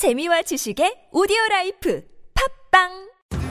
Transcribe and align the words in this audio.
재미와 0.00 0.40
지식의 0.40 1.10
오디오 1.12 1.36
라이프 1.50 2.00
팟빵 2.72 2.88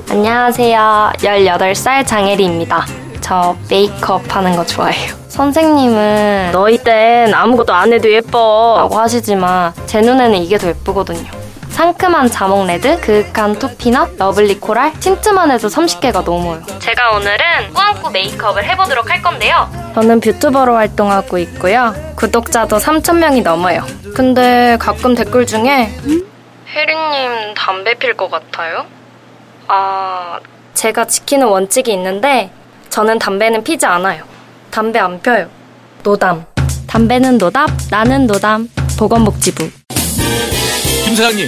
안녕하세요. 0.09 1.11
18살 1.17 2.07
장혜리입니다. 2.07 2.87
저 3.21 3.55
메이크업 3.69 4.35
하는 4.35 4.55
거 4.55 4.65
좋아해요. 4.65 5.13
선생님은 5.27 6.49
너희 6.51 6.79
땐 6.79 7.31
아무것도 7.35 7.71
안 7.71 7.93
해도 7.93 8.11
예뻐 8.11 8.77
라고 8.79 8.97
하시지만 8.97 9.73
제 9.85 10.01
눈에는 10.01 10.39
이게 10.39 10.57
더 10.57 10.69
예쁘거든요. 10.69 11.29
상큼한 11.69 12.31
자몽 12.31 12.65
red, 12.65 12.99
그윽한 12.99 13.59
toffee 13.59 13.94
nut, 13.94 14.17
lovely 14.17 14.59
coral, 14.59 14.93
틴트만 14.99 15.51
해도 15.51 15.67
30개가 15.67 16.23
넘어요. 16.23 16.63
제가 16.79 17.11
오늘은 17.11 17.73
꾸안꾸 17.75 18.09
메이크업을 18.09 18.67
해보도록 18.69 19.07
할 19.07 19.21
건데요. 19.21 19.69
저는 19.93 20.19
뷰튜버로 20.19 20.73
활동하고 20.73 21.37
있고요. 21.37 21.93
구독자도 22.15 22.77
3,000명이 22.77 23.43
넘어요. 23.43 23.85
근데 24.15 24.77
가끔 24.79 25.13
댓글 25.13 25.45
중에 25.45 25.93
혜리님 26.73 27.55
담배 27.55 27.95
필 27.95 28.15
것 28.15 28.29
같아요? 28.29 28.85
아, 29.67 30.39
제가 30.73 31.05
지키는 31.07 31.47
원칙이 31.47 31.91
있는데 31.93 32.51
저는 32.89 33.19
담배는 33.19 33.63
피지 33.63 33.85
않아요. 33.85 34.23
담배 34.71 34.99
안 34.99 35.19
펴요. 35.21 35.49
노담. 36.03 36.45
담배는 36.87 37.37
노답, 37.37 37.69
나는 37.89 38.27
노담. 38.27 38.69
보건복지부. 38.97 39.69
김 41.05 41.15
사장님, 41.15 41.47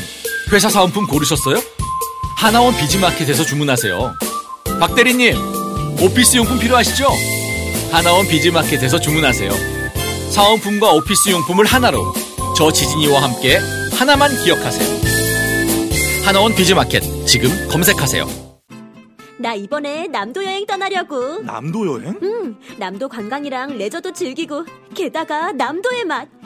회사 0.52 0.70
사은품 0.70 1.06
고르셨어요? 1.08 1.58
하나원 2.38 2.76
비즈마켓에서 2.78 3.44
주문하세요. 3.44 4.14
박 4.80 4.96
대리님, 4.96 5.36
오피스 6.02 6.38
용품 6.38 6.60
필요하시죠? 6.60 7.08
하나원 7.92 8.28
비즈마켓에서 8.28 9.00
주문하세요. 9.00 9.52
사은품과 10.32 10.92
오피스 10.94 11.30
용품을 11.30 11.66
하나로 11.66 12.14
저 12.58 12.72
지진이와 12.72 13.22
함께 13.22 13.60
하나만 13.98 14.32
기억하세요. 14.44 15.11
하나원 16.26 16.56
비즈마켓 16.56 17.02
지금 17.26 17.50
검색하세요. 17.70 18.26
나 19.40 19.56
이번에 19.56 20.08
남도 20.08 20.46
여행 20.46 20.66
떠나려고. 20.68 21.40
남도 21.42 21.88
여행? 21.88 22.20
응, 22.22 22.56
남도 22.78 23.10
관광이랑 23.10 23.78
레저도 23.78 24.14
즐기고, 24.14 24.66
게다가 24.94 25.52
남도의 25.52 26.06
맛. 26.06 26.28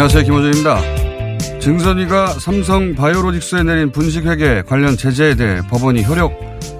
안녕하세요. 0.00 0.24
김호준입니다. 0.24 1.60
증선이가 1.60 2.28
삼성 2.28 2.94
바이오로직스에 2.94 3.64
내린 3.64 3.92
분식회계 3.92 4.62
관련 4.62 4.96
제재에 4.96 5.34
대해 5.34 5.60
법원이 5.68 6.04
효력 6.04 6.32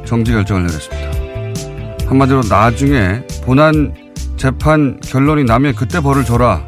정지 0.07 0.33
결정을 0.33 0.67
내렸습니다. 0.67 2.09
한마디로 2.09 2.41
나중에 2.49 3.21
본안 3.45 3.95
재판 4.39 4.99
결론이 5.01 5.45
나면 5.45 5.75
그때 5.75 6.01
벌을 6.01 6.25
줘라. 6.25 6.65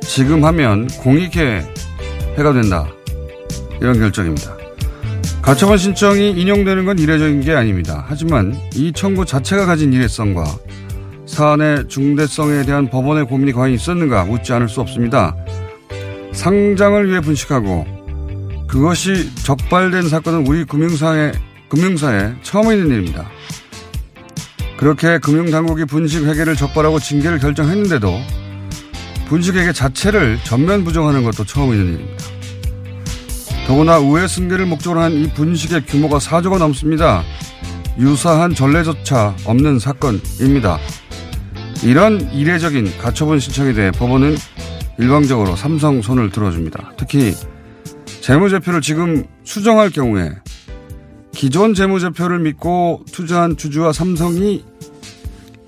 지금 0.00 0.44
하면 0.44 0.86
공익회 0.86 1.64
해가 2.36 2.52
된다. 2.52 2.86
이런 3.80 3.98
결정입니다. 3.98 4.56
가처분 5.42 5.76
신청이 5.76 6.40
인용되는 6.40 6.84
건 6.84 7.00
이례적인 7.00 7.40
게 7.40 7.52
아닙니다. 7.54 8.04
하지만 8.06 8.56
이 8.76 8.92
청구 8.92 9.24
자체가 9.26 9.66
가진 9.66 9.92
이례성과 9.92 10.44
사안의 11.26 11.88
중대성에 11.88 12.62
대한 12.64 12.88
법원의 12.88 13.26
고민이 13.26 13.52
과연 13.52 13.74
있었는가 13.74 14.24
묻지 14.24 14.52
않을 14.52 14.68
수 14.68 14.80
없습니다. 14.80 15.36
상장을 16.32 17.08
위해 17.08 17.20
분식하고 17.20 17.86
그것이 18.68 19.34
적발된 19.36 20.08
사건은 20.08 20.46
우리 20.46 20.64
금융사에, 20.64 21.32
금융사에 21.68 22.34
처음 22.42 22.70
있는 22.72 22.88
일입니다. 22.88 23.28
그렇게 24.76 25.18
금융당국이 25.18 25.84
분식회계를 25.86 26.54
적발하고 26.54 27.00
징계를 27.00 27.38
결정했는데도 27.38 28.20
분식회계 29.28 29.72
자체를 29.72 30.38
전면 30.44 30.84
부정하는 30.84 31.24
것도 31.24 31.44
처음 31.44 31.72
있는 31.72 31.94
일입니다. 31.94 32.24
더구나 33.66 33.98
우회 33.98 34.26
승계를 34.26 34.64
목적으로 34.66 35.00
한 35.00 35.12
이 35.12 35.28
분식의 35.34 35.86
규모가 35.86 36.18
4조가 36.18 36.58
넘습니다. 36.58 37.22
유사한 37.98 38.54
전례조차 38.54 39.34
없는 39.44 39.78
사건입니다. 39.78 40.78
이런 41.82 42.20
이례적인 42.32 42.98
가처분 42.98 43.40
신청에 43.40 43.72
대해 43.72 43.90
법원은 43.90 44.36
일방적으로 44.98 45.54
삼성 45.56 46.02
손을 46.02 46.30
들어줍니다. 46.30 46.92
특히 46.96 47.34
재무제표를 48.20 48.80
지금 48.80 49.24
수정할 49.44 49.90
경우에 49.90 50.32
기존 51.32 51.72
재무제표를 51.72 52.40
믿고 52.40 53.04
투자한 53.12 53.56
주주와 53.56 53.92
삼성이 53.92 54.64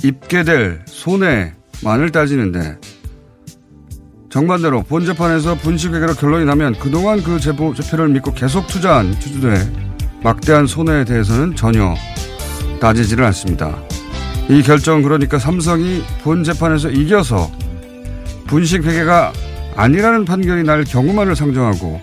입게 0.03 0.43
될 0.43 0.83
손해만을 0.87 2.11
따지는데 2.13 2.77
정반대로 4.31 4.83
본 4.83 5.05
재판에서 5.07 5.57
분식회계로 5.57 6.15
결론이 6.15 6.45
나면 6.45 6.75
그동안 6.79 7.23
그 7.23 7.39
재무제표를 7.39 8.09
믿고 8.09 8.33
계속 8.33 8.67
투자한 8.67 9.19
주주들의 9.21 9.59
막대한 10.23 10.67
손해에 10.67 11.05
대해서는 11.05 11.55
전혀 11.57 11.95
따지지를 12.81 13.25
않습니다. 13.27 13.81
이 14.49 14.63
결정은 14.63 15.03
그러니까 15.03 15.39
삼성이 15.39 16.03
본 16.23 16.43
재판에서 16.43 16.91
이겨서 16.91 17.51
분식 18.51 18.83
회계가 18.83 19.33
아니라는 19.77 20.25
판결이 20.25 20.65
날 20.65 20.83
경우만을 20.83 21.37
상정하고 21.37 22.01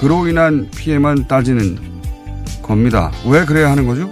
그로 0.00 0.26
인한 0.26 0.70
피해만 0.74 1.28
따지는 1.28 1.78
겁니다. 2.62 3.12
왜 3.26 3.44
그래야 3.44 3.70
하는 3.70 3.86
거죠? 3.86 4.10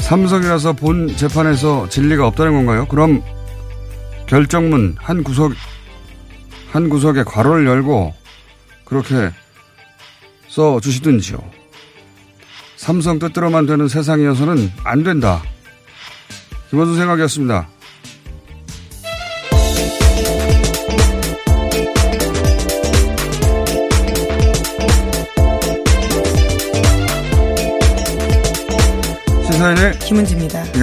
삼성이라서 0.00 0.72
본 0.72 1.14
재판에서 1.14 1.90
진리가 1.90 2.26
없다는 2.26 2.54
건가요? 2.54 2.86
그럼 2.88 3.22
결정문 4.26 4.96
한 4.98 5.22
구석 5.22 5.52
한 6.72 6.88
구석에 6.88 7.22
괄호를 7.22 7.66
열고 7.66 8.14
그렇게 8.86 9.30
써 10.48 10.80
주시든지요. 10.80 11.38
삼성 12.76 13.18
뜻대로만 13.18 13.66
되는 13.66 13.88
세상이어서는 13.88 14.72
안 14.84 15.04
된다. 15.04 15.42
김원수 16.70 16.96
생각이었습니다. 16.96 17.73
시사인의 29.64 29.98
김은지입니다. 30.00 30.62
예. 30.76 30.80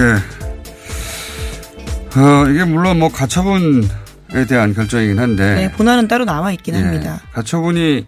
어, 2.18 2.48
이게 2.50 2.64
물론 2.64 2.98
뭐 2.98 3.08
가처분에 3.10 4.46
대한 4.48 4.74
결정이긴 4.74 5.20
한데. 5.20 5.54
네, 5.54 5.72
본안은 5.72 6.08
따로 6.08 6.24
나와 6.24 6.50
있긴 6.52 6.74
예, 6.74 6.80
합니다. 6.80 7.20
가처분이 7.32 8.06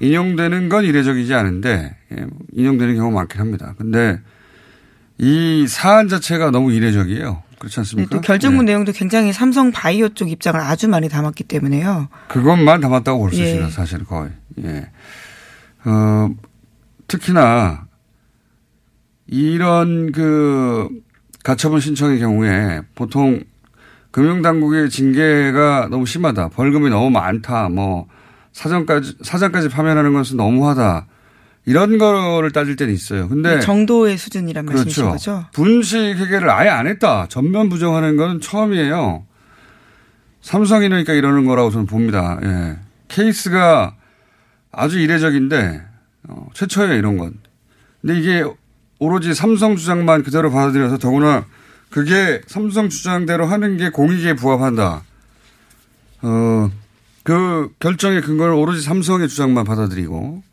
인용되는 0.00 0.68
건 0.68 0.84
이례적이지 0.84 1.34
않은데, 1.34 1.96
예, 2.12 2.26
인용되는 2.52 2.96
경우가 2.96 3.14
많긴 3.14 3.40
합니다. 3.40 3.74
근데 3.78 4.18
이 5.18 5.66
사안 5.68 6.08
자체가 6.08 6.50
너무 6.50 6.72
이례적이에요. 6.72 7.44
그렇지 7.60 7.76
네, 7.76 7.80
않습니까? 7.82 8.10
또 8.10 8.20
결정문 8.20 8.66
예. 8.66 8.72
내용도 8.72 8.90
굉장히 8.90 9.32
삼성 9.32 9.70
바이오 9.70 10.10
쪽 10.10 10.32
입장을 10.32 10.58
아주 10.58 10.88
많이 10.88 11.08
담았기 11.08 11.44
때문에요. 11.44 12.08
그것만 12.28 12.80
담았다고 12.80 13.20
볼수 13.20 13.40
예. 13.40 13.44
있습니다. 13.44 13.70
사실 13.70 14.04
거의. 14.04 14.30
예. 14.64 14.88
어, 15.84 16.28
특히나 17.06 17.86
이런 19.32 20.12
그 20.12 20.90
가처분 21.42 21.80
신청의 21.80 22.18
경우에 22.18 22.82
보통 22.94 23.42
금융당국의 24.10 24.90
징계가 24.90 25.88
너무 25.90 26.04
심하다. 26.04 26.50
벌금이 26.50 26.90
너무 26.90 27.08
많다. 27.08 27.70
뭐 27.70 28.06
사전까지 28.52 29.16
사전까지 29.22 29.70
파면하는 29.70 30.12
것은 30.12 30.36
너무하다. 30.36 31.06
이런 31.64 31.96
거를 31.96 32.50
따질 32.50 32.76
때는 32.76 32.92
있어요. 32.92 33.26
근데 33.26 33.60
정도의 33.60 34.18
수준이란 34.18 34.66
말씀이신 34.66 35.04
그렇죠. 35.04 35.12
거죠? 35.12 35.46
분식 35.54 35.98
회계를 35.98 36.50
아예 36.50 36.68
안 36.68 36.86
했다. 36.86 37.26
전면 37.30 37.70
부정하는 37.70 38.18
건 38.18 38.38
처음이에요. 38.38 39.24
삼성이니까 40.42 41.14
이러는 41.14 41.46
거라고 41.46 41.70
저는 41.70 41.86
봅니다. 41.86 42.38
예. 42.42 42.76
케이스가 43.08 43.96
아주 44.70 44.98
이례적인데 44.98 45.82
어, 46.28 46.48
최초예요 46.52 46.92
이런 46.94 47.16
건. 47.16 47.38
근데 48.02 48.18
이게 48.18 48.44
오로지 49.02 49.34
삼성 49.34 49.74
주장만 49.74 50.22
그대로 50.22 50.52
받아들여서 50.52 50.98
더구나 50.98 51.44
그게 51.90 52.40
삼성 52.46 52.88
주장대로 52.88 53.46
하는 53.46 53.76
게 53.76 53.90
공익에 53.90 54.34
부합한다. 54.36 55.02
어, 56.22 56.70
그 57.24 57.68
결정의 57.80 58.22
근거를 58.22 58.54
오로지 58.54 58.80
삼성의 58.80 59.28
주장만 59.28 59.64
받아들이고 59.64 60.44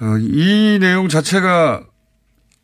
어, 0.00 0.16
이 0.18 0.78
내용 0.80 1.10
자체가 1.10 1.82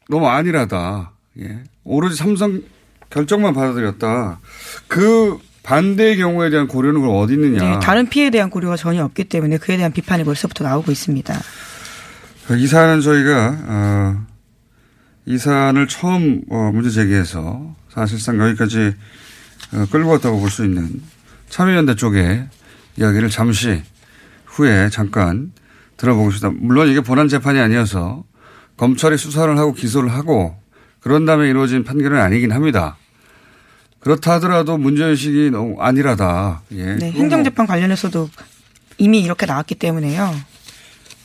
너무 0.08 0.26
안일하다. 0.26 1.12
예. 1.40 1.62
오로지 1.84 2.16
삼성 2.16 2.62
결정만 3.10 3.52
받아들였다. 3.52 4.40
그 4.88 5.38
반대의 5.62 6.16
경우에 6.16 6.48
대한 6.48 6.66
고려는 6.66 7.02
그럼 7.02 7.16
어디 7.16 7.34
있느냐. 7.34 7.62
네, 7.62 7.78
다른 7.80 8.08
피해에 8.08 8.30
대한 8.30 8.48
고려가 8.48 8.76
전혀 8.76 9.04
없기 9.04 9.24
때문에 9.24 9.58
그에 9.58 9.76
대한 9.76 9.92
비판이 9.92 10.24
벌써부터 10.24 10.64
나오고 10.64 10.90
있습니다. 10.90 11.34
이 12.56 12.66
사안은 12.66 13.02
저희가 13.02 13.58
어, 13.66 14.29
이 15.26 15.38
사안을 15.38 15.86
처음 15.88 16.42
어, 16.50 16.70
문제 16.72 16.90
제기해서 16.90 17.74
사실상 17.90 18.38
여기까지 18.40 18.94
어, 19.72 19.86
끌고 19.90 20.10
왔다고 20.10 20.40
볼 20.40 20.50
수 20.50 20.64
있는 20.64 21.02
참여연대 21.48 21.96
쪽의 21.96 22.46
이야기를 22.96 23.28
잠시 23.30 23.82
후에 24.46 24.88
잠깐 24.90 25.52
들어보겠습니다. 25.96 26.50
물론 26.60 26.88
이게 26.88 27.00
본안 27.00 27.28
재판이 27.28 27.58
아니어서 27.60 28.24
검찰이 28.76 29.16
수사를 29.18 29.56
하고 29.58 29.74
기소를 29.74 30.12
하고 30.12 30.56
그런 31.00 31.24
다음에 31.26 31.48
이루어진 31.48 31.84
판결은 31.84 32.18
아니긴 32.20 32.52
합니다. 32.52 32.96
그렇다 34.00 34.34
하더라도 34.34 34.78
문제의식이 34.78 35.50
너무 35.50 35.76
안일하다. 35.80 36.62
예. 36.72 36.94
네, 36.96 37.10
행정재판 37.12 37.66
관련해서도 37.66 38.30
이미 38.98 39.20
이렇게 39.20 39.44
나왔기 39.44 39.74
때문에요. 39.74 40.34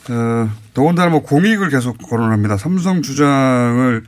어, 0.09 0.49
더군다나 0.73 1.09
뭐 1.09 1.21
공익을 1.23 1.69
계속 1.69 1.97
거론합니다. 1.97 2.57
삼성 2.57 3.01
주장을 3.01 4.03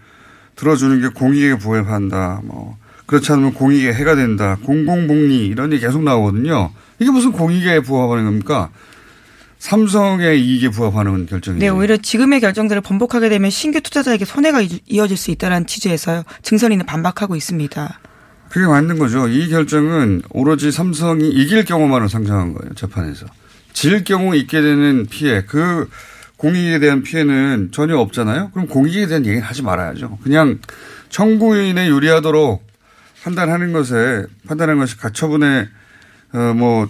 들어주는 0.55 1.01
게 1.01 1.07
공익에 1.09 1.57
부합한다. 1.57 2.41
뭐 2.43 2.77
그렇지 3.05 3.31
않으면 3.31 3.53
공익에 3.53 3.93
해가 3.93 4.15
된다. 4.15 4.57
공공복리 4.63 5.47
이런 5.47 5.71
얘기 5.71 5.81
계속 5.85 6.03
나오거든요. 6.03 6.71
이게 6.99 7.09
무슨 7.11 7.31
공익에 7.31 7.79
부합하는 7.81 8.25
겁니까? 8.25 8.69
삼성의 9.59 10.39
이익에 10.39 10.69
부합하는 10.69 11.25
결정이죠. 11.25 11.59
네, 11.65 11.69
오히려 11.69 11.97
지금의 11.97 12.41
결정들을 12.41 12.81
번복하게 12.81 13.29
되면 13.29 13.49
신규 13.49 13.81
투자자에게 13.81 14.23
손해가 14.23 14.61
이- 14.61 14.81
이어질 14.85 15.17
수 15.17 15.31
있다는 15.31 15.65
취지에서 15.65 16.23
증선이는 16.43 16.85
반박하고 16.85 17.35
있습니다. 17.35 17.99
그게 18.49 18.67
맞는 18.67 18.99
거죠. 18.99 19.27
이 19.27 19.49
결정은 19.49 20.21
오로지 20.29 20.71
삼성이 20.71 21.29
이길 21.29 21.65
경우만을 21.65 22.07
상정한 22.07 22.53
거예요. 22.53 22.73
재판에서. 22.75 23.25
질 23.77 24.03
경우 24.03 24.35
있게 24.35 24.59
되는 24.59 25.05
피해, 25.05 25.43
그 25.45 25.87
공익에 26.37 26.79
대한 26.79 27.03
피해는 27.03 27.69
전혀 27.71 27.95
없잖아요. 27.95 28.49
그럼 28.51 28.67
공익에 28.67 29.05
대한 29.05 29.23
얘기는 29.23 29.45
하지 29.45 29.61
말아야죠. 29.61 30.17
그냥 30.23 30.57
청구인에 31.09 31.87
유리하도록 31.87 32.65
판단하는 33.21 33.73
것에 33.73 34.25
판단하는 34.47 34.79
것이 34.79 34.97
가처분의 34.97 35.67
어뭐 36.33 36.89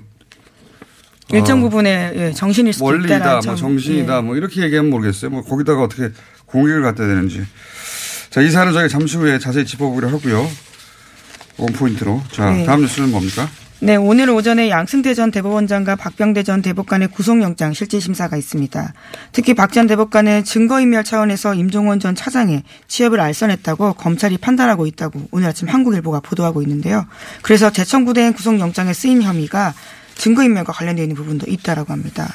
일정 1.34 1.60
부분에 1.60 2.14
예, 2.16 2.32
정신일 2.32 2.72
수도 2.72 2.86
원리다, 2.86 3.18
있다라는 3.18 3.34
뭐 3.34 3.42
점. 3.42 3.56
정신이다, 3.58 4.18
예. 4.20 4.22
뭐 4.22 4.38
이렇게 4.38 4.62
얘기하면 4.62 4.90
모르겠어요. 4.90 5.30
뭐 5.30 5.42
거기다가 5.44 5.84
어떻게 5.84 6.12
공익을 6.46 6.84
갖다 6.84 7.06
되는지. 7.06 7.46
자, 8.30 8.40
이 8.40 8.50
사안은 8.50 8.72
저희가 8.72 8.88
잠시 8.88 9.18
후에 9.18 9.40
자세히 9.40 9.66
짚어보기로 9.66 10.08
하고요. 10.08 10.50
원 11.58 11.74
포인트로. 11.74 12.24
자, 12.32 12.52
네. 12.52 12.64
다음 12.64 12.80
뉴스는 12.80 13.12
뭡니까? 13.12 13.50
네, 13.80 13.96
오늘 13.96 14.32
오전에 14.32 14.72
양승태 14.72 15.14
전 15.14 15.30
대법원장과 15.30 15.98
박병대 15.98 16.42
전 16.42 16.64
대법관의 16.64 17.10
구속영장 17.10 17.74
실질 17.74 18.02
심사가 18.02 18.36
있습니다. 18.36 18.94
특히 19.32 19.54
박 19.54 19.72
전 19.72 19.86
대법관은 19.86 20.44
증거인멸 20.46 21.04
차원에서 21.04 21.54
임종원 21.54 22.00
전 22.00 22.16
차장의 22.16 22.64
취업을 22.88 23.20
알선했다고 23.20 23.94
검찰이 23.94 24.40
판단하고 24.40 24.88
있다고 24.88 25.28
오늘 25.30 25.50
아침 25.50 25.68
한국일보가 25.68 26.22
보도하고 26.22 26.64
있는데요. 26.64 27.06
그래서 27.44 27.70
재청구된 27.70 28.34
구속영장에 28.34 28.94
쓰인 28.94 29.22
혐의가 29.22 29.76
증거인멸과 30.16 30.74
관련되어 30.74 31.04
있는 31.04 31.16
부분도 31.16 31.46
있다라고 31.48 31.94
합니다. 31.94 32.34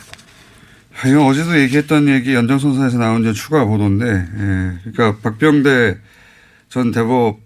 아, 1.03 1.09
이건 1.09 1.23
어제도 1.23 1.59
얘기했던 1.59 2.07
얘기 2.07 2.35
연장선상에서 2.35 2.99
나온 2.99 3.23
이제 3.23 3.33
추가 3.33 3.65
보도인데, 3.65 4.07
예. 4.07 4.93
그러니까 4.93 5.19
박병대 5.21 5.99
전 6.69 6.93
대법 6.93 7.41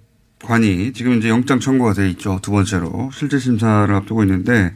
관이 0.46 0.92
지금 0.92 1.18
이제 1.18 1.28
영장 1.28 1.60
청구가 1.60 1.92
돼 1.92 2.08
있죠. 2.10 2.38
두 2.40 2.50
번째로 2.52 3.10
실제 3.12 3.38
심사를 3.38 3.92
앞두고 3.92 4.22
있는데 4.22 4.72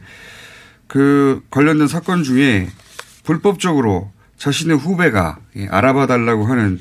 그 0.87 1.41
관련된 1.49 1.87
사건 1.87 2.23
중에 2.23 2.67
불법적으로 3.23 4.11
자신의 4.37 4.77
후배가 4.77 5.37
예, 5.57 5.67
알아봐 5.67 6.07
달라고 6.07 6.45
하는 6.45 6.79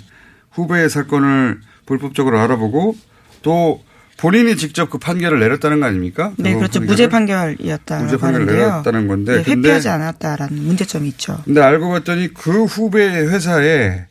후배의 0.51 0.91
사건을 0.91 1.61
불법적으로 1.87 2.39
알아보고 2.41 2.97
또 3.43 3.83
본인이 4.17 4.57
직접 4.57 4.91
그 4.91 4.99
판결을 4.99 5.41
내렸다는 5.41 5.81
거 5.81 5.87
아닙니까? 5.87 6.33
네, 6.37 6.53
그 6.53 6.59
그렇죠. 6.59 6.81
판결을? 6.81 6.87
무죄 6.87 7.09
판결이었다고 7.09 8.05
무죄 8.05 8.17
판결을 8.19 8.47
하는데요. 8.47 8.67
내렸다는 8.69 9.09
건데 9.09 9.43
네, 9.43 9.51
회피하지 9.51 9.89
않았다라는 9.89 10.63
문제점이 10.63 11.09
있죠. 11.09 11.41
근데 11.45 11.63
알고 11.63 11.89
봤더니 11.89 12.35
그 12.35 12.65
후배 12.65 13.07
회사에 13.07 14.07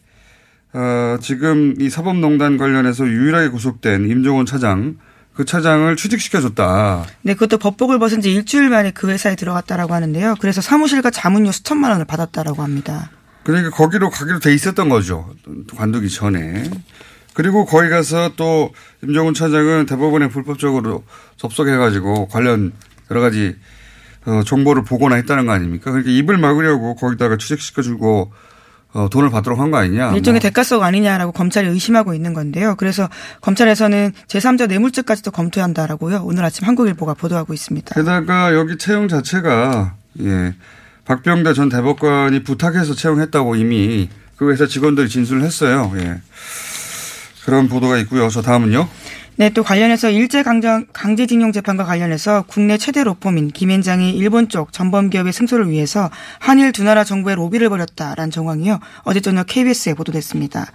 어, 0.73 1.17
지금 1.21 1.75
이 1.79 1.89
사법농단 1.89 2.57
관련해서 2.57 3.07
유일하게 3.07 3.49
구속된 3.49 4.09
임종원 4.09 4.45
차장 4.45 4.97
그 5.33 5.45
차장을 5.45 5.95
취직시켜줬다. 5.95 7.05
네, 7.21 7.33
그것도 7.33 7.59
법복을 7.59 7.97
벗은 7.97 8.19
지 8.19 8.33
일주일 8.33 8.69
만에 8.69 8.91
그 8.91 9.09
회사에 9.09 9.35
들어갔다라고 9.35 9.93
하는데요. 9.93 10.35
그래서 10.41 10.59
사무실과 10.59 11.11
자문료 11.11 11.51
수천만 11.51 11.91
원을 11.91 12.05
받았다라고 12.05 12.61
합니다. 12.61 13.09
그러니까 13.43 13.69
거기로 13.71 14.09
가기로 14.09 14.39
돼 14.39 14.53
있었던 14.53 14.89
거죠. 14.89 15.33
관두기 15.75 16.09
전에. 16.09 16.69
그리고 17.33 17.65
거기 17.65 17.87
가서 17.89 18.33
또 18.35 18.73
임종훈 19.01 19.33
차장은 19.33 19.85
대법원에 19.85 20.27
불법적으로 20.27 21.03
접속해가지고 21.37 22.27
관련 22.27 22.73
여러 23.09 23.21
가지 23.21 23.55
어, 24.25 24.43
정보를 24.45 24.83
보거나 24.83 25.15
했다는 25.15 25.45
거 25.45 25.53
아닙니까? 25.53 25.91
그러니까 25.91 26.11
입을 26.11 26.37
막으려고 26.37 26.95
거기다가 26.95 27.37
취직시켜주고 27.37 28.33
어, 28.93 29.07
돈을 29.09 29.29
받도록 29.29 29.59
한 29.59 29.69
거 29.71 29.77
아니냐. 29.77 30.13
일종의 30.13 30.39
뭐. 30.39 30.49
대가성 30.49 30.83
아니냐라고 30.83 31.31
검찰이 31.31 31.67
의심하고 31.67 32.13
있는 32.15 32.33
건데요. 32.33 32.75
그래서 32.75 33.07
검찰에서는 33.41 34.13
제3자 34.27 34.67
뇌물죄까지도 34.67 35.29
검토한다라고요. 35.31 36.21
오늘 36.23 36.43
아침 36.43 36.67
한국일보가 36.67 37.13
보도하고 37.13 37.53
있습니다. 37.53 37.93
게다가 37.93 38.53
여기 38.55 38.77
채용 38.77 39.07
자체가 39.07 39.93
예 40.21 40.55
박병대 41.05 41.53
전 41.53 41.69
대법관이 41.69 42.43
부탁해서 42.43 42.95
채용했다고 42.95 43.55
이미 43.57 44.09
그 44.37 44.51
회사 44.51 44.65
직원들이 44.65 45.07
진술을 45.09 45.43
했어요. 45.43 45.91
예 45.97 46.19
그런 47.45 47.67
보도가 47.69 47.97
있고요. 47.99 48.29
저 48.29 48.41
다음은요. 48.41 48.87
네, 49.39 49.49
또 49.51 49.63
관련해서 49.63 50.09
일제 50.09 50.43
강제징용 50.43 51.53
재판과 51.53 51.85
관련해서 51.85 52.43
국내 52.45 52.77
최대 52.77 53.05
로펌인 53.05 53.47
김앤장이 53.51 54.11
일본 54.11 54.49
쪽 54.49 54.73
전범 54.73 55.09
기업의 55.09 55.31
승소를 55.31 55.69
위해서 55.69 56.09
한일 56.39 56.73
두 56.73 56.83
나라 56.83 57.05
정부의 57.05 57.37
로비를 57.37 57.69
벌였다라는 57.69 58.31
정황이요. 58.31 58.81
어제 59.03 59.21
저녁 59.21 59.45
KBS에 59.47 59.93
보도됐습니다. 59.93 60.65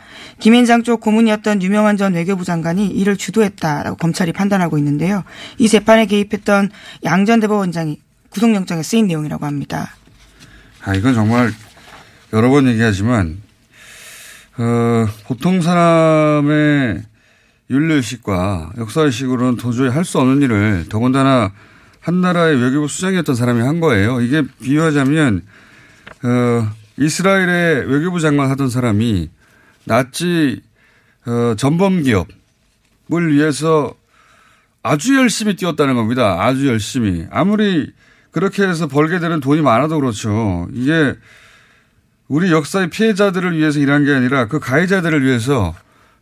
김앤장 0.40 0.82
쪽 0.82 1.02
고문이었던 1.02 1.62
유명한 1.62 1.98
전 1.98 2.14
외교부 2.14 2.46
장관이 2.46 2.86
이를 2.86 3.18
주도했다라고 3.18 3.98
검찰이 3.98 4.32
판단하고 4.32 4.78
있는데요. 4.78 5.24
이 5.58 5.68
재판에 5.68 6.06
개입했던 6.06 6.70
양 7.04 7.26
전 7.26 7.40
대법원장이 7.40 8.00
구속영장에 8.30 8.82
쓰인 8.82 9.08
내용이라고 9.08 9.44
합니다. 9.44 9.94
아 10.82 10.94
이건 10.94 11.12
정말 11.12 11.52
여러 12.32 12.48
번 12.48 12.66
얘기하지만 12.68 13.42
어 14.56 15.06
보통 15.26 15.60
사람의 15.60 17.02
윤리의식과 17.70 18.72
역사의식으로는 18.78 19.56
도저히 19.56 19.88
할 19.88 20.04
수 20.04 20.18
없는 20.18 20.42
일을 20.42 20.86
더군다나 20.88 21.52
한 22.00 22.20
나라의 22.20 22.60
외교부 22.60 22.86
수장이었던 22.86 23.34
사람이 23.34 23.62
한 23.62 23.80
거예요. 23.80 24.20
이게 24.20 24.42
비유하자면 24.62 25.42
어 26.24 26.68
이스라엘의 26.98 27.90
외교부 27.90 28.20
장관 28.20 28.50
하던 28.50 28.68
사람이 28.68 29.30
나치 29.84 30.60
어 31.26 31.54
전범 31.56 32.02
기업을 32.02 33.32
위해서 33.32 33.94
아주 34.82 35.16
열심히 35.16 35.56
뛰었다는 35.56 35.94
겁니다. 35.94 36.44
아주 36.44 36.68
열심히. 36.68 37.26
아무리 37.30 37.90
그렇게 38.30 38.64
해서 38.64 38.86
벌게 38.86 39.18
되는 39.18 39.40
돈이 39.40 39.62
많아도 39.62 39.98
그렇죠. 39.98 40.68
이게 40.74 41.14
우리 42.28 42.52
역사의 42.52 42.90
피해자들을 42.90 43.56
위해서 43.56 43.78
일한 43.78 44.04
게 44.04 44.12
아니라 44.12 44.46
그 44.46 44.58
가해자들을 44.60 45.24
위해서 45.24 45.74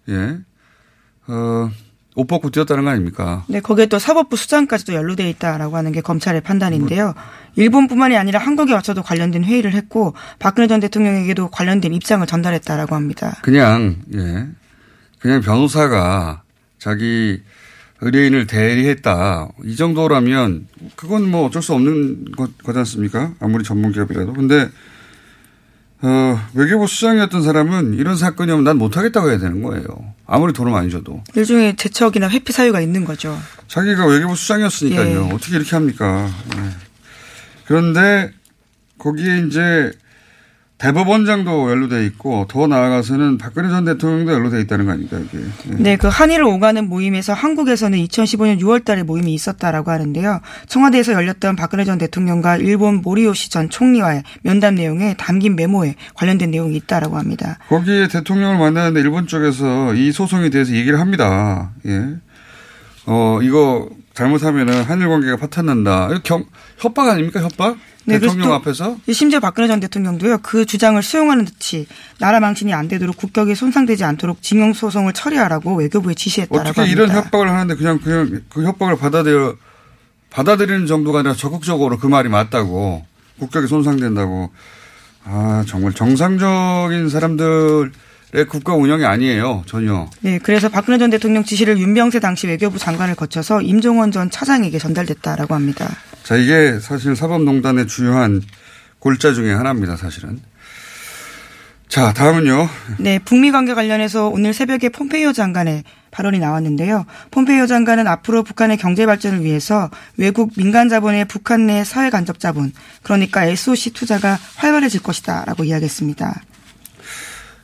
예, 0.09 0.39
어, 1.29 1.71
옷 2.15 2.27
벗고 2.27 2.51
뛰었다는 2.51 2.85
거 2.85 2.91
아닙니까? 2.91 3.45
네, 3.49 3.61
거기에 3.61 3.87
또 3.87 3.99
사법부 3.99 4.37
수장까지도 4.37 4.93
연루돼 4.95 5.29
있다라고 5.31 5.77
하는 5.77 5.93
게 5.93 6.01
검찰의 6.01 6.43
판단인데요. 6.43 7.15
일본뿐만이 7.57 8.17
아니라 8.17 8.39
한국에 8.41 8.73
와서도 8.75 9.03
관련된 9.03 9.45
회의를 9.45 9.75
했고 9.75 10.15
박근혜 10.39 10.67
전 10.67 10.81
대통령에게도 10.81 11.49
관련된 11.49 11.95
입장을 11.95 12.27
전달했다라고 12.27 12.95
합니다. 12.95 13.39
그냥, 13.43 13.97
예, 14.15 14.47
그냥 15.19 15.41
변호사가 15.41 16.43
자기 16.79 17.41
의뢰인을 18.03 18.47
대리했다. 18.47 19.49
이 19.65 19.77
정도라면 19.77 20.67
그건 20.97 21.31
뭐 21.31 21.47
어쩔 21.47 21.63
수 21.63 21.73
없는 21.73 22.33
것, 22.33 22.59
거지 22.59 22.79
않습니까? 22.81 23.33
아무리 23.39 23.63
전문 23.63 23.93
기업이라도. 23.93 24.33
근데 24.35 24.69
어, 26.05 26.49
외교부 26.55 26.87
수장이었던 26.89 27.43
사람은 27.43 27.95
이런 27.95 28.17
사건이 28.17 28.51
오면 28.51 28.65
난 28.65 28.77
못하겠다고 28.77 29.31
해야 29.31 29.39
되는 29.39 29.63
거예요. 29.63 29.85
아무리 30.27 30.53
돈을 30.53 30.73
많이 30.73 30.91
줘도. 30.91 31.23
일종의 31.35 31.77
재척이나 31.77 32.29
회피 32.29 32.53
사유가 32.53 32.81
있는 32.81 33.05
거죠. 33.05 33.39
자기가 33.69 34.07
외교부 34.07 34.35
수장이었으니까요. 34.35 35.29
예. 35.31 35.33
어떻게 35.33 35.57
이렇게 35.57 35.71
합니까? 35.77 36.29
네. 36.57 36.71
그런데 37.67 38.33
거기에 38.99 39.45
이제 39.47 39.93
대법원장도 40.83 41.71
연루돼 41.71 42.05
있고 42.07 42.47
더 42.49 42.67
나아가서는 42.67 43.39
박근혜 43.39 43.69
전 43.69 43.85
대통령도 43.85 44.33
연루돼 44.33 44.61
있다는 44.63 44.87
거 44.87 44.91
아닙니까 44.91 45.17
이게. 45.21 45.39
네. 45.67 45.77
네, 45.79 45.97
그 45.97 46.09
한일을 46.09 46.43
오가는 46.43 46.89
모임에서 46.89 47.35
한국에서는 47.35 47.97
2015년 47.97 48.61
6월 48.61 48.85
달에 48.85 49.05
모임이 49.05 49.33
있었다라고 49.33 49.93
하는데요. 49.93 50.41
청와대에서 50.67 51.13
열렸던 51.13 51.55
박근혜 51.55 51.85
전 51.85 51.99
대통령과 51.99 52.57
일본 52.57 52.97
모리요시 52.97 53.51
전 53.51 53.71
총리와의 53.71 54.25
면담 54.43 54.75
내용에 54.75 55.15
담긴 55.17 55.55
메모에 55.55 55.95
관련된 56.15 56.51
내용이 56.51 56.75
있다라고 56.75 57.17
합니다. 57.17 57.59
거기에 57.69 58.09
대통령을 58.09 58.59
만나는데 58.59 59.01
일본 59.03 59.29
쪽에서 59.29 59.95
이 59.95 60.11
소송에 60.11 60.51
대해서 60.51 60.73
얘기를 60.73 60.99
합니다. 60.99 61.71
예. 61.87 62.17
어, 63.07 63.39
이거 63.41 63.89
잘못하면은 64.15 64.83
한일 64.83 65.09
관계가 65.09 65.37
파탄난다. 65.37 66.09
경, 66.25 66.45
협박 66.83 67.09
아닙니까? 67.09 67.41
협박? 67.41 67.77
네, 68.05 68.19
대통령 68.19 68.49
또 68.49 68.55
앞에서? 68.55 68.97
심지어 69.13 69.39
박근혜 69.39 69.69
전 69.69 69.79
대통령도요 69.79 70.39
그 70.39 70.67
주장을 70.67 71.01
수용하는 71.01 71.45
듯이 71.45 71.87
나라 72.19 72.41
망신이 72.41 72.75
안 72.75 72.89
되도록 72.89 73.17
국격이 73.17 73.55
손상되지 73.55 74.03
않도록 74.03 74.43
징용 74.43 74.73
소송을 74.73 75.13
처리하라고 75.13 75.77
외교부에 75.77 76.15
지시했다라고 76.15 76.69
어떻게 76.69 76.81
합니다. 76.81 77.03
이런 77.03 77.17
협박을 77.17 77.49
하는데 77.49 77.75
그냥 77.77 78.01
그냥 78.01 78.43
그 78.49 78.65
협박을 78.65 78.97
받아들여 78.97 79.55
받아들이는 80.31 80.87
정도가 80.87 81.21
아니라 81.21 81.35
적극적으로 81.35 81.99
그 81.99 82.09
말이 82.09 82.29
맞다고 82.29 83.07
국격이 83.39 83.69
손상된다고 83.69 84.51
아 85.25 85.65
정말 85.69 85.93
정상적인 85.93 87.09
사람들 87.09 87.93
의 88.35 88.47
국가 88.47 88.75
운영이 88.75 89.05
아니에요 89.05 89.63
전혀 89.67 90.09
네, 90.23 90.39
그래서 90.43 90.71
박근혜 90.71 90.97
전 90.97 91.11
대통령 91.11 91.45
지시를 91.45 91.79
윤병세 91.79 92.19
당시 92.19 92.47
외교부 92.47 92.79
장관을 92.79 93.15
거쳐서 93.15 93.61
임종원 93.61 94.11
전 94.11 94.31
차장에게 94.31 94.79
전달됐다라고 94.79 95.55
합니다. 95.55 95.87
자 96.23 96.37
이게 96.37 96.79
사실 96.81 97.17
사법농단의 97.17 97.87
주요한 97.87 98.43
골자 98.99 99.33
중에 99.33 99.53
하나입니다 99.53 99.97
사실은 99.97 100.41
자 101.89 102.13
다음은요 102.13 102.69
네, 102.99 103.19
북미 103.19 103.51
관계 103.51 103.75
관련해서 103.75 104.29
오늘 104.29 104.55
새벽에 104.55 104.89
폼페이오 104.89 105.33
장관의 105.33 105.85
발언이 106.11 106.39
나왔는데요. 106.39 107.07
폼페이오 107.31 107.67
장관은 107.67 108.07
앞으로 108.07 108.43
북한의 108.43 108.77
경제 108.77 109.07
발전을 109.07 109.45
위해서 109.45 109.91
외국 110.19 110.53
민간 110.57 110.91
자본의 110.91 111.25
북한 111.27 111.67
내 111.67 111.85
사회 111.85 112.11
간접 112.11 112.39
자본, 112.39 112.73
그러니까 113.03 113.45
SOC 113.45 113.95
투자가 113.95 114.39
활발해질 114.57 115.03
것이다라고 115.03 115.65
이야기했습니다. 115.65 116.43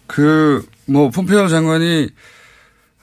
그 0.07 0.67
뭐 0.89 1.11
폼페이오 1.11 1.49
장관이 1.49 2.09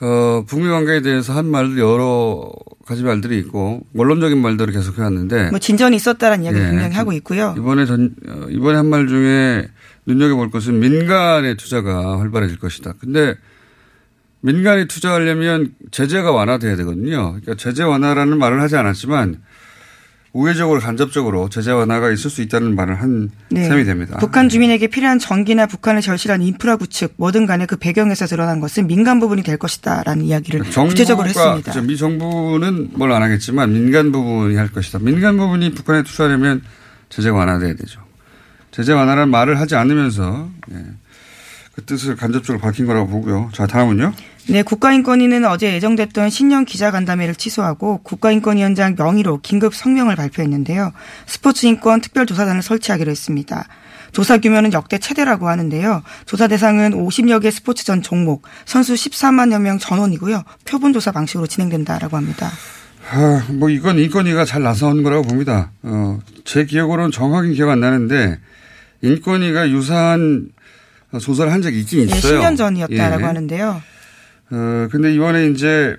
어 0.01 0.43
북미 0.47 0.67
관계에 0.67 1.01
대해서 1.01 1.33
한 1.33 1.45
말들 1.49 1.77
여러 1.79 2.51
가지 2.85 3.03
말들이 3.03 3.37
있고 3.39 3.81
원론적인 3.93 4.41
말들을 4.41 4.73
계속 4.73 4.97
해 4.97 5.03
왔는데 5.03 5.49
뭐 5.51 5.59
진전이 5.59 5.95
있었다라는 5.95 6.43
이야기를 6.43 6.65
예. 6.65 6.69
분명히 6.69 6.95
하고 6.95 7.13
있고요. 7.13 7.55
이번에 7.57 7.85
전 7.85 8.13
어, 8.27 8.47
이번에 8.49 8.75
한 8.77 8.87
말 8.89 9.07
중에 9.07 9.67
눈여겨 10.05 10.35
볼 10.35 10.51
것은 10.51 10.79
민간의 10.79 11.55
투자가 11.57 12.19
활발해질 12.19 12.59
것이다. 12.59 12.93
근데 12.99 13.35
민간이 14.41 14.87
투자하려면 14.87 15.73
제재가 15.91 16.31
완화돼야 16.31 16.75
되거든요. 16.75 17.29
그러니까 17.31 17.55
제재 17.55 17.81
완화라는 17.83 18.37
말을 18.37 18.61
하지 18.61 18.75
않았지만 18.75 19.41
우회적으로 20.35 20.81
간접적으로 20.81 21.47
제재 21.47 21.71
완화가 21.71 22.11
있을 22.11 22.29
수 22.29 22.41
있다는 22.41 22.75
말을 22.75 23.01
한 23.01 23.29
네. 23.49 23.63
셈이 23.69 23.85
됩니다. 23.85 24.17
북한 24.19 24.49
주민에게 24.49 24.87
필요한 24.87 25.17
전기나 25.17 25.65
북한을 25.65 26.01
절실한 26.01 26.41
인프라 26.41 26.75
구축 26.75 27.13
뭐든 27.15 27.45
간에 27.45 27.65
그 27.65 27.77
배경에서 27.77 28.25
드러난 28.25 28.59
것은 28.59 28.85
민간 28.85 29.21
부분이 29.21 29.43
될 29.43 29.55
것이다라는 29.57 30.25
이야기를 30.25 30.59
구체적으로 30.65 31.29
했습니다. 31.29 31.71
그렇죠. 31.71 31.81
미 31.87 31.95
정부는 31.95 32.89
뭘 32.95 33.13
안 33.13 33.23
하겠지만 33.23 33.71
민간 33.71 34.11
부분이 34.11 34.57
할 34.57 34.67
것이다. 34.67 34.99
민간 34.99 35.37
부분이 35.37 35.71
북한에 35.73 36.03
투자하려면 36.03 36.61
제재 37.07 37.29
완화돼야 37.29 37.75
되죠. 37.75 38.01
제재 38.71 38.91
완화라는 38.91 39.31
말을 39.31 39.57
하지 39.61 39.75
않으면서 39.75 40.49
예. 40.73 40.75
그 41.75 41.85
뜻을 41.85 42.17
간접적으로 42.17 42.59
밝힌 42.59 42.85
거라고 42.87 43.07
보고요. 43.07 43.51
자 43.53 43.67
다음은요. 43.67 44.11
네, 44.47 44.61
국가인권위는 44.61 45.45
어제 45.45 45.73
예정됐던 45.73 46.29
신년 46.29 46.65
기자간담회를 46.65 47.33
취소하고 47.35 47.99
국가인권위원장 48.03 48.95
명의로 48.95 49.39
긴급 49.41 49.73
성명을 49.73 50.15
발표했는데요. 50.15 50.91
스포츠인권 51.25 52.01
특별조사단을 52.01 52.61
설치하기로 52.61 53.09
했습니다. 53.09 53.65
조사 54.11 54.37
규모는 54.37 54.71
역대 54.71 54.99
최대라고 54.99 55.49
하는데요. 55.49 56.03
조사 56.25 56.47
대상은 56.47 56.91
50여 56.93 57.41
개 57.41 57.49
스포츠 57.49 57.83
전 57.83 58.01
종목, 58.01 58.43
선수 58.65 58.93
14만여 58.93 59.59
명 59.59 59.79
전원이고요. 59.79 60.43
표본 60.63 60.93
조사 60.93 61.11
방식으로 61.11 61.47
진행된다라고 61.47 62.15
합니다. 62.15 62.49
아, 63.11 63.45
뭐 63.49 63.69
이건 63.69 63.99
인권위가 63.99 64.45
잘 64.45 64.61
나선 64.61 65.03
거라고 65.03 65.23
봅니다. 65.23 65.71
어, 65.81 66.19
제 66.45 66.65
기억으로는 66.65 67.11
정확히 67.11 67.53
기억 67.55 67.69
안 67.69 67.79
나는데 67.79 68.39
인권위가 69.01 69.69
유사한 69.69 70.49
조사를 71.19 71.51
한 71.51 71.61
적이 71.61 71.81
있긴 71.81 72.01
예, 72.01 72.03
있어요. 72.17 72.39
10년 72.39 72.57
전이었다라고 72.57 73.21
예. 73.21 73.25
하는데요. 73.25 73.81
어, 74.51 74.87
근데 74.91 75.13
이번에 75.13 75.47
이제 75.47 75.97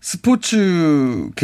스포츠계에서 0.00 1.36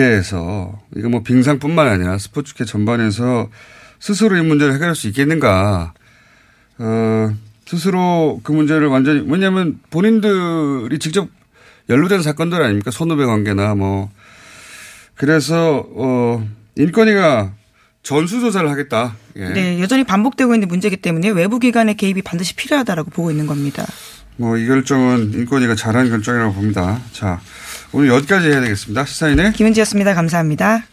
이거 0.97 1.09
뭐 1.09 1.23
빙상뿐만 1.23 1.89
아니라 1.89 2.19
스포츠계 2.19 2.65
전반에서 2.65 3.51
스스로 3.99 4.37
이 4.37 4.43
문제를 4.43 4.75
해결할 4.75 4.95
수 4.95 5.09
있겠는가. 5.09 5.95
어, 6.79 7.35
스스로 7.67 8.41
그 8.43 8.53
문제를 8.53 8.89
완전히, 8.89 9.25
왜냐하면 9.27 9.81
본인들이 9.91 10.99
직접 10.99 11.29
연루된 11.89 12.23
사건들 12.23 12.63
아닙니까? 12.63 12.91
선후배 12.91 13.25
관계나 13.25 13.75
뭐. 13.75 14.11
그래서, 15.15 15.87
어, 15.95 16.47
인권위가 16.77 17.53
전수조사를 18.03 18.69
하겠다. 18.69 19.17
예. 19.37 19.49
네, 19.49 19.81
여전히 19.81 20.05
반복되고 20.05 20.55
있는 20.55 20.69
문제이기 20.69 20.99
때문에 20.99 21.31
외부 21.31 21.59
기관의 21.59 21.97
개입이 21.97 22.23
반드시 22.23 22.55
필요하다라고 22.55 23.11
보고 23.11 23.31
있는 23.31 23.47
겁니다. 23.47 23.87
뭐 24.37 24.59
이 24.59 24.67
결정은 24.67 25.33
인권위가 25.33 25.75
잘한 25.75 26.09
결정이라고 26.11 26.55
봅니다. 26.55 27.01
자, 27.13 27.41
오늘 27.93 28.09
여기까지 28.09 28.49
해야 28.49 28.61
되겠습니다. 28.61 29.05
시사인의 29.05 29.53
김은지였습니다. 29.53 30.15
감사합니다. 30.15 30.85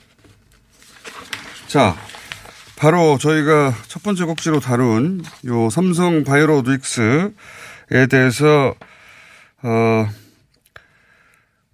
자, 1.68 1.96
바로 2.76 3.18
저희가 3.18 3.74
첫 3.88 4.04
번째 4.04 4.26
곡지로 4.26 4.60
다룬 4.60 5.24
요 5.46 5.70
삼성 5.70 6.24
바이오로직스에 6.24 7.32
대해서 8.10 8.76
어 9.64 10.08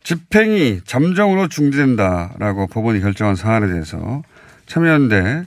집행이 0.04 0.82
잠정으로 0.86 1.50
중지된다라고 1.50 2.68
법원이 2.68 3.02
결정한 3.02 3.36
사안에 3.36 3.68
대해서 3.68 4.22
참여연대 4.68 5.46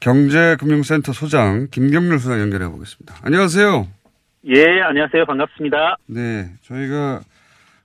경제금융센터 0.00 1.12
소장 1.12 1.68
김경률 1.70 2.18
소장 2.18 2.40
연결해 2.40 2.68
보겠습니다. 2.68 3.16
안녕하세요. 3.22 3.95
예, 4.44 4.64
안녕하세요. 4.82 5.24
반갑습니다. 5.26 5.96
네, 6.06 6.50
저희가 6.62 7.20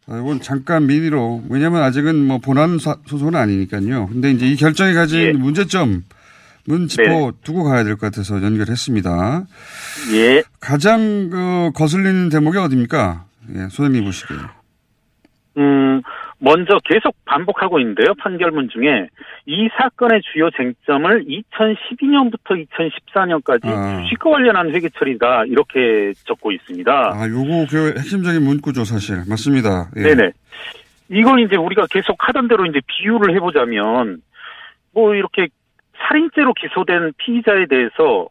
어, 0.07 0.17
이건 0.17 0.41
잠깐 0.41 0.85
미니로 0.87 1.43
왜냐하면 1.49 1.81
아직은 1.83 2.15
뭐 2.25 2.37
본안 2.39 2.77
사- 2.79 2.97
소송은 3.05 3.35
아니니까요. 3.35 4.07
근데 4.07 4.31
이제 4.31 4.45
이 4.47 4.55
결정이 4.55 4.93
가진 4.93 5.19
예. 5.21 5.31
문제점은 5.33 6.03
짚어 6.87 7.03
네. 7.03 7.31
두고 7.43 7.63
가야 7.63 7.83
될 7.83 7.95
것 7.95 8.01
같아서 8.11 8.41
연결했습니다. 8.43 9.45
예, 10.13 10.43
가장 10.59 11.29
그 11.29 11.71
거슬리는 11.73 12.29
대목이 12.29 12.57
어디입니까? 12.57 13.25
예, 13.55 13.67
소장님 13.69 14.03
보시기에. 14.03 14.37
음, 15.57 16.01
먼저 16.43 16.79
계속 16.83 17.15
반복하고 17.25 17.79
있는데요. 17.79 18.15
판결문 18.19 18.69
중에 18.69 19.07
이 19.45 19.69
사건의 19.77 20.21
주요 20.33 20.49
쟁점을 20.49 21.25
2012년부터 21.25 22.65
2014년까지 22.67 23.67
아. 23.67 24.01
주식과 24.01 24.31
관련한 24.31 24.71
회계 24.71 24.89
처리다 24.89 25.45
이렇게 25.45 26.13
적고 26.25 26.51
있습니다. 26.51 26.91
아, 26.91 27.27
요거 27.29 27.67
그 27.69 27.93
핵심적인 27.95 28.43
문구죠, 28.43 28.85
사실. 28.85 29.17
맞습니다. 29.29 29.91
예. 29.97 30.01
네네. 30.01 30.31
이걸 31.09 31.41
이제 31.41 31.55
우리가 31.57 31.85
계속 31.91 32.15
하던 32.19 32.47
대로 32.47 32.65
이제 32.65 32.79
비유를 32.87 33.35
해보자면 33.35 34.21
뭐 34.93 35.13
이렇게 35.13 35.47
살인죄로 36.07 36.53
기소된 36.53 37.13
피의자에 37.17 37.67
대해서 37.67 38.29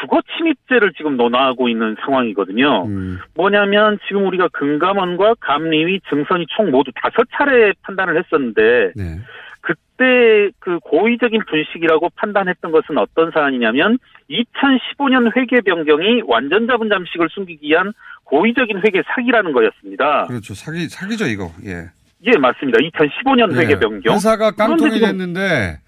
주거 0.00 0.20
침입죄를 0.36 0.92
지금 0.96 1.16
논하고 1.16 1.68
있는 1.68 1.96
상황이거든요. 2.04 2.86
음. 2.86 3.18
뭐냐면 3.34 3.98
지금 4.08 4.26
우리가 4.26 4.48
금감원과 4.52 5.34
감리위 5.40 6.00
증선이 6.08 6.46
총 6.56 6.70
모두 6.70 6.90
다섯 6.94 7.26
차례 7.36 7.72
판단을 7.82 8.18
했었는데 8.18 8.92
네. 8.96 9.20
그때 9.60 10.50
그 10.58 10.78
고의적인 10.80 11.42
분식이라고 11.48 12.10
판단했던 12.16 12.72
것은 12.72 12.98
어떤 12.98 13.30
사안이냐면 13.32 13.98
2015년 14.30 15.36
회계 15.36 15.60
변경이 15.60 16.22
완전 16.26 16.66
자본 16.66 16.88
잠식을 16.88 17.28
숨기기 17.30 17.68
위한 17.68 17.92
고의적인 18.24 18.78
회계 18.86 19.02
사기라는 19.14 19.52
거였습니다. 19.52 20.26
그렇죠. 20.26 20.54
사기, 20.54 20.88
사기죠, 20.88 21.26
이거. 21.26 21.50
예. 21.66 21.90
예, 22.26 22.38
맞습니다. 22.38 22.78
2015년 22.78 23.54
회계 23.56 23.72
예. 23.72 23.78
변경. 23.78 24.14
회사가 24.14 24.52
깡통이 24.52 25.00
됐는데, 25.00 25.78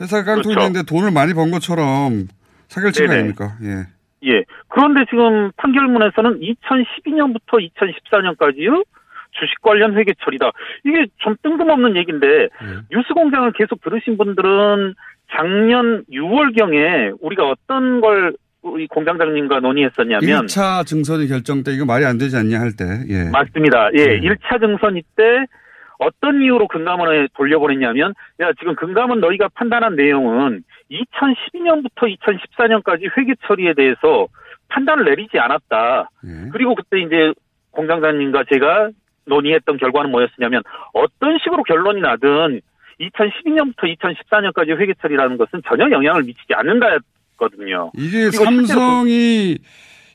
회사가 0.00 0.24
깡통이 0.24 0.54
그렇죠. 0.54 0.60
됐는데 0.60 0.86
돈을 0.86 1.10
많이 1.10 1.34
번 1.34 1.50
것처럼 1.50 2.28
네네. 2.80 3.14
아닙니까? 3.14 3.52
예. 3.62 3.86
예. 4.30 4.44
그런데 4.68 5.04
지금 5.10 5.50
판결문에서는 5.56 6.40
2012년부터 6.40 7.68
2014년까지요 7.76 8.84
주식 9.32 9.60
관련 9.62 9.96
회계 9.96 10.12
처리다. 10.24 10.50
이게 10.84 11.06
좀 11.18 11.34
뜬금없는 11.42 11.96
얘기인데 11.96 12.26
예. 12.26 12.48
뉴스 12.90 13.12
공장을 13.14 13.50
계속 13.52 13.80
들으신 13.82 14.16
분들은 14.18 14.94
작년 15.34 16.04
6월경에 16.12 17.16
우리가 17.20 17.48
어떤 17.48 18.00
걸 18.00 18.34
우리 18.62 18.86
공장장님과 18.86 19.60
논의했었냐면 19.60 20.20
1차 20.46 20.86
증선이 20.86 21.26
결정 21.28 21.64
때 21.64 21.72
이거 21.72 21.84
말이 21.84 22.04
안 22.04 22.16
되지 22.18 22.36
않냐 22.36 22.60
할 22.60 22.72
때, 22.76 22.84
예. 23.08 23.28
맞습니다. 23.30 23.88
예, 23.94 24.06
네. 24.06 24.20
1차 24.20 24.60
증선 24.60 24.96
이 24.96 25.02
때 25.16 25.46
어떤 25.98 26.42
이유로 26.42 26.66
금감원에 26.68 27.28
돌려보냈냐면 27.34 28.12
야 28.40 28.50
지금 28.58 28.74
금감원 28.74 29.20
너희가 29.20 29.48
판단한 29.54 29.94
내용은 29.96 30.64
2012년부터 30.92 32.14
2014년까지 32.18 33.10
회계 33.16 33.34
처리에 33.46 33.74
대해서 33.74 34.26
판단을 34.68 35.04
내리지 35.04 35.38
않았다. 35.38 36.10
예. 36.24 36.48
그리고 36.52 36.74
그때 36.74 37.00
이제 37.00 37.32
공장장님과 37.70 38.44
제가 38.52 38.90
논의했던 39.26 39.78
결과는 39.78 40.10
뭐였냐면 40.10 40.62
어떤 40.92 41.38
식으로 41.42 41.62
결론이 41.62 42.00
나든 42.00 42.60
2012년부터 43.00 43.96
2014년까지 43.96 44.76
회계 44.78 44.94
처리라는 45.00 45.38
것은 45.38 45.62
전혀 45.66 45.90
영향을 45.90 46.22
미치지 46.22 46.52
않는다였거든요. 46.54 47.92
이게 47.96 48.30
삼성이 48.30 49.58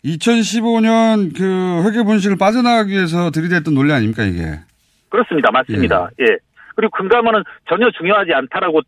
2015년 0.06 1.36
그 1.38 1.84
회계 1.88 2.04
분식을 2.04 2.38
빠져나가기 2.38 2.92
위해서 2.92 3.32
들이댔던 3.32 3.74
논리 3.74 3.92
아닙니까, 3.92 4.24
이게? 4.24 4.60
그렇습니다. 5.10 5.50
맞습니다. 5.52 6.10
예. 6.22 6.38
그리고 6.76 6.92
금감원은 6.92 7.44
전혀 7.68 7.90
중요하지 7.92 8.34
않다라고 8.34 8.82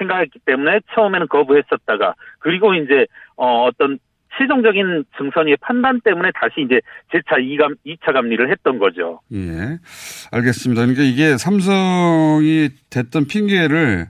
생각했기 0.00 0.40
때문에 0.46 0.80
처음에는 0.94 1.28
거부했었다가 1.28 2.14
그리고 2.40 2.74
이제 2.74 3.06
어 3.36 3.66
어떤 3.66 3.98
최종적인 4.38 5.04
증선위의 5.18 5.56
판단 5.60 6.00
때문에 6.02 6.30
다시 6.34 6.62
이제 6.64 6.80
재차 7.12 7.36
2감, 7.36 7.76
2차 7.86 8.12
감리를 8.12 8.50
했던 8.50 8.78
거죠. 8.78 9.20
예. 9.32 9.78
알겠습니다. 10.32 10.82
그러니까 10.82 11.02
이게 11.02 11.36
삼성이 11.36 12.70
됐던 12.90 13.26
핑계를 13.26 14.06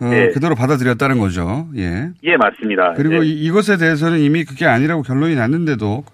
어, 0.00 0.10
예. 0.12 0.28
그대로 0.32 0.54
받아들였다는 0.54 1.18
거죠. 1.18 1.66
예. 1.76 2.10
예, 2.24 2.36
맞습니다. 2.36 2.92
그리고 2.94 3.24
예. 3.24 3.26
이- 3.28 3.44
이것에 3.46 3.78
대해서는 3.78 4.20
이미 4.20 4.44
그게 4.44 4.64
아니라고 4.66 5.02
결론이 5.02 5.34
났는데도 5.34 6.04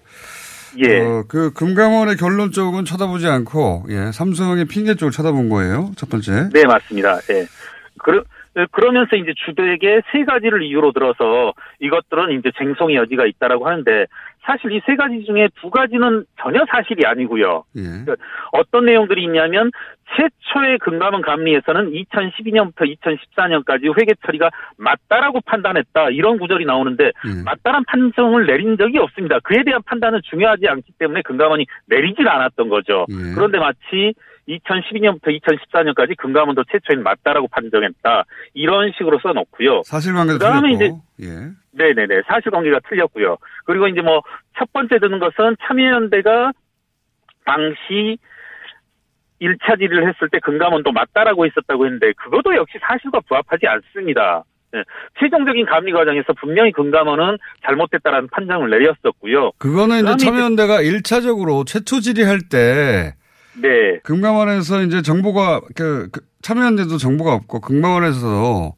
예. 0.79 0.99
어, 1.01 1.23
그 1.27 1.51
금감원의 1.53 2.15
결론 2.17 2.51
쪽은 2.51 2.85
쳐다보지 2.85 3.27
않고 3.27 3.85
예, 3.89 4.11
삼성의 4.11 4.65
핑계 4.65 4.95
쪽을 4.95 5.11
쳐다본 5.11 5.49
거예요. 5.49 5.91
첫 5.97 6.09
번째. 6.09 6.49
네, 6.53 6.63
맞습니다. 6.65 7.19
예. 7.31 7.41
예, 7.41 7.45
그러면서 8.71 9.15
이제 9.15 9.33
주되게 9.45 10.01
세 10.11 10.23
가지를 10.23 10.63
이유로 10.63 10.91
들어서 10.93 11.53
이것들은 11.79 12.39
이제 12.39 12.51
쟁송의 12.57 12.95
여지가 12.95 13.25
있다라고 13.25 13.67
하는데 13.67 14.05
사실 14.45 14.71
이 14.71 14.81
세 14.85 14.95
가지 14.95 15.23
중에 15.25 15.49
두 15.59 15.69
가지는 15.71 16.23
전혀 16.39 16.63
사실이 16.69 17.05
아니고요. 17.05 17.63
예. 17.77 17.81
어떤 18.51 18.85
내용들이 18.85 19.23
있냐면 19.23 19.71
최초의 20.15 20.77
금감원 20.79 21.23
감리에서는 21.23 21.91
2012년부터 21.91 22.95
2014년까지 22.95 23.99
회계 23.99 24.13
처리가 24.25 24.51
맞다라고 24.77 25.41
판단했다 25.41 26.11
이런 26.11 26.37
구절이 26.37 26.65
나오는데 26.65 27.05
예. 27.05 27.43
맞다란 27.43 27.83
판정을 27.85 28.45
내린 28.45 28.77
적이 28.77 28.99
없습니다. 28.99 29.39
그에 29.39 29.63
대한 29.63 29.81
판단은 29.83 30.21
중요하지 30.29 30.67
않기 30.67 30.91
때문에 30.99 31.23
금감원이 31.23 31.65
내리질 31.87 32.27
않았던 32.29 32.69
거죠. 32.69 33.07
예. 33.09 33.33
그런데 33.33 33.57
마치 33.57 34.13
2012년부터 34.47 35.39
2014년까지 35.41 36.15
금감원도 36.17 36.63
최초엔 36.71 37.03
맞다라고 37.03 37.47
판정했다 37.47 38.23
이런 38.53 38.91
식으로 38.97 39.19
써놓고요. 39.23 39.81
사실관계도 39.85 40.37
그다음에 40.39 40.77
틀렸고. 40.77 41.01
예. 41.23 41.27
네네네. 41.71 42.21
사실관계가 42.27 42.79
틀렸고요. 42.87 43.37
그리고 43.65 43.87
이제 43.87 44.01
뭐, 44.01 44.21
첫 44.57 44.71
번째 44.71 44.99
드는 44.99 45.19
것은 45.19 45.57
참여연대가 45.67 46.51
당시 47.45 48.17
1차 49.41 49.77
질의를 49.77 50.07
했을 50.07 50.29
때 50.29 50.39
금감원도 50.39 50.91
맞다라고 50.91 51.45
했었다고 51.45 51.85
했는데, 51.85 52.13
그것도 52.13 52.55
역시 52.55 52.77
사실과 52.81 53.19
부합하지 53.27 53.67
않습니다. 53.67 54.43
예. 54.75 54.83
최종적인 55.19 55.65
감리 55.65 55.91
과정에서 55.91 56.33
분명히 56.39 56.71
금감원은 56.71 57.37
잘못됐다라는 57.65 58.29
판정을 58.29 58.69
내렸었고요. 58.69 59.51
그거는 59.57 60.03
이제 60.03 60.13
이제- 60.13 60.25
참여연대가 60.25 60.81
1차적으로 60.81 61.65
최초 61.67 61.99
질의할 61.99 62.39
때 62.49 63.15
네. 63.61 63.99
금감원에서 64.03 64.81
이제 64.83 65.01
정보가 65.01 65.61
그, 65.75 66.09
그 66.11 66.21
참여연대도 66.41 66.97
정보가 66.97 67.33
없고 67.33 67.61
금감원에서도 67.61 68.75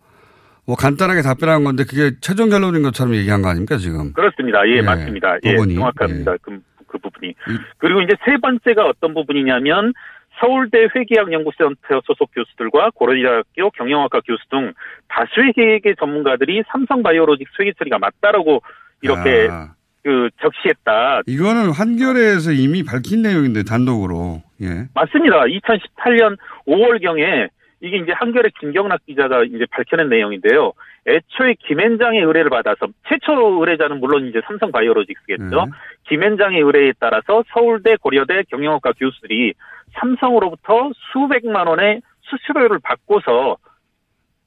뭐 0.68 0.76
간단하게 0.76 1.22
답변한 1.22 1.64
건데 1.64 1.84
그게 1.88 2.12
최종 2.22 2.50
결론인 2.50 2.84
것처럼 2.84 3.16
얘기한 3.16 3.42
거 3.42 3.50
아닙니까 3.50 3.78
지금? 3.78 4.14
그렇습니다. 4.14 4.68
예, 4.68 4.78
예, 4.78 4.82
맞습니다. 4.82 5.38
예, 5.44 5.52
법원이. 5.52 5.76
정확합니다. 5.76 6.36
그, 6.42 6.60
그 6.88 6.98
부분이. 6.98 7.30
이- 7.32 7.58
그리고 7.78 8.02
이제 8.02 8.14
세 8.26 8.38
번째가 8.38 8.86
어떤 8.86 9.14
부분이냐면 9.14 9.94
서울대 10.40 10.88
회계학 10.96 11.32
연구센터 11.32 12.02
소속 12.06 12.30
교수들과 12.36 12.92
고려대학교 12.94 13.72
경영학과 13.72 14.22
교수 14.22 14.44
등 14.52 14.74
다수의 15.08 15.54
회계 15.58 15.96
전문가들이 16.00 16.62
삼성바이오로직스 16.72 17.54
회계 17.62 17.72
처리가 17.80 17.98
맞다라고 17.98 18.62
이렇게 19.02 19.48
아, 19.50 19.70
그 20.08 20.30
적시했다. 20.42 21.24
이거는 21.28 21.72
한겨레에서 21.72 22.54
이미 22.54 22.82
밝힌 22.82 23.24
내용인데 23.24 23.64
단독으로 23.64 24.42
예. 24.62 24.88
맞습니다. 24.96 25.44
2018년 25.44 26.38
5월 26.66 27.02
경에 27.02 27.50
이게 27.82 27.98
이제 27.98 28.14
한겨레 28.16 28.52
김경락 28.58 29.06
기자가 29.06 29.44
이제 29.44 29.66
밝혀낸 29.70 30.08
내용인데요. 30.08 30.72
애초에 31.08 31.56
김앤장의 31.60 32.22
의뢰를 32.22 32.50
받아서 32.50 32.88
최초 33.10 33.34
의뢰자는 33.60 34.00
물론 34.00 34.28
이제 34.28 34.40
삼성바이오로직스겠죠. 34.48 35.44
네. 35.44 35.72
김앤장의 36.08 36.62
의뢰에 36.62 36.94
따라서 37.02 37.44
서울대, 37.52 37.98
고려대 37.98 38.44
경영학과 38.50 38.94
교수들이 38.94 39.56
삼성으로부터 40.00 40.92
수백만 41.12 41.68
원의 41.68 42.02
수수료를 42.22 42.80
받고서 42.82 43.58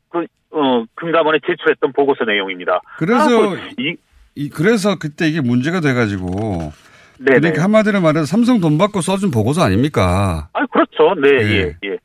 그, 0.09 0.25
어, 0.53 0.85
금감원에 0.95 1.41
제출했던 1.47 1.93
보고서 1.93 2.25
내용입니다. 2.25 2.81
그래서 2.97 3.55
아, 3.55 3.57
이, 3.79 3.97
이 4.41 4.49
그래서 4.49 4.97
그때 4.99 5.29
이게 5.29 5.41
문제가 5.43 5.81
돼가지고 5.81 6.73
네네. 7.19 7.41
그러니까 7.41 7.63
한마디로 7.65 8.01
말해서 8.01 8.25
삼성 8.25 8.61
돈 8.61 8.79
받고 8.79 9.03
써준 9.03 9.31
보고서 9.31 9.63
아닙니까? 9.63 10.49
아, 10.55 10.65
그렇죠. 10.67 11.15
네, 11.21 11.29
예. 11.29 11.53
예, 11.53 11.75
예. 11.85 11.95
이- 11.95 11.99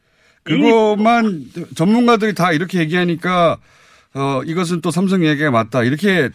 그것만 0.43 1.45
전문가들이 1.77 2.35
다 2.35 2.51
이렇게 2.51 2.79
얘기하니까 2.79 3.57
어 4.15 4.41
이것은 4.45 4.81
또 4.81 4.91
삼성 4.91 5.23
얘기가 5.25 5.49
맞다 5.51 5.83
이렇게 5.83 6.29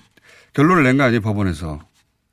결론을 0.55 0.83
낸 0.85 0.97
거 0.97 1.05
아니에요 1.05 1.21
법원에서? 1.21 1.81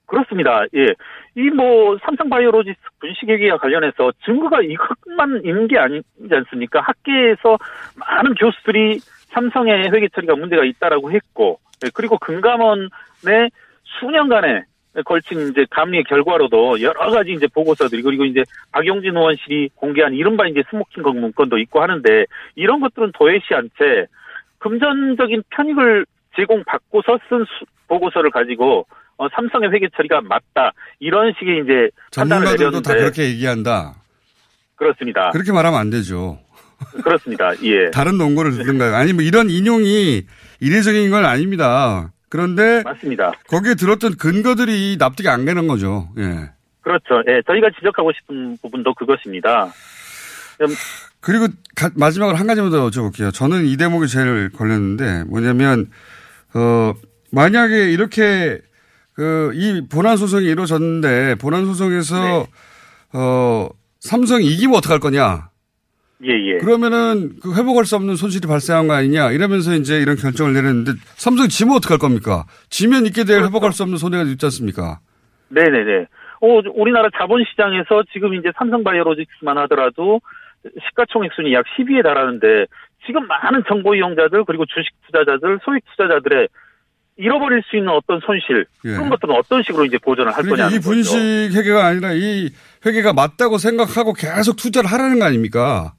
그렇습니다. 0.06 0.63
예. 0.75 0.88
이 1.36 1.49
뭐 1.51 1.97
삼성바이오로직스 2.06 2.80
분식회계와 2.99 3.58
관련해서 3.58 4.12
증거가 4.25 4.60
이것만 4.62 5.41
있는 5.43 5.67
게 5.67 5.77
아니지 5.77 6.06
않습니까? 6.32 6.80
학계에서 6.82 7.58
많은 7.95 8.34
교수들이 8.36 8.99
삼성의 9.34 9.91
회계 9.93 10.08
처리가 10.15 10.36
문제가 10.36 10.63
있다라고 10.63 11.12
했고, 11.12 11.60
예, 11.62 11.66
그리고 11.94 12.18
금감원의 12.18 13.52
수년간에 14.00 14.63
걸친 15.06 15.50
이제 15.50 15.66
감리의 15.70 16.04
결과로도 16.06 16.82
여러 16.82 17.12
가지 17.12 17.32
이제 17.32 17.46
보고서들이 17.54 18.02
그리고 18.02 18.26
이제 18.26 18.42
박용진 18.72 19.16
의원실이 19.16 19.70
공개한 19.76 20.13
이른바 20.13 20.48
이제 20.48 20.63
smoking 20.72 21.04
gun 21.04 21.20
문건도 21.20 21.60
있고 21.60 21.82
하는데 21.82 22.26
이런 22.56 22.80
것들은 22.80 23.12
도외시한 23.13 23.46
채 23.54 24.08
금전적인 24.58 25.44
편익을 25.52 26.06
제공받고서 26.36 27.20
쓴 27.30 27.46
수- 27.46 27.66
보고서를 27.88 28.32
가지고 28.32 28.86
어, 29.18 29.28
삼성의 29.30 29.72
회계 29.72 29.88
처리가 29.96 30.22
맞다 30.22 30.72
이런 31.00 31.34
식의 31.40 31.62
이제 31.63 31.90
판단을 32.16 32.46
전문가들도 32.48 32.82
다 32.82 32.94
내렸는데 32.94 33.00
그렇게 33.00 33.30
얘기한다. 33.34 33.94
그렇습니다. 34.76 35.30
그렇게 35.32 35.52
말하면 35.52 35.80
안 35.80 35.90
되죠. 35.90 36.40
그렇습니다. 37.04 37.52
예. 37.63 37.90
다른 37.92 38.18
논거를 38.18 38.52
듣든가요. 38.52 38.94
아니 38.96 39.13
뭐 39.13 39.24
이런 39.24 39.50
인용이 39.50 40.24
이례적인 40.60 41.10
건 41.12 41.26
아닙니다. 41.26 42.12
그런데 42.30 42.82
맞습니다. 42.84 43.32
거기에 43.48 43.76
들었던 43.76 44.17
근거들이 44.17 44.98
납득이 45.00 45.30
안 45.30 45.46
되는 45.46 45.67
거죠. 45.67 46.10
예. 46.17 46.50
그렇죠. 46.82 47.22
예. 47.28 47.41
저희가 47.48 47.70
지적하고 47.78 48.12
싶은 48.13 48.58
부분도 48.62 48.93
그것입니다. 48.96 49.65
음, 50.62 50.67
그리고 51.22 51.48
가- 51.76 51.91
마지막으로 51.96 52.38
한 52.38 52.48
가지만 52.48 52.72
더 52.72 52.88
여쭤볼게요. 52.89 53.34
저는 53.34 53.65
이 53.65 53.78
대목이 53.78 54.08
제일 54.08 54.50
걸렸는데 54.50 55.24
뭐냐면 55.26 55.89
어 56.54 56.93
만약에 57.32 57.91
이렇게 57.91 58.62
그, 59.13 59.52
이 59.56 59.82
본안 59.89 60.15
소송이 60.15 60.46
이루어졌는데, 60.46 61.36
본안 61.41 61.65
소송에서, 61.65 62.22
네. 62.24 62.46
어, 63.13 63.67
삼성이 64.00 64.46
이기면 64.46 64.76
어떡할 64.78 65.00
거냐. 65.00 65.50
예, 66.23 66.30
예. 66.30 66.58
그러면은 66.58 67.36
그 67.41 67.56
회복할 67.56 67.86
수 67.86 67.95
없는 67.95 68.15
손실이 68.15 68.47
발생한 68.47 68.88
거 68.88 68.93
아니냐. 68.93 69.32
이러면서 69.32 69.73
이제 69.73 69.99
이런 69.99 70.15
결정을 70.15 70.53
내렸는데, 70.53 70.93
삼성이 71.15 71.47
지면 71.49 71.75
어떡할 71.77 71.99
겁니까? 71.99 72.45
지면 72.69 73.06
있게 73.06 73.23
될 73.23 73.38
그렇죠. 73.38 73.47
회복할 73.47 73.71
수 73.71 73.84
없는 73.84 73.97
손해가 73.97 74.23
있지 74.23 74.45
않습니까? 74.45 74.99
네네네. 75.49 76.08
어, 76.41 76.62
우리나라 76.73 77.10
자본시장에서 77.17 78.03
지금 78.13 78.34
이제 78.34 78.51
삼성바이오로직스만 78.58 79.58
하더라도 79.60 80.21
시가총액 80.89 81.32
순위 81.36 81.53
약 81.53 81.65
10위에 81.77 82.03
달하는데 82.03 82.65
지금 83.06 83.25
많은 83.27 83.63
정보 83.67 83.95
이용자들 83.95 84.43
그리고 84.45 84.65
주식 84.65 84.89
투자자들, 85.06 85.60
소액 85.63 85.84
투자자들의 85.91 86.47
잃어버릴 87.17 87.63
수 87.67 87.77
있는 87.77 87.89
어떤 87.89 88.19
손실 88.19 88.65
예. 88.86 88.89
그런 88.89 89.10
것들은 89.10 89.34
어떤 89.34 89.63
식으로 89.63 89.86
이제 89.86 89.97
보전을 89.97 90.32
할 90.32 90.43
그러니까 90.43 90.65
거냐는 90.65 90.77
이 90.77 90.82
분식 90.82 91.13
거죠. 91.13 91.60
회계가 91.60 91.86
아니라 91.86 92.12
이 92.13 92.51
회계가 92.86 93.13
맞다고 93.13 93.58
생각하고 93.58 94.13
계속 94.13 94.56
투자를 94.56 94.91
하라는 94.91 95.17
거 95.19 95.25
아닙니까? 95.25 95.93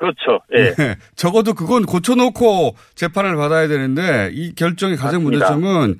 그렇죠. 0.00 0.40
예. 0.56 0.74
네. 0.74 0.96
적어도 1.14 1.52
그건 1.52 1.84
고쳐놓고 1.84 2.74
재판을 2.94 3.36
받아야 3.36 3.68
되는데 3.68 4.30
이 4.32 4.54
결정의 4.54 4.96
가장 4.96 5.22
맞습니다. 5.22 5.52
문제점은 5.52 5.98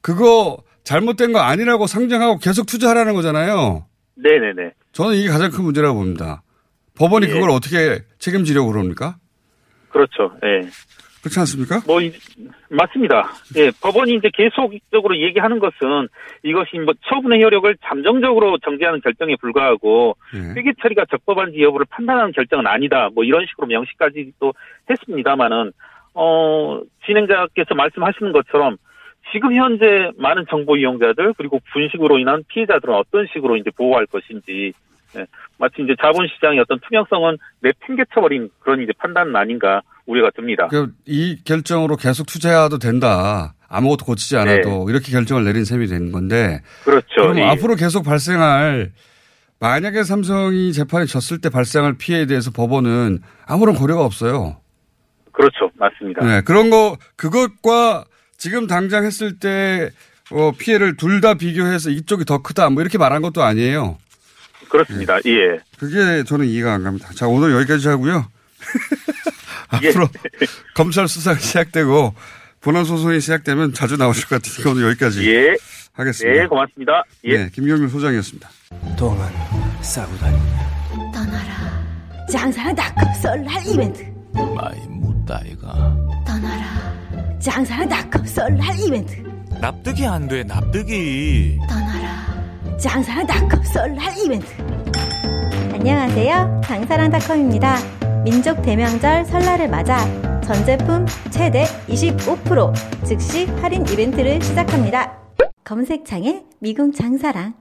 그거 0.00 0.58
잘못된 0.82 1.32
거 1.32 1.38
아니라고 1.38 1.86
상정하고 1.86 2.38
계속 2.38 2.66
투자하라는 2.66 3.14
거잖아요. 3.14 3.86
네네네. 4.16 4.72
저는 4.92 5.14
이게 5.14 5.28
가장 5.28 5.52
큰 5.52 5.62
문제라고 5.62 6.00
봅니다. 6.00 6.42
법원이 6.96 7.28
예. 7.28 7.30
그걸 7.30 7.50
어떻게 7.50 8.02
책임지려고 8.18 8.72
그럽니까? 8.72 9.18
그렇죠. 9.90 10.32
예. 10.44 10.68
그렇지 11.22 11.40
않습니까? 11.40 11.80
뭐 11.86 12.00
이- 12.00 12.12
맞습니다. 12.70 13.30
예, 13.56 13.70
법원이 13.82 14.14
이제 14.14 14.30
계속적으로 14.32 15.16
얘기하는 15.18 15.58
것은 15.58 16.08
이것이 16.42 16.78
뭐 16.78 16.94
처분의 17.08 17.42
효력을 17.42 17.74
잠정적으로 17.84 18.58
정지하는 18.58 19.00
결정에 19.00 19.34
불과하고 19.40 20.16
예. 20.34 20.38
회계 20.60 20.72
처리가 20.80 21.06
적법한지 21.10 21.60
여부를 21.62 21.86
판단하는 21.90 22.32
결정은 22.32 22.66
아니다. 22.66 23.08
뭐 23.14 23.24
이런 23.24 23.44
식으로 23.46 23.66
명시까지도 23.66 24.52
했습니다만은 24.90 25.72
어 26.14 26.80
진행자께서 27.06 27.74
말씀하시는 27.74 28.32
것처럼 28.32 28.76
지금 29.32 29.54
현재 29.54 30.10
많은 30.16 30.46
정보 30.48 30.76
이용자들 30.76 31.34
그리고 31.36 31.60
분식으로 31.72 32.18
인한 32.18 32.42
피해자들은 32.48 32.94
어떤 32.94 33.26
식으로 33.32 33.56
이제 33.56 33.70
보호할 33.76 34.06
것인지 34.06 34.72
예, 35.16 35.26
마치 35.58 35.82
이제 35.82 35.94
자본시장의 36.00 36.60
어떤 36.60 36.78
투명성은 36.80 37.38
내팽개쳐버린 37.60 38.50
그런 38.60 38.82
이제 38.82 38.92
판단은 38.98 39.34
아닌가 39.36 39.80
우려가 40.08 40.30
듭니다. 40.34 40.66
그이 40.68 41.36
결정으로 41.44 41.96
계속 41.96 42.26
투자해도 42.26 42.78
된다. 42.78 43.54
아무것도 43.68 44.06
고치지 44.06 44.36
않아도 44.38 44.88
이렇게 44.88 45.12
결정을 45.12 45.44
내린 45.44 45.64
셈이 45.66 45.86
되는 45.86 46.10
건데 46.10 46.62
그렇죠. 46.84 47.06
그럼 47.16 47.38
예. 47.38 47.42
앞으로 47.44 47.76
계속 47.76 48.02
발생할 48.02 48.92
만약에 49.60 50.04
삼성이 50.04 50.72
재판에 50.72 51.04
졌을 51.04 51.40
때 51.40 51.50
발생할 51.50 51.98
피해에 51.98 52.24
대해서 52.26 52.50
법원은 52.50 53.20
아무런 53.46 53.74
고려가 53.74 54.04
없어요. 54.04 54.56
그렇죠. 55.32 55.70
맞습니다. 55.76 56.24
네, 56.24 56.40
그런 56.40 56.70
거 56.70 56.96
그것과 57.16 58.04
지금 58.38 58.66
당장 58.66 59.04
했을 59.04 59.38
때 59.38 59.90
어, 60.30 60.52
피해를 60.58 60.96
둘 60.96 61.20
다 61.20 61.34
비교해서 61.34 61.90
이쪽이 61.90 62.24
더 62.24 62.38
크다 62.40 62.70
뭐 62.70 62.80
이렇게 62.82 62.96
말한 62.96 63.20
것도 63.20 63.42
아니에요. 63.42 63.98
그렇습니다. 64.70 65.18
예. 65.26 65.58
그게 65.78 66.24
저는 66.24 66.46
이해가 66.46 66.72
안 66.72 66.84
갑니다. 66.84 67.10
자 67.14 67.26
오늘 67.26 67.52
여기까지 67.52 67.88
하고요. 67.88 68.26
예. 69.82 69.88
앞으로 69.88 70.08
검찰 70.74 71.08
수사가 71.08 71.38
시작되고 71.40 72.14
본안 72.60 72.84
소송이 72.84 73.20
시작되면 73.20 73.72
자주 73.74 73.96
나오실 73.96 74.26
것 74.26 74.42
같으니까 74.42 74.70
오늘 74.70 74.88
여기까지 74.90 75.28
예. 75.30 75.56
하겠습니다. 75.92 76.40
네, 76.42 76.46
고맙습니다. 76.46 77.02
예. 77.24 77.38
네, 77.44 77.50
김경율 77.52 77.88
소장이었습니다. 77.88 78.48
똥은 78.96 79.26
싸고 79.82 80.16
다니 80.18 80.38
떠나라. 81.12 81.86
장사는 82.30 82.74
닷컴 82.74 83.14
설날 83.22 83.66
이벤트. 83.66 84.02
마이 84.34 84.78
무따이가 84.88 85.96
떠나라. 86.26 87.38
장사는 87.40 87.88
닷컴 87.88 88.26
설날 88.26 88.78
이벤트. 88.78 89.22
납득이 89.60 90.06
안 90.06 90.28
돼 90.28 90.44
납득이 90.44 91.58
떠나라. 91.68 92.76
장사는 92.80 93.26
닷컴 93.26 93.62
설날 93.64 94.16
이벤트. 94.18 94.46
안녕하세요. 95.72 96.60
장사랑 96.64 97.10
닷컴입니다. 97.10 97.76
민족 98.30 98.60
대명절 98.60 99.24
설날을 99.24 99.70
맞아 99.70 100.04
전 100.42 100.62
제품 100.66 101.06
최대 101.30 101.64
25% 101.88 102.74
즉시 103.06 103.46
할인 103.62 103.86
이벤트를 103.88 104.42
시작합니다. 104.42 105.18
검색창에 105.64 106.42
미궁 106.58 106.92
장사랑. 106.92 107.54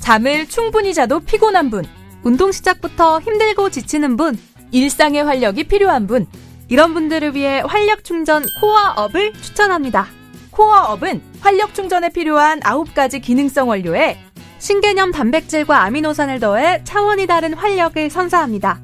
잠을 0.00 0.48
충분히 0.48 0.94
자도 0.94 1.20
피곤한 1.20 1.68
분, 1.68 1.84
운동 2.22 2.50
시작부터 2.52 3.20
힘들고 3.20 3.68
지치는 3.68 4.16
분, 4.16 4.38
일상의 4.72 5.24
활력이 5.24 5.64
필요한 5.64 6.06
분, 6.06 6.26
이런 6.70 6.94
분들을 6.94 7.34
위해 7.34 7.60
활력 7.66 8.02
충전 8.02 8.46
코어업을 8.62 9.34
추천합니다. 9.34 10.06
코어업은 10.52 11.20
활력 11.40 11.74
충전에 11.74 12.08
필요한 12.08 12.60
9가지 12.60 13.20
기능성 13.20 13.68
원료에 13.68 14.16
신개념 14.58 15.12
단백질과 15.12 15.82
아미노산을 15.82 16.40
더해 16.40 16.82
차원이 16.84 17.26
다른 17.26 17.54
활력을 17.54 18.10
선사합니다. 18.10 18.80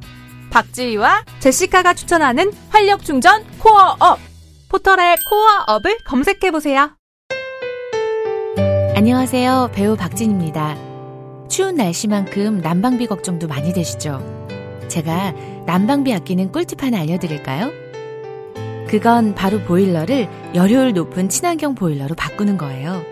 박지희와 0.50 1.24
제시카가 1.40 1.94
추천하는 1.94 2.52
활력 2.70 3.04
충전 3.04 3.44
코어업! 3.58 4.18
포털에 4.68 5.16
코어업을 5.28 5.98
검색해보세요. 6.06 6.90
안녕하세요. 8.94 9.70
배우 9.74 9.96
박진입니다. 9.96 10.76
추운 11.48 11.76
날씨만큼 11.76 12.60
난방비 12.60 13.06
걱정도 13.06 13.48
많이 13.48 13.72
되시죠? 13.72 14.20
제가 14.88 15.32
난방비 15.66 16.12
아끼는 16.12 16.52
꿀팁 16.52 16.82
하나 16.82 17.00
알려드릴까요? 17.00 17.70
그건 18.88 19.34
바로 19.34 19.60
보일러를 19.60 20.28
열효율 20.54 20.92
높은 20.92 21.30
친환경 21.30 21.74
보일러로 21.74 22.14
바꾸는 22.14 22.58
거예요. 22.58 23.11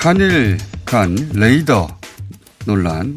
한일 0.00 0.58
간 0.84 1.16
레이더 1.34 1.88
논란. 2.66 3.16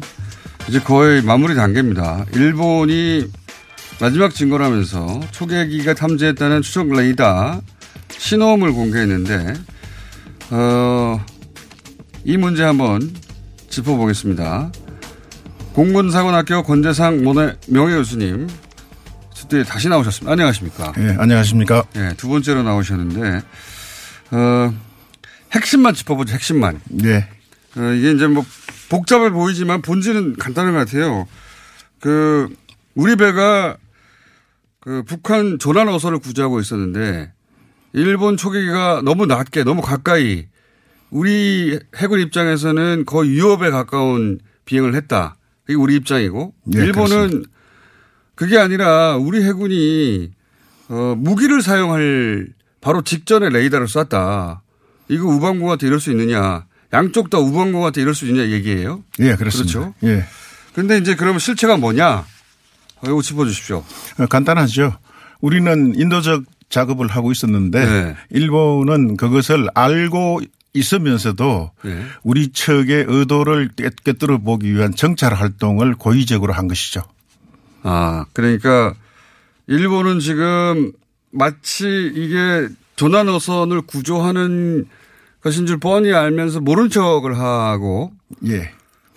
이제 0.68 0.80
거의 0.80 1.22
마무리 1.22 1.54
단계입니다. 1.54 2.26
일본이 2.34 3.30
마지막 4.00 4.34
증거라면서 4.34 5.20
초계기가 5.30 5.94
탐지했다는 5.94 6.62
추적 6.62 6.88
레이더 6.88 7.62
신호음을 8.10 8.72
공개했는데, 8.72 9.54
어, 10.50 11.24
이 12.24 12.36
문제 12.36 12.64
한번 12.64 13.14
짚어보겠습니다. 13.68 14.72
공군사관학교 15.74 16.64
권재상 16.64 17.22
명예교수님, 17.68 18.48
스튜디오에 19.34 19.62
다시 19.62 19.88
나오셨습니다. 19.88 20.32
안녕하십니까? 20.32 20.92
예, 20.98 21.16
안녕하십니까? 21.16 21.84
예, 21.96 22.14
두 22.16 22.28
번째로 22.28 22.64
나오셨는데, 22.64 23.42
어, 24.32 24.74
핵심만 25.52 25.94
짚어보죠, 25.94 26.34
핵심만. 26.34 26.80
네. 26.88 27.28
어, 27.76 27.92
이게 27.92 28.12
이제 28.12 28.26
뭐 28.26 28.44
복잡해 28.88 29.30
보이지만 29.30 29.82
본질은 29.82 30.36
간단한 30.36 30.74
것 30.74 30.80
같아요. 30.80 31.26
그, 32.00 32.48
우리 32.94 33.16
배가 33.16 33.76
그 34.80 35.02
북한 35.04 35.58
조난 35.58 35.88
어선을 35.88 36.18
구제하고 36.18 36.60
있었는데 36.60 37.32
일본 37.92 38.36
초계기가 38.36 39.02
너무 39.04 39.26
낮게 39.26 39.64
너무 39.64 39.80
가까이 39.80 40.46
우리 41.10 41.78
해군 41.96 42.20
입장에서는 42.20 43.04
거의 43.06 43.30
위협에 43.30 43.70
가까운 43.70 44.40
비행을 44.64 44.94
했다. 44.94 45.36
이게 45.68 45.74
우리 45.74 45.94
입장이고 45.96 46.54
예, 46.74 46.78
일본은 46.80 47.16
그렇습니다. 47.16 47.50
그게 48.34 48.58
아니라 48.58 49.16
우리 49.16 49.44
해군이 49.44 50.32
어, 50.88 51.14
무기를 51.16 51.62
사용할 51.62 52.48
바로 52.80 53.02
직전에 53.02 53.50
레이더를 53.50 53.86
쐈다. 53.86 54.62
이거 55.14 55.26
우방국한테 55.28 55.86
이럴 55.86 56.00
수 56.00 56.10
있느냐. 56.10 56.64
양쪽 56.92 57.30
다 57.30 57.38
우방국한테 57.38 58.00
이럴 58.02 58.14
수 58.14 58.26
있느냐 58.26 58.50
얘기예요. 58.50 59.02
예, 59.20 59.34
그렇습니다. 59.36 59.78
그렇죠. 59.78 59.94
예. 60.04 60.24
근데 60.74 60.98
이제 60.98 61.14
그러면 61.14 61.38
실체가 61.38 61.76
뭐냐? 61.76 62.08
어, 62.16 63.06
이거 63.06 63.20
짚어 63.22 63.44
주십시오. 63.46 63.84
어, 64.18 64.26
간단하죠. 64.26 64.96
우리는 65.40 65.94
인도적 65.96 66.44
작업을 66.70 67.08
하고 67.08 67.32
있었는데 67.32 67.84
네. 67.84 68.16
일본은 68.30 69.16
그것을 69.16 69.68
알고 69.74 70.40
있으면서도 70.72 71.70
네. 71.84 72.06
우리 72.22 72.48
측의 72.52 73.04
의도를 73.08 73.70
꿰- 73.76 73.90
꿰뚫어 74.04 74.38
보기 74.38 74.72
위한 74.74 74.94
정찰 74.94 75.34
활동을 75.34 75.94
고의적으로 75.96 76.54
한 76.54 76.68
것이죠. 76.68 77.02
아, 77.82 78.24
그러니까 78.32 78.94
일본은 79.66 80.20
지금 80.20 80.92
마치 81.30 82.10
이게 82.14 82.68
조난 82.96 83.28
어선을 83.28 83.82
구조하는 83.82 84.86
것인 85.42 85.66
줄 85.66 85.78
뻔히 85.78 86.12
알면서 86.12 86.60
모른 86.60 86.88
척을 86.88 87.38
하고 87.38 88.12
예. 88.46 88.70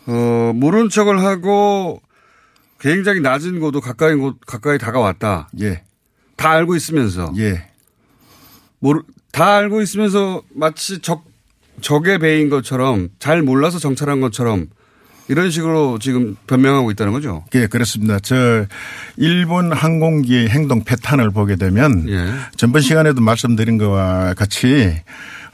어, 0.08 0.52
모른 0.56 0.90
척을 0.90 1.24
하고 1.24 2.02
굉장히 2.80 3.22
낮은 3.22 3.60
곳도 3.60 3.82
가까이 3.82 4.16
곳 4.16 4.40
가까이 4.46 4.78
다가왔다. 4.78 5.50
예. 5.62 5.84
다 6.36 6.52
알고 6.52 6.76
있으면서. 6.76 7.32
예. 7.38 7.68
모르 8.80 9.02
다 9.32 9.56
알고 9.56 9.82
있으면서 9.82 10.42
마치 10.54 11.00
적 11.00 11.24
적의 11.82 12.20
배인 12.20 12.50
것처럼 12.50 13.10
잘 13.20 13.42
몰라서 13.42 13.80
정찰한 13.80 14.22
것처럼 14.22 14.68
이런 15.28 15.50
식으로 15.50 15.98
지금 16.00 16.36
변명하고 16.48 16.92
있다는 16.92 17.12
거죠. 17.12 17.44
예, 17.56 17.66
그렇습니다. 17.68 18.20
저 18.20 18.66
일본 19.18 19.74
항공기의 19.74 20.50
행동 20.50 20.84
패턴을 20.84 21.32
보게 21.32 21.56
되면 21.56 22.08
예. 22.08 22.32
전번 22.56 22.82
시간에도 22.82 23.22
말씀드린 23.22 23.78
것과 23.78 24.36
같이 24.36 24.96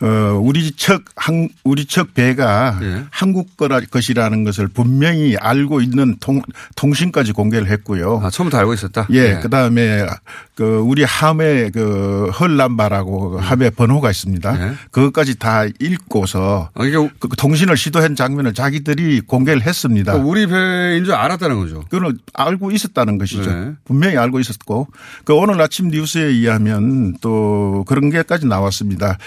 어 0.02 0.40
우리 0.42 0.72
측 0.72 1.06
항, 1.16 1.48
우리 1.64 1.86
측 1.86 2.14
배가 2.16 2.80
예. 2.82 3.04
한국 3.12 3.56
거라 3.56 3.80
것이라는 3.80 4.44
것을 4.44 4.68
분명히 4.68 5.38
알고 5.38 5.82
있는 5.82 6.16
통, 6.20 6.42
통신까지 6.76 7.34
공개를 7.34 7.70
했고요. 7.70 8.20
아, 8.24 8.32
처음부터 8.32 8.58
알고 8.58 8.74
있었다. 8.74 9.08
예, 9.12 9.36
예. 9.36 9.40
그다음에 9.42 10.08
그 10.56 10.78
우리 10.78 11.04
함의 11.04 11.72
그 11.72 12.32
헐람바라고 12.40 13.40
함의 13.40 13.72
번호가 13.72 14.10
있습니다. 14.10 14.70
예. 14.70 14.76
그것까지 14.90 15.38
다 15.38 15.66
읽고서 15.80 16.70
아, 16.74 16.84
이게 16.84 16.98
그 17.20 17.30
통신을 17.38 17.78
시도한 17.78 18.16
장면을 18.16 18.54
자기들이 18.54 19.22
공개를 19.22 19.62
했습니다. 19.62 20.14
그러니까 20.14 20.30
우리 20.30 20.48
배인 20.48 21.06
줄 21.06 21.14
알았다는 21.14 21.60
거죠. 21.60 21.84
그거는 21.90 22.18
알고 22.34 22.72
있었다는 22.72 23.18
것이죠. 23.18 23.52
네. 23.52 23.74
분명히 23.86 24.18
알고 24.18 24.40
있었고 24.40 24.88
그 25.26 25.34
오늘 25.34 25.62
아침 25.62 25.90
뉴스에 25.90 26.24
의하면 26.24 27.18
또 27.22 27.84
그런 27.88 28.10
게까지 28.10 28.48
나왔습니다. 28.48 29.18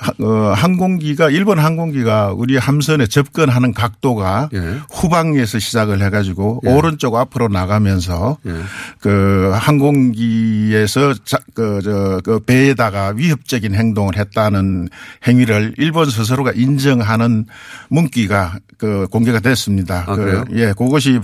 하- 0.00 0.12
어, 0.24 0.52
항공기가 0.54 1.28
일본 1.28 1.58
항공기가 1.58 2.32
우리 2.32 2.56
함선에 2.56 3.06
접근하는 3.08 3.74
각도가 3.74 4.48
예. 4.54 4.78
후방에서 4.92 5.58
시작을 5.58 6.00
해가지고 6.02 6.60
예. 6.66 6.70
오른쪽 6.72 7.16
앞으로 7.16 7.48
나가면서 7.48 8.38
예. 8.46 8.52
그 9.00 9.50
항공기에서 9.54 11.14
자, 11.24 11.38
그, 11.54 11.80
저, 11.82 12.20
그 12.24 12.38
배에다가 12.40 13.12
위협적인 13.16 13.74
행동을 13.74 14.16
했다는 14.16 14.88
행위를 15.26 15.74
일본 15.78 16.08
스스로가 16.10 16.52
인정하는 16.54 17.46
문기가 17.88 18.58
그 18.76 19.08
공개가 19.10 19.40
됐습니다. 19.40 20.04
아, 20.06 20.14
그? 20.14 20.44
예, 20.52 20.72
그것이 20.78 21.18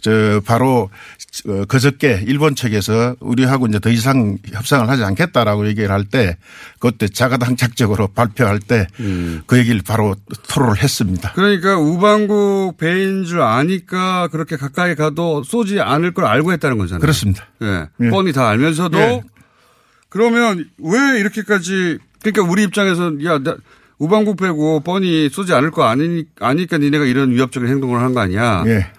저 0.00 0.40
바로 0.46 0.82
어, 0.82 0.88
그저께 1.68 2.24
일본 2.26 2.54
측에서 2.56 3.14
우리하고 3.20 3.66
이제 3.66 3.78
더 3.78 3.88
이상 3.90 4.36
협상을 4.52 4.88
하지 4.88 5.04
않겠다라고 5.04 5.66
얘기를 5.68 5.90
할 5.90 6.04
때 6.04 6.36
그때 6.80 7.06
자가당착적으로 7.08 8.08
발표할 8.08 8.58
때그 8.58 9.58
얘기를 9.58 9.80
바로 9.86 10.16
토로를 10.48 10.82
했습니다. 10.82 11.32
그러니까 11.34 11.78
우방국 11.78 12.76
배인 12.78 13.24
줄 13.24 13.42
아니까 13.42 14.28
그렇게 14.28 14.56
가까이 14.56 14.94
가도 14.96 15.44
쏘지 15.44 15.80
않을 15.80 16.14
걸 16.14 16.24
알고 16.24 16.52
했다는 16.52 16.78
거잖아요. 16.78 17.00
그렇습니다. 17.00 17.46
예. 17.62 17.86
예. 18.00 18.08
뻔히 18.10 18.32
다 18.32 18.48
알면서도 18.48 18.98
예. 18.98 19.22
그러면 20.08 20.68
왜 20.78 21.20
이렇게까지 21.20 21.98
그러니까 22.22 22.42
우리 22.50 22.64
입장에서는 22.64 23.24
야, 23.24 23.38
나 23.38 23.56
우방국 23.98 24.36
배고 24.36 24.80
뻔히 24.80 25.28
쏘지 25.30 25.52
않을 25.54 25.70
거 25.70 25.84
아니, 25.84 26.24
아니까 26.40 26.78
니네가 26.78 27.04
이런 27.04 27.30
위협적인 27.30 27.68
행동을 27.68 28.00
한 28.00 28.14
거 28.14 28.20
아니야. 28.20 28.64
예. 28.66 28.90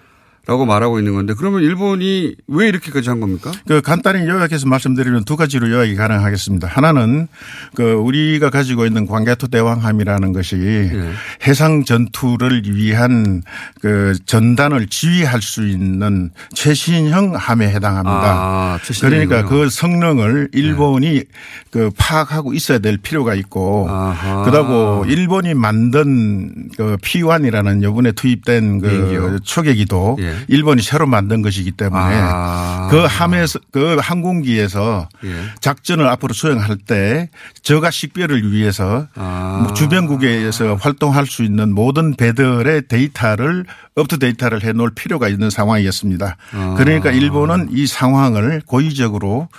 라고 0.47 0.65
말하고 0.65 0.97
있는 0.97 1.13
건데 1.13 1.36
그러면 1.38 1.62
일본이 1.62 2.36
왜 2.47 2.67
이렇게까지 2.67 3.10
한 3.10 3.19
겁니까? 3.19 3.51
그 3.67 3.82
간단히 3.82 4.27
요약해서 4.27 4.67
말씀드리면 4.67 5.23
두 5.23 5.36
가지로 5.38 5.69
요약이 5.69 5.95
가능하겠습니다. 5.95 6.67
하나는 6.67 7.27
그 7.75 7.91
우리가 7.93 8.49
가지고 8.49 8.88
있는 8.88 9.06
광개토 9.06 9.47
대왕함이라는 9.47 10.34
것이 10.34 10.56
예. 10.56 11.12
해상 11.47 11.86
전투를 11.86 12.63
위한 12.65 13.43
그 13.82 14.13
전단을 14.25 14.88
지휘할 14.88 15.43
수 15.43 15.67
있는 15.67 16.32
최신형 16.56 17.36
함에 17.36 17.67
해당합니다. 17.69 18.34
아. 18.34 18.80
그러니까 18.99 19.45
그 19.45 19.69
성능을 19.69 20.49
일본이 20.54 21.23
그 21.69 21.91
파악하고 21.95 22.54
있어야 22.54 22.80
될 22.80 22.97
필요가 22.97 23.36
있고 23.36 23.88
아하. 23.89 24.43
그러고 24.43 25.06
일본이 25.08 25.54
만든 25.54 26.69
그 26.75 26.97
P1이라는 26.97 27.84
요번에 27.84 28.12
투입된. 28.12 28.80
그 28.82 29.39
초계기도 29.43 30.17
예. 30.31 30.45
일본이 30.47 30.81
새로 30.81 31.05
만든 31.07 31.41
것이기 31.41 31.71
때문에 31.71 32.01
아. 32.01 32.87
그 32.89 32.99
함에서 33.05 33.59
그 33.71 33.97
항공기에서 33.99 35.07
예. 35.25 35.35
작전을 35.59 36.07
앞으로 36.07 36.33
수행할 36.33 36.77
때 36.77 37.29
저가 37.63 37.91
식별을 37.91 38.51
위해서 38.51 39.07
아. 39.15 39.61
뭐 39.63 39.73
주변국에서 39.73 40.75
활동할 40.75 41.25
수 41.25 41.43
있는 41.43 41.73
모든 41.73 42.15
배들의 42.15 42.87
데이터를 42.87 43.65
up-to-date를 43.95 44.63
해 44.63 44.71
놓을 44.71 44.91
필요가 44.95 45.27
있는 45.27 45.49
상황이었습니다. 45.49 46.37
아. 46.53 46.75
그러니까 46.77 47.11
일본은 47.11 47.69
이 47.71 47.87
상황을 47.87 48.61
고의적으로 48.65 49.49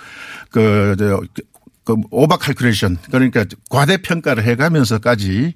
그, 0.49 0.95
저, 0.97 1.21
그 1.85 1.95
오버 2.11 2.37
칼큘레이션 2.37 2.97
그러니까 3.11 3.45
과대 3.69 3.97
평가를 3.97 4.43
해 4.45 4.55
가면서까지 4.55 5.53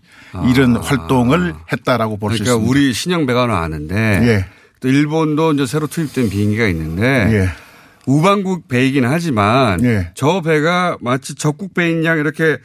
이런 0.51 0.75
활동을 0.75 1.55
했다라고 1.71 2.17
볼수 2.17 2.35
아. 2.35 2.43
그러니까 2.43 2.55
있습니다. 2.55 2.69
우리 2.69 2.93
신형 2.93 3.25
배관은 3.25 3.55
아는데 3.55 3.95
예. 4.23 4.45
또 4.79 4.87
일본도 4.87 5.53
이제 5.53 5.65
새로 5.65 5.87
투입된 5.87 6.29
비행기가 6.29 6.67
있는데 6.67 7.03
예. 7.03 7.49
우방국 8.05 8.67
배이긴 8.67 9.05
하지만 9.05 9.83
예. 9.83 10.11
저 10.15 10.41
배가 10.41 10.97
마치 11.01 11.35
적국 11.35 11.73
배인 11.73 12.05
양 12.05 12.19
이렇게 12.19 12.57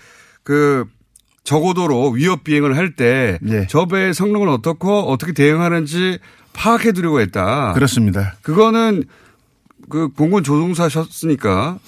그 0.43 0.85
저고도로 1.45 2.11
위협 2.11 2.45
비행을 2.45 2.77
할 2.77 2.95
때저 2.95 3.39
예. 3.49 3.87
배의 3.91 4.15
성능을 4.15 4.49
어떻고 4.49 5.11
어떻게 5.11 5.33
대응하는지 5.33 6.19
파악해 6.53 6.93
두려고 6.93 7.21
했다. 7.21 7.73
그렇습니다. 7.73 8.35
그거는 8.43 9.05
그 9.89 10.09
공군 10.09 10.45
조종사셨으니까 10.45 11.79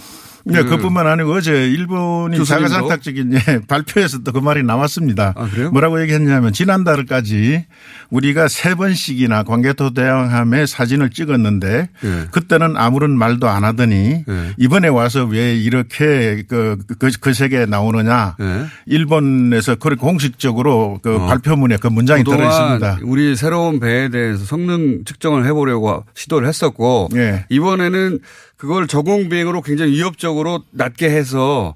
네, 0.47 0.63
그뿐만 0.63 1.07
아니고 1.07 1.33
어제 1.33 1.53
일본이 1.53 2.37
교수님도? 2.37 2.45
자가상탁적인 2.45 3.33
예, 3.35 3.61
발표에서도 3.67 4.31
그 4.31 4.39
말이 4.39 4.63
나왔습니다. 4.63 5.33
아, 5.37 5.49
그래요? 5.49 5.71
뭐라고 5.71 6.01
얘기했냐면 6.03 6.53
지난달까지 6.53 7.65
우리가 8.11 8.49
세 8.49 8.75
번씩이나 8.75 9.45
광개토 9.45 9.95
대왕함의 9.95 10.67
사진을 10.67 11.11
찍었는데 11.11 11.89
예. 12.05 12.27
그때는 12.31 12.77
아무런 12.77 13.17
말도 13.17 13.49
안 13.49 13.65
하더니 13.65 14.25
예. 14.29 14.55
이번에 14.59 14.89
와서 14.89 15.25
왜 15.25 15.57
이렇게 15.57 16.45
그, 16.47 16.77
그, 16.99 17.11
그 17.19 17.33
세계에 17.33 17.65
나오느냐 17.67 18.37
예. 18.41 18.67
일본에서 18.87 19.77
그렇게 19.77 20.01
공식적으로 20.01 20.99
그 21.03 21.17
어. 21.17 21.27
발표문에 21.27 21.79
그 21.79 21.89
문장이 21.89 22.23
들어 22.23 22.47
있습니다. 22.47 22.99
우리 23.03 23.35
새로운 23.35 23.81
배에 23.81 24.11
대해서 24.11 24.45
성능 24.45 25.05
측정을 25.05 25.47
해보려고 25.47 26.05
시도를 26.15 26.47
했었고 26.49 27.09
예. 27.15 27.47
이번에는 27.49 28.21
그걸 28.65 28.87
저공 28.87 29.29
비행으로 29.29 29.61
굉장히 29.63 29.93
위협적으로 29.93 30.63
낮게 30.71 31.11
해서 31.11 31.75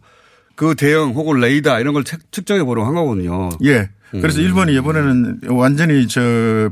그 0.55 0.75
대형 0.75 1.11
혹은 1.13 1.39
레이더 1.41 1.81
이런 1.81 1.93
걸 1.95 2.03
측- 2.05 2.33
측정해 2.33 2.65
보려고 2.65 2.87
한 2.89 2.95
거거든요. 2.95 3.51
예. 3.65 3.91
그래서 4.11 4.39
음. 4.41 4.45
일본이 4.45 4.75
이번에는 4.77 5.41
완전히 5.51 6.09
저 6.09 6.21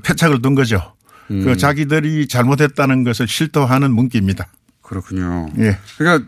패착을 0.02 0.40
둔 0.40 0.54
거죠. 0.54 0.94
음. 1.30 1.44
그 1.44 1.56
자기들이 1.56 2.28
잘못했다는 2.28 3.04
것을 3.04 3.28
실토하는 3.28 3.94
문기입니다. 3.94 4.46
그렇군요. 4.82 5.50
예. 5.58 5.76
그러니까 5.98 6.26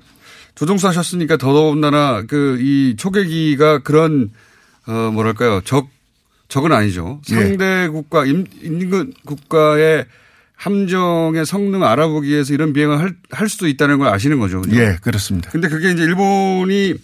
조종사 0.54 0.88
하셨으니까 0.88 1.36
더더군다나 1.38 2.22
그 2.26 2.58
이 2.60 2.94
초계기가 2.96 3.78
그런 3.78 4.30
어 4.86 5.10
뭐랄까요 5.12 5.60
적 5.64 5.88
적은 6.48 6.72
아니죠. 6.72 7.20
예. 7.30 7.34
상대 7.34 7.88
국가 7.88 8.24
임- 8.26 8.46
인근 8.62 9.12
국가의 9.24 10.04
함정의 10.58 11.46
성능 11.46 11.84
알아보기 11.84 12.28
위해서 12.28 12.52
이런 12.52 12.72
비행을 12.72 12.98
할, 12.98 13.14
할 13.30 13.48
수도 13.48 13.68
있다는 13.68 13.98
걸 13.98 14.08
아시는 14.08 14.40
거죠. 14.40 14.60
그죠? 14.60 14.76
예, 14.76 14.98
그렇습니다. 15.00 15.50
근데 15.50 15.68
그게 15.68 15.92
이제 15.92 16.02
일본이 16.02 16.94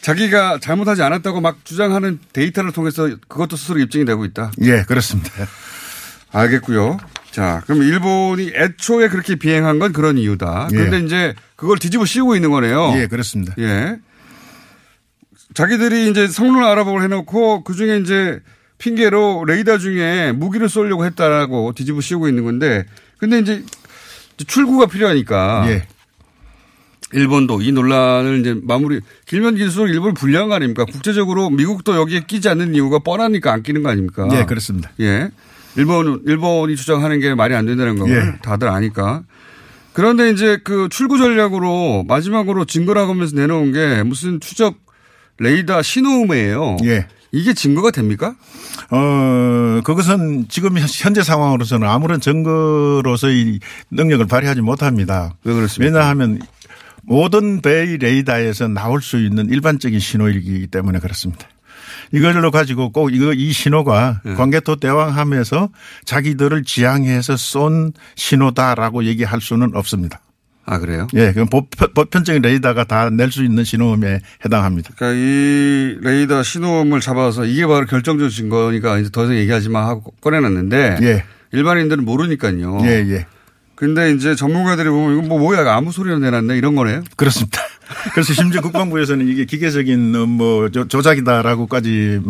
자기가 0.00 0.58
잘못하지 0.58 1.02
않았다고 1.02 1.42
막 1.42 1.64
주장하는 1.64 2.18
데이터를 2.32 2.72
통해서 2.72 3.10
그것도 3.28 3.56
스스로 3.56 3.78
입증이 3.78 4.06
되고 4.06 4.24
있다. 4.24 4.52
예, 4.62 4.84
그렇습니다. 4.84 5.30
알겠고요. 6.32 6.96
자, 7.30 7.62
그럼 7.66 7.82
일본이 7.82 8.50
애초에 8.54 9.08
그렇게 9.08 9.34
비행한 9.34 9.78
건 9.78 9.92
그런 9.92 10.16
이유다. 10.16 10.68
그런데 10.70 10.96
예. 10.96 11.00
이제 11.00 11.34
그걸 11.56 11.78
뒤집어 11.78 12.06
씌우고 12.06 12.36
있는 12.36 12.50
거네요. 12.50 12.94
예, 12.96 13.06
그렇습니다. 13.06 13.54
예. 13.58 13.98
자기들이 15.52 16.10
이제 16.10 16.26
성능을 16.26 16.64
알아보고 16.64 17.02
해놓고 17.02 17.64
그 17.64 17.74
중에 17.74 17.98
이제 17.98 18.40
핑계로 18.82 19.44
레이더 19.44 19.78
중에 19.78 20.32
무기를 20.32 20.68
쏘려고 20.68 21.04
했다라고 21.04 21.72
뒤집어 21.72 22.00
씌우고 22.00 22.28
있는 22.28 22.44
건데 22.44 22.84
근데 23.18 23.38
이제 23.38 23.64
출구가 24.36 24.86
필요하니까. 24.86 25.64
예. 25.68 25.86
일본도 27.14 27.60
이 27.60 27.72
논란을 27.72 28.40
이제 28.40 28.58
마무리 28.62 29.00
길면 29.26 29.56
길수록 29.56 29.90
일본을 29.90 30.14
불리한 30.14 30.48
거 30.48 30.54
아닙니까? 30.54 30.86
국제적으로 30.86 31.50
미국도 31.50 31.94
여기에 31.94 32.24
끼지 32.26 32.48
않는 32.48 32.74
이유가 32.74 33.00
뻔하니까 33.00 33.52
안 33.52 33.62
끼는 33.62 33.82
거 33.82 33.90
아닙니까? 33.90 34.28
예, 34.32 34.44
그렇습니다. 34.44 34.90
예. 35.00 35.30
일본, 35.76 36.22
일본이 36.26 36.74
주장하는 36.74 37.20
게 37.20 37.34
말이 37.34 37.54
안 37.54 37.66
된다는 37.66 37.98
거 37.98 38.08
예. 38.08 38.38
다들 38.42 38.68
아니까. 38.68 39.22
그런데 39.92 40.30
이제 40.30 40.58
그 40.64 40.88
출구 40.90 41.18
전략으로 41.18 42.04
마지막으로 42.08 42.64
증거라고 42.64 43.12
하면서 43.12 43.36
내놓은 43.36 43.72
게 43.72 44.02
무슨 44.02 44.40
추적 44.40 44.76
레이더 45.38 45.82
신호음이에요. 45.82 46.78
예. 46.84 47.06
이게 47.32 47.54
증거가 47.54 47.90
됩니까? 47.90 48.34
어, 48.90 49.80
그것은 49.84 50.46
지금 50.48 50.76
현재 50.78 51.22
상황으로서는 51.22 51.88
아무런 51.88 52.20
증거로서의 52.20 53.58
능력을 53.90 54.26
발휘하지 54.26 54.60
못합니다. 54.60 55.34
왜 55.44 55.54
그렇습니까? 55.54 55.98
왜냐하면 55.98 56.40
모든 57.02 57.62
베이 57.62 57.96
레이더에서 57.96 58.68
나올 58.68 59.00
수 59.00 59.18
있는 59.18 59.48
일반적인 59.48 59.98
신호이기 59.98 60.66
때문에 60.68 60.98
그렇습니다. 60.98 61.48
이걸로 62.12 62.50
가지고 62.50 62.92
꼭 62.92 63.14
이거 63.14 63.32
이 63.32 63.52
신호가 63.52 64.20
네. 64.24 64.34
광개토 64.34 64.76
대왕함에서 64.76 65.70
자기들을 66.04 66.64
지향해서 66.64 67.36
쏜 67.36 67.92
신호다라고 68.16 69.04
얘기할 69.04 69.40
수는 69.40 69.74
없습니다. 69.74 70.20
아, 70.64 70.78
그래요? 70.78 71.08
예, 71.14 71.32
보편- 71.32 71.92
보편적인 71.94 72.40
레이더가 72.42 72.84
다 72.84 73.10
낼 73.10 73.30
수 73.32 73.42
있는 73.44 73.64
신호음에 73.64 74.20
해당합니다. 74.44 74.90
그러니까 74.96 75.18
이 75.20 75.96
레이더 76.00 76.42
신호음을 76.42 77.00
잡아서 77.00 77.44
이게 77.44 77.66
바로 77.66 77.84
결정적 77.86 78.30
증거니까 78.30 78.98
이제 78.98 79.10
더 79.10 79.24
이상 79.24 79.36
얘기하지 79.36 79.68
마 79.70 79.86
하고 79.88 80.12
꺼내놨는데 80.20 80.98
예. 81.02 81.24
일반인들은 81.52 82.04
모르니까요. 82.04 82.78
예, 82.84 83.04
예. 83.10 83.26
근데 83.74 84.12
이제 84.12 84.36
전문가들이 84.36 84.88
보면 84.88 85.18
이거 85.18 85.26
뭐 85.26 85.38
뭐야 85.40 85.74
아무 85.74 85.90
소리나 85.90 86.18
내놨네 86.18 86.56
이런 86.56 86.76
거네요. 86.76 87.02
그렇습니다. 87.16 87.60
그래서 88.14 88.32
심지어 88.32 88.60
국방부에서는 88.60 89.26
이게 89.28 89.44
기계적인 89.44 90.14
어, 90.14 90.26
뭐 90.26 90.68
조- 90.70 90.86
조작이다라고까지 90.86 92.20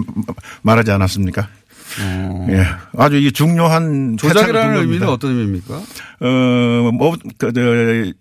말하지 0.62 0.90
않았습니까? 0.92 1.48
예. 2.48 2.64
아주 2.96 3.16
이게 3.16 3.30
중요한 3.30 4.14
어. 4.14 4.16
조작이라는 4.16 4.80
의미는. 4.80 5.08
어떤 5.08 5.32
의미입니까? 5.32 5.74
어, 6.20 6.90
뭐, 6.94 7.14
그, 7.36 7.52
저, 7.52 8.12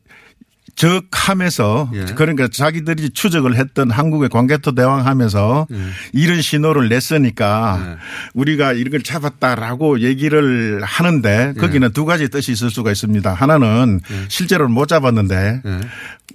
적함에서 0.76 1.90
예. 1.94 2.06
그러니까 2.16 2.48
자기들이 2.48 3.12
추적을 3.12 3.56
했던 3.56 3.92
한국의 3.92 4.30
광개토 4.30 4.76
대왕함에서 4.76 5.68
예. 5.72 5.78
이런 6.14 6.42
신호를 6.42 6.90
냈으니까 6.90 7.98
우리가 8.34 8.74
이런 8.74 8.92
걸 8.92 9.04
잡았다라고 9.04 10.02
얘기를 10.02 10.80
예. 10.82 10.86
하는데 10.86 11.54
거기는 11.60 11.92
두 11.92 12.06
가지 12.06 12.30
뜻이 12.30 12.52
있을 12.52 12.70
수가 12.70 12.92
있습니다. 12.92 13.34
하나는 13.34 14.00
실제로는 14.28 14.74
못 14.74 14.88
잡았는데 14.88 15.62
예. 15.66 15.80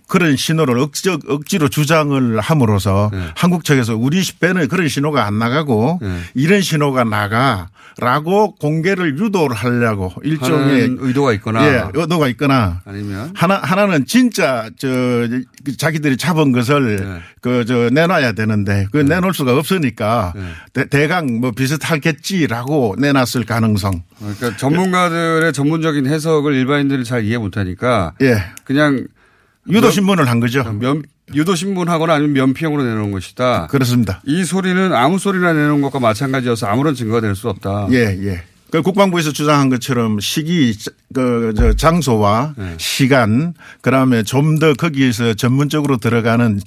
그런 0.09 0.37
신호를 0.37 0.79
억지, 0.79 1.17
억지로 1.27 1.69
주장을 1.69 2.39
함으로써 2.39 3.11
예. 3.13 3.33
한국 3.37 3.65
측에서 3.65 3.97
우리 3.97 4.23
배는 4.39 4.69
그런 4.69 4.89
신호가 4.89 5.27
안 5.27 5.39
나가고 5.39 6.01
이런 6.35 6.61
신호가 6.61 7.05
나가라고 7.05 8.55
공개를 8.57 9.19
유도를 9.19 9.57
하려고 9.57 10.13
일종의 10.23 10.97
의도가 10.99 11.33
있거나 11.35 11.67
예, 11.67 11.85
의도가 11.95 12.29
있거나 12.29 12.83
아니면 12.85 13.33
하나 13.35 13.57
하나는 13.57 14.07
진짜 14.07 14.71
저그 14.79 15.77
자기들이 15.77 16.17
잡은 16.17 16.53
것을 16.53 16.97
네. 16.97 17.21
그저 17.41 17.91
내놔야 17.93 18.33
되는데 18.33 18.87
그 18.93 18.99
내놓을 18.99 19.35
수가 19.35 19.57
없으니까 19.57 20.33
대, 20.73 21.07
강뭐 21.09 21.53
비슷하겠지라고 21.53 22.97
내놨을 22.99 23.45
가능성. 23.47 24.03
그러니까 24.19 24.57
전문가들의 24.57 25.53
전문적인 25.53 26.07
해석을 26.07 26.55
일반인들이 26.55 27.05
잘 27.05 27.25
이해 27.25 27.39
못하니까 27.39 28.13
예. 28.23 28.43
그냥 28.65 29.07
유도 29.71 29.91
신문을 29.91 30.29
한 30.29 30.41
거죠. 30.41 30.63
면, 30.73 31.03
유도 31.35 31.55
신문하거나 31.55 32.15
아니면 32.15 32.33
면피용으로 32.35 32.85
내놓은 32.85 33.11
것이다. 33.11 33.67
그렇습니다. 33.69 34.23
이 34.25 34.45
소리는 34.45 34.93
아무 34.93 35.19
소리나 35.19 35.53
내놓은 35.53 35.81
것과 35.83 35.99
마찬가지여서 36.01 36.67
아무런 36.67 36.95
증거가 36.95 37.21
될 37.21 37.35
수 37.35 37.49
없다. 37.49 37.89
예, 37.91 38.17
예. 38.25 38.43
그 38.77 38.83
국방부에서 38.83 39.33
주장한 39.33 39.71
것처럼 39.71 40.21
시기, 40.21 40.77
그, 41.15 41.55
저, 41.57 41.73
장소와 41.73 42.55
네. 42.59 42.75
시간, 42.79 43.55
그 43.81 43.91
다음에 43.91 44.23
좀 44.23 44.57
더 44.59 44.73
거기에서 44.75 45.35
전문적으로 45.35 45.99
들어가는 45.99 46.61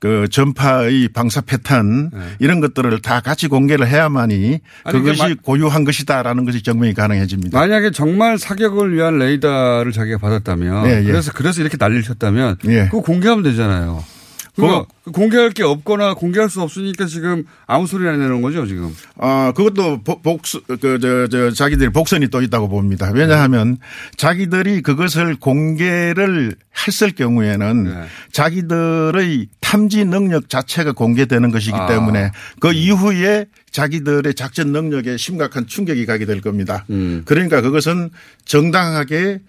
그 0.00 0.28
전파의 0.30 1.08
방사 1.08 1.40
패턴 1.40 2.10
이런 2.38 2.60
것들을 2.60 3.00
다 3.02 3.20
같이 3.20 3.48
공개를 3.48 3.86
해야만이 3.86 4.38
네. 4.38 4.60
아니, 4.84 4.98
그것이 4.98 5.34
고유한 5.42 5.84
것이다라는 5.84 6.44
것이 6.44 6.62
증명이 6.62 6.94
가능해집니다. 6.94 7.58
만약에 7.58 7.90
정말 7.90 8.38
사격을 8.38 8.94
위한 8.94 9.18
레이더를 9.18 9.92
자기가 9.92 10.18
받았다면 10.18 10.86
예, 10.86 11.00
예. 11.00 11.02
그래서 11.02 11.32
그래서 11.34 11.60
이렇게 11.60 11.76
난리를 11.78 12.02
쳤다면 12.02 12.56
예. 12.66 12.84
그거 12.90 13.00
공개하면 13.00 13.42
되잖아요. 13.44 14.02
그거 14.54 14.86
공개할 15.12 15.50
게 15.50 15.62
없거나 15.64 16.14
공개할 16.14 16.48
수 16.48 16.60
없으니까 16.62 17.06
지금 17.06 17.44
아무 17.66 17.86
소리나 17.86 18.12
내는 18.12 18.40
거죠 18.40 18.66
지금. 18.66 18.94
아, 19.18 19.52
그것도 19.54 20.02
복- 20.04 20.22
복수, 20.22 20.62
그, 20.80 20.98
저, 21.00 21.26
저, 21.28 21.50
자기들이 21.50 21.90
복선이 21.90 22.28
또 22.28 22.40
있다고 22.40 22.68
봅니다. 22.68 23.10
왜냐하면 23.12 23.78
자기들이 24.16 24.82
그것을 24.82 25.34
공개를 25.36 26.54
했을 26.86 27.10
경우에는 27.10 27.84
네. 27.84 28.04
자기들의 28.32 29.48
탐지 29.60 30.04
능력 30.04 30.48
자체가 30.48 30.92
공개되는 30.92 31.50
것이기 31.50 31.74
아. 31.74 31.86
때문에 31.86 32.30
그 32.60 32.72
이후에 32.72 33.46
자기들의 33.72 34.34
작전 34.34 34.70
능력에 34.72 35.16
심각한 35.16 35.66
충격이 35.66 36.06
가게 36.06 36.26
될 36.26 36.40
겁니다. 36.40 36.84
음. 36.90 37.22
그러니까 37.24 37.60
그것은 37.60 38.10
정당하게 38.44 39.40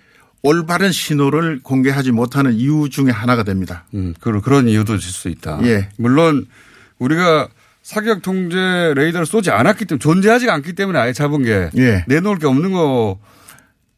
올바른 0.46 0.92
신호를 0.92 1.60
공개하지 1.64 2.12
못하는 2.12 2.54
이유 2.54 2.88
중에 2.90 3.10
하나가 3.12 3.44
됩니다. 3.44 3.86
음, 3.94 4.14
그런 4.20 4.42
그런 4.42 4.68
이유도 4.68 4.96
있을 4.96 5.10
수 5.12 5.30
있다. 5.30 5.60
예. 5.64 5.90
물론 5.98 6.46
우리가 7.00 7.48
사격 7.84 8.22
통제 8.22 8.94
레이더를 8.96 9.26
쏘지 9.26 9.52
않았기 9.52 9.86
때문에 9.86 10.00
존재하지 10.00 10.50
않기 10.50 10.74
때문에 10.74 10.98
아예 11.00 11.14
잡은 11.14 11.44
게 11.44 11.70
예. 11.78 12.04
내놓을 12.08 12.40
게 12.40 12.48
없는 12.48 12.72
거 12.72 13.20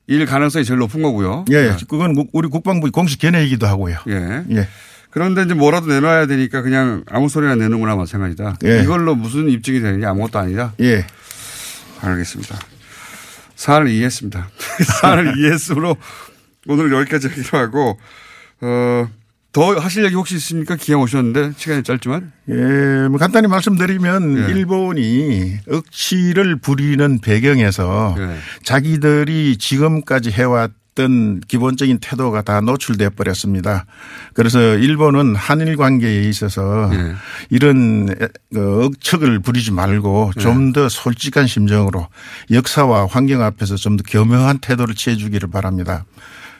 일 0.07 0.25
가능성이 0.25 0.63
제일 0.63 0.79
높은 0.79 1.01
거고요. 1.01 1.43
예, 1.51 1.75
그건 1.89 2.15
우리 2.31 2.47
국방부 2.47 2.89
공식 2.91 3.19
견해이기도 3.19 3.67
하고요. 3.67 3.97
예. 4.07 4.43
예. 4.51 4.67
그런데 5.09 5.43
이제 5.43 5.53
뭐라도 5.53 5.87
내놔야 5.87 6.27
되니까 6.27 6.61
그냥 6.61 7.03
아무 7.09 7.27
소리나 7.27 7.55
내는 7.55 7.81
거나 7.81 7.95
마찬가지다. 7.97 8.57
예. 8.65 8.81
이걸로 8.83 9.15
무슨 9.15 9.49
입증이 9.49 9.81
되는 9.81 9.99
게 9.99 10.05
아무것도 10.05 10.39
아니다. 10.39 10.73
예. 10.79 11.05
알겠습니다. 11.99 12.57
사안을 13.55 13.89
이해했습니다. 13.89 14.49
사안을 15.01 15.37
이해했으므로 15.39 15.97
오늘 16.67 16.91
여기까지 16.91 17.27
하기로 17.27 17.57
하고, 17.57 17.99
어, 18.61 19.07
더 19.53 19.73
하실 19.79 20.05
얘기 20.05 20.13
혹시 20.15 20.35
있습니까? 20.35 20.75
기왕 20.75 21.01
오셨는데 21.01 21.53
시간이 21.57 21.83
짧지만. 21.83 22.31
예, 22.49 23.07
뭐 23.09 23.17
간단히 23.17 23.47
말씀드리면 23.47 24.37
예. 24.49 24.51
일본이 24.53 25.57
억지를 25.69 26.57
부리는 26.57 27.19
배경에서 27.21 28.15
예. 28.19 28.37
자기들이 28.63 29.57
지금까지 29.57 30.31
해왔 30.31 30.71
던 30.97 31.41
기본적인 31.47 31.99
태도가 31.99 32.41
다 32.41 32.59
노출돼 32.59 33.09
버렸습니다. 33.09 33.85
그래서 34.33 34.59
일본은 34.77 35.35
한일 35.35 35.77
관계에 35.77 36.23
있어서 36.23 36.89
예. 36.91 37.13
이런 37.51 38.07
그 38.51 38.85
억척을 38.85 39.39
부리지 39.41 39.73
말고 39.73 40.31
예. 40.35 40.41
좀더 40.41 40.89
솔직한 40.89 41.45
심정으로 41.45 42.07
역사와 42.49 43.05
환경 43.05 43.43
앞에서 43.43 43.75
좀 43.75 43.97
더 43.97 44.03
겸허한 44.07 44.57
태도를 44.57 44.95
취해주기를 44.95 45.51
바랍니다. 45.51 46.03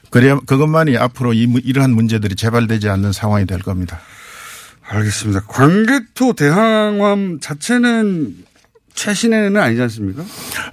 그래야 0.10 0.40
그것만이 0.46 0.98
앞으로 0.98 1.34
이, 1.34 1.48
무- 1.48 1.60
이러한 1.64 1.92
문제들이 1.92 2.36
재발되지 2.36 2.90
않는 2.90 3.12
상황이 3.12 3.46
될 3.46 3.60
겁니다. 3.60 4.00
알겠습니다. 4.90 5.42
광개토 5.48 6.34
대항함 6.34 7.40
자체는 7.42 8.36
최신에는 8.98 9.56
아니지 9.62 9.82
않습니까? 9.84 10.24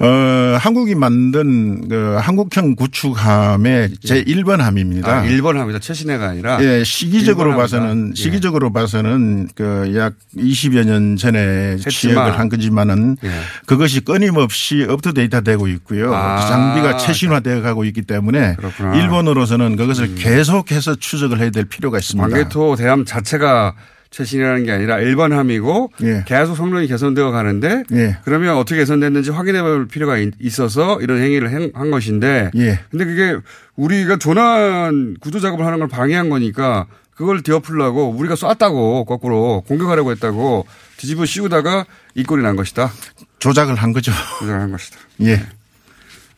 어, 0.00 0.56
한국이 0.58 0.94
만든 0.94 1.86
그 1.88 2.16
한국형 2.18 2.74
구축함의 2.74 3.90
제 4.02 4.24
1번 4.24 4.56
함입니다. 4.58 5.18
아, 5.18 5.22
1번 5.24 5.56
함이다. 5.56 5.78
최신해가 5.78 6.30
아니라. 6.30 6.58
예, 6.64 6.82
시기적으로. 6.84 7.54
봐서는 7.54 8.12
예. 8.16 8.20
시기적으로 8.20 8.72
봐서는 8.72 9.48
그 9.54 9.84
약 9.94 10.14
20여 10.36 10.84
년 10.86 11.16
전에 11.16 11.72
했지만. 11.72 11.90
취역을 11.90 12.38
한 12.38 12.48
거지만은 12.48 13.18
예. 13.22 13.30
그것이 13.66 14.00
끊임없이 14.00 14.86
업투데이터 14.88 15.42
되고 15.42 15.68
있고요. 15.68 16.14
아. 16.14 16.40
장비가 16.48 16.96
최신화되어 16.96 17.60
가고 17.60 17.84
있기 17.84 18.02
때문에 18.02 18.54
그렇구나. 18.56 18.92
음. 18.92 18.94
일본으로서는 18.98 19.76
그것을 19.76 20.14
계속해서 20.14 20.94
추적을 20.96 21.38
해야 21.40 21.50
될 21.50 21.66
필요가 21.66 21.98
있습니다. 21.98 22.26
광개토 22.28 22.76
대함 22.76 23.04
자체가 23.04 23.74
최신이라는 24.18 24.62
게 24.64 24.70
아니라 24.70 25.00
일반함이고 25.00 25.90
예. 26.04 26.22
계속 26.24 26.54
성능이 26.54 26.86
개선되어 26.86 27.32
가는데 27.32 27.82
예. 27.92 28.16
그러면 28.24 28.56
어떻게 28.56 28.76
개선됐는지 28.76 29.30
확인해 29.32 29.60
볼 29.60 29.88
필요가 29.88 30.18
있- 30.18 30.34
있어서 30.38 31.00
이런 31.00 31.20
행위를 31.20 31.50
행- 31.50 31.72
한 31.74 31.90
것인데 31.90 32.52
예. 32.54 32.78
근데 32.92 33.04
그게 33.06 33.36
우리가 33.74 34.18
조난 34.18 35.16
구조 35.20 35.40
작업을 35.40 35.66
하는 35.66 35.80
걸 35.80 35.88
방해한 35.88 36.28
거니까 36.28 36.86
그걸 37.16 37.42
뒤엎으려고 37.42 38.10
우리가 38.10 38.36
쐈다고 38.36 39.04
거꾸로 39.04 39.62
공격하려고 39.66 40.12
했다고 40.12 40.66
뒤집어 40.96 41.24
씌우다가 41.26 41.84
이 42.14 42.22
꼴이 42.22 42.42
난 42.44 42.54
것이다. 42.54 42.92
조작을 43.40 43.74
한 43.74 43.92
거죠. 43.92 44.12
조작을 44.38 44.60
한 44.60 44.70
것이다. 44.70 44.96
예. 45.22 45.44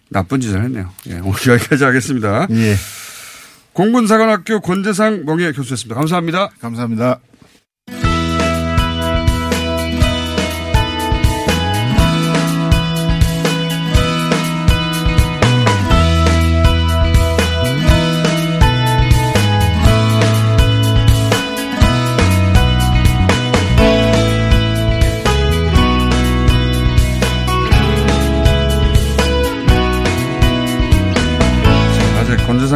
나쁜 0.08 0.40
짓을 0.40 0.62
했네요. 0.62 0.90
예, 1.08 1.14
오늘 1.22 1.36
여기까지 1.46 1.84
하겠습니다. 1.84 2.46
예. 2.52 2.74
공군사관학교 3.74 4.60
권재상 4.60 5.24
명예 5.26 5.52
교수였습니다. 5.52 5.94
감사합니다. 5.98 6.48
감사합니다. 6.60 7.18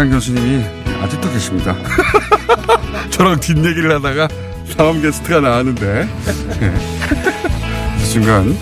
권재상 0.00 0.10
교수님이 0.10 0.64
아직도 1.02 1.30
계십니다. 1.30 1.76
저랑 3.10 3.38
뒷얘기를 3.40 3.94
하다가 3.96 4.28
다음 4.76 5.02
게스트가 5.02 5.40
나왔는데 5.40 6.08
예. 6.62 8.04
순간 8.04 8.56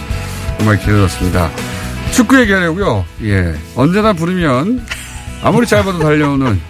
정말 0.59 0.79
길어졌습니다. 0.81 1.51
축구 2.13 2.41
얘기하려고요. 2.41 3.05
예. 3.23 3.55
언제나 3.77 4.13
부르면 4.13 4.85
아무리 5.43 5.67
짧아도 5.67 6.01
달려오는 6.01 6.61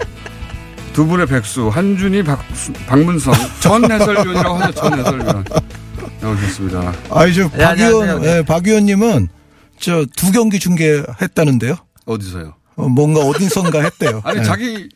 두 0.93 1.07
분의 1.07 1.27
백수 1.27 1.69
한준희 1.69 2.25
박수, 2.25 2.73
박문성 2.87 3.33
전 3.61 3.91
해설위원이라고 3.91 4.55
하죠. 4.57 4.73
전 4.81 4.99
해설위원 4.99 5.45
나오셨습니다. 6.21 6.93
아니 7.11 7.33
저 7.35 7.49
네, 7.51 7.65
박. 7.65 7.79
의원, 7.81 8.25
예, 8.25 8.43
박 8.47 8.67
의원님은 8.67 9.29
저 9.81 10.05
두 10.17 10.31
경기 10.33 10.59
중계했다는데요. 10.59 11.77
어디서요? 12.05 12.55
어, 12.79 12.89
뭔가 12.89 13.21
어딘선가 13.21 13.83
했대요. 13.83 14.23
아니 14.25 14.39
예. 14.39 14.43
자기 14.45 14.89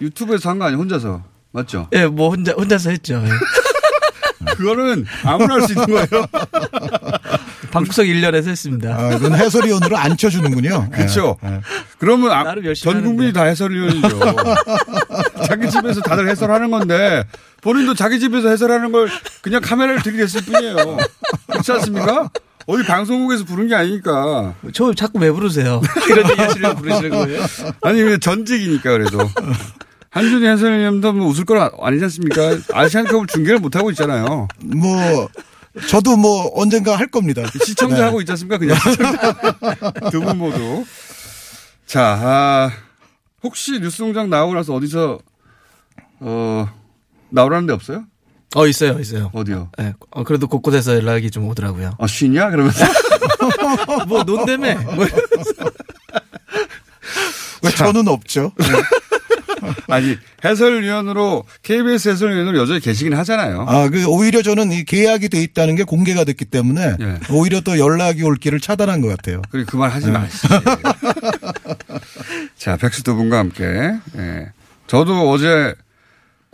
유튜브에서 0.00 0.50
한 0.50 0.58
거 0.58 0.66
아니에요? 0.66 0.80
혼자서 0.80 1.22
맞죠? 1.52 1.88
예, 1.92 2.06
뭐 2.06 2.30
혼자 2.30 2.52
혼자서 2.52 2.90
했죠. 2.90 3.22
예. 3.24 3.30
그거는 4.56 5.06
아무나 5.24 5.54
할 5.54 5.62
수 5.62 5.72
있는 5.72 5.86
거예요. 5.86 6.26
방구석 7.70 8.04
1년에서 8.06 8.48
했습니다. 8.48 8.94
아, 8.94 9.08
그건 9.10 9.34
해설위원으로 9.34 9.96
앉혀주는군요. 9.96 10.90
그렇죠. 10.90 11.38
예, 11.44 11.48
예. 11.48 11.60
그러면 11.98 12.30
아- 12.32 12.54
전 12.76 13.02
국민이 13.02 13.32
다 13.32 13.44
해설위원이죠. 13.44 14.20
자기 15.46 15.70
집에서 15.70 16.00
다들 16.02 16.28
해설하는 16.28 16.70
건데 16.70 17.24
본인도 17.62 17.94
자기 17.94 18.20
집에서 18.20 18.48
해설하는 18.50 18.92
걸 18.92 19.08
그냥 19.40 19.60
카메라를 19.62 20.02
들이댔을 20.02 20.42
뿐이에요. 20.42 20.98
그렇지 21.50 21.72
않습니까? 21.72 22.28
어디 22.66 22.82
방송국에서 22.84 23.44
부른 23.44 23.68
게 23.68 23.74
아니니까. 23.74 24.54
저 24.72 24.94
자꾸 24.94 25.18
왜 25.18 25.30
부르세요? 25.30 25.82
이런 26.08 26.30
얘기 26.30 26.40
하시려고 26.40 26.76
부르시는 26.80 27.10
거예요? 27.10 27.42
아니 27.82 28.02
왜 28.02 28.18
전직이니까 28.18 28.90
그래도. 28.90 29.18
한준희 30.10 30.46
해설위원도 30.46 31.12
뭐 31.12 31.26
웃을 31.26 31.44
건 31.44 31.68
아니지 31.80 32.04
않습니까? 32.04 32.58
아시안컵을 32.72 33.26
중계를 33.26 33.58
못 33.58 33.74
하고 33.76 33.90
있잖아요. 33.90 34.48
뭐 34.64 35.28
저도 35.88 36.16
뭐 36.16 36.50
언젠가 36.54 36.96
할 36.96 37.08
겁니다. 37.08 37.42
시청자 37.64 37.96
네. 37.96 38.02
하고 38.02 38.20
있지 38.20 38.30
않습니까? 38.32 38.58
그냥 38.58 38.76
두 40.12 40.20
분 40.20 40.38
모두. 40.38 40.84
자, 41.86 42.16
아, 42.22 42.70
혹시 43.42 43.78
뉴스 43.80 44.02
공장 44.02 44.30
나오고 44.30 44.54
나서 44.54 44.72
어디서 44.74 45.18
어 46.20 46.68
나오라는 47.30 47.66
데 47.66 47.72
없어요? 47.72 48.04
어 48.54 48.66
있어요, 48.66 48.98
있어요. 49.00 49.30
어디요? 49.34 49.68
예, 49.80 49.92
어, 50.10 50.24
그래도 50.24 50.46
곳곳에서 50.48 50.94
연락이 50.94 51.30
좀 51.30 51.46
오더라고요. 51.48 51.92
아 51.98 52.06
쉬냐? 52.06 52.50
그러면서 52.50 52.84
뭐 54.08 54.22
논대매. 54.22 54.74
뭐 54.74 55.06
왜 57.62 57.70
저는 57.70 58.08
없죠. 58.08 58.52
아니 59.88 60.16
해설위원으로 60.44 61.44
KBS 61.62 62.10
해설위원으로 62.10 62.58
여전히 62.58 62.80
계시긴 62.80 63.14
하잖아요. 63.14 63.64
아, 63.66 63.88
그 63.88 64.04
오히려 64.06 64.42
저는 64.42 64.70
이 64.72 64.84
계약이 64.84 65.30
돼 65.30 65.42
있다는 65.42 65.74
게 65.74 65.84
공개가 65.84 66.24
됐기 66.24 66.44
때문에 66.44 66.96
예. 67.00 67.18
오히려 67.30 67.62
또 67.62 67.78
연락이 67.78 68.22
올 68.22 68.36
길을 68.36 68.60
차단한 68.60 69.00
것 69.00 69.08
같아요. 69.08 69.40
그리고 69.50 69.70
그 69.70 69.76
말 69.78 69.90
하지 69.90 70.10
마시지. 70.10 70.46
자, 72.58 72.76
백수 72.76 73.02
두 73.02 73.14
분과 73.16 73.38
함께. 73.38 73.64
예. 74.18 74.48
저도 74.86 75.30
어제 75.30 75.74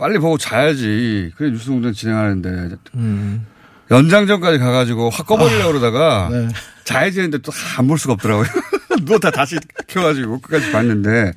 빨리 0.00 0.18
보고 0.18 0.38
자야지. 0.38 1.30
그래 1.36 1.50
뉴스공장 1.50 1.92
진행하는데 1.92 2.76
음. 2.94 3.46
연장전까지 3.90 4.58
가가지고 4.58 5.10
확 5.10 5.26
꺼버리려고 5.26 5.68
그러다가 5.72 6.28
네. 6.32 6.48
자야지 6.84 7.20
했는데 7.20 7.38
또 7.38 7.52
안 7.76 7.86
볼 7.86 7.98
수가 7.98 8.14
없더라고요. 8.14 8.46
누웠다 9.04 9.30
다시 9.30 9.56
켜가지고 9.88 10.40
끝까지 10.40 10.72
봤는데 10.72 11.32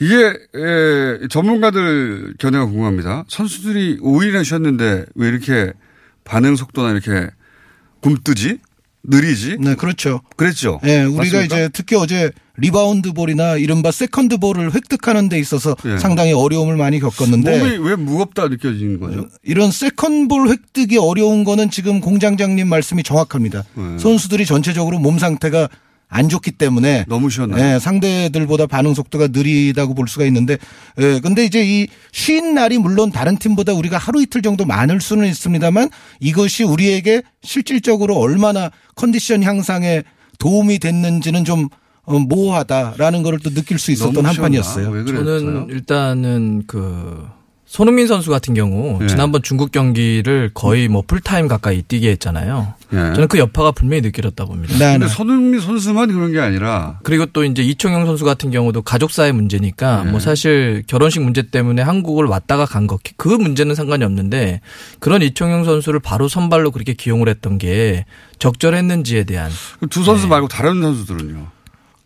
이게 0.00 0.16
에, 0.54 1.28
전문가들 1.28 2.34
견해가 2.38 2.64
궁금합니다. 2.64 3.24
선수들이 3.28 3.98
5일이나 3.98 4.44
쉬었는데 4.44 5.04
왜 5.14 5.28
이렇게 5.28 5.72
반응 6.24 6.56
속도나 6.56 6.92
이렇게 6.92 7.28
굼뜨지? 8.00 8.60
느리지? 9.08 9.56
네, 9.60 9.74
그렇죠. 9.74 10.20
그랬죠. 10.36 10.80
예, 10.84 11.02
우리가 11.02 11.16
맞습니까? 11.16 11.44
이제 11.44 11.70
특히 11.72 11.96
어제 11.96 12.30
리바운드 12.58 13.12
볼이나 13.12 13.56
이른바 13.56 13.90
second 13.90 14.38
ball을 14.38 14.74
획득하는 14.74 15.28
데 15.28 15.38
있어서 15.38 15.76
예. 15.86 15.98
상당히 15.98 16.32
어려움을 16.32 16.76
많이 16.76 17.00
겪었는데 17.00 17.58
몸이 17.58 17.88
왜 17.88 17.96
무겁다 17.96 18.48
느껴지는 18.48 19.00
거죠? 19.00 19.26
이런 19.42 19.70
second 19.70 20.28
ball 20.28 20.48
획득이 20.48 20.98
어려운 20.98 21.44
거는 21.44 21.70
지금 21.70 22.00
공장장님 22.00 22.68
말씀이 22.68 23.02
정확합니다. 23.02 23.64
네. 23.74 23.98
선수들이 23.98 24.44
전체적으로 24.44 24.98
몸 24.98 25.18
상태가 25.18 25.68
안 26.08 26.28
좋기 26.28 26.52
때문에 26.52 27.04
너무 27.06 27.28
쉬었나요? 27.30 27.74
예, 27.74 27.78
상대들보다 27.78 28.66
반응 28.66 28.94
속도가 28.94 29.28
느리다고 29.30 29.94
볼 29.94 30.08
수가 30.08 30.24
있는데 30.24 30.56
예, 30.98 31.20
근데 31.20 31.44
이제 31.44 31.62
이 31.64 31.86
쉰 32.12 32.54
날이 32.54 32.78
물론 32.78 33.12
다른 33.12 33.36
팀보다 33.36 33.72
우리가 33.74 33.98
하루 33.98 34.22
이틀 34.22 34.42
정도 34.42 34.64
많을 34.64 35.00
수는 35.00 35.26
있습니다만 35.28 35.90
이것이 36.20 36.64
우리에게 36.64 37.22
실질적으로 37.42 38.16
얼마나 38.16 38.70
컨디션 38.96 39.42
향상에 39.42 40.02
도움이 40.38 40.78
됐는지는 40.78 41.44
좀 41.44 41.68
어, 42.04 42.18
모호하다라는 42.18 43.22
거를 43.22 43.38
또 43.40 43.50
느낄 43.50 43.78
수 43.78 43.90
있었던? 43.92 44.14
왜 44.90 45.02
그랬어요? 45.04 45.38
저는 45.40 45.66
일단은 45.68 46.62
그 46.66 47.26
손흥민 47.68 48.06
선수 48.06 48.30
같은 48.30 48.54
경우 48.54 48.98
예. 49.02 49.06
지난번 49.08 49.42
중국 49.42 49.70
경기를 49.72 50.50
거의 50.54 50.88
뭐 50.88 51.02
풀타임 51.06 51.48
가까이 51.48 51.82
뛰게 51.82 52.10
했잖아요. 52.12 52.72
예. 52.94 52.96
저는 52.96 53.28
그 53.28 53.38
여파가 53.38 53.72
분명히 53.72 54.00
느껴졌다 54.00 54.42
봅니다. 54.46 54.74
네, 54.78 54.98
근데 54.98 55.06
손흥민 55.06 55.60
선수만 55.60 56.08
그런 56.10 56.32
게 56.32 56.40
아니라 56.40 56.98
그리고 57.02 57.26
또 57.26 57.44
이제 57.44 57.62
이청용 57.62 58.06
선수 58.06 58.24
같은 58.24 58.50
경우도 58.50 58.80
가족사의 58.80 59.34
문제니까 59.34 60.04
네. 60.04 60.10
뭐 60.10 60.18
사실 60.18 60.82
결혼식 60.86 61.20
문제 61.20 61.42
때문에 61.42 61.82
한국을 61.82 62.24
왔다가 62.24 62.64
간거그 62.64 63.28
문제는 63.28 63.74
상관이 63.74 64.02
없는데 64.02 64.62
그런 64.98 65.20
이청용 65.20 65.64
선수를 65.64 66.00
바로 66.00 66.26
선발로 66.26 66.70
그렇게 66.70 66.94
기용을 66.94 67.28
했던 67.28 67.58
게 67.58 68.06
적절했는지에 68.38 69.24
대한 69.24 69.50
두 69.90 70.04
선수 70.04 70.22
네. 70.22 70.30
말고 70.30 70.48
다른 70.48 70.80
선수들은요. 70.80 71.46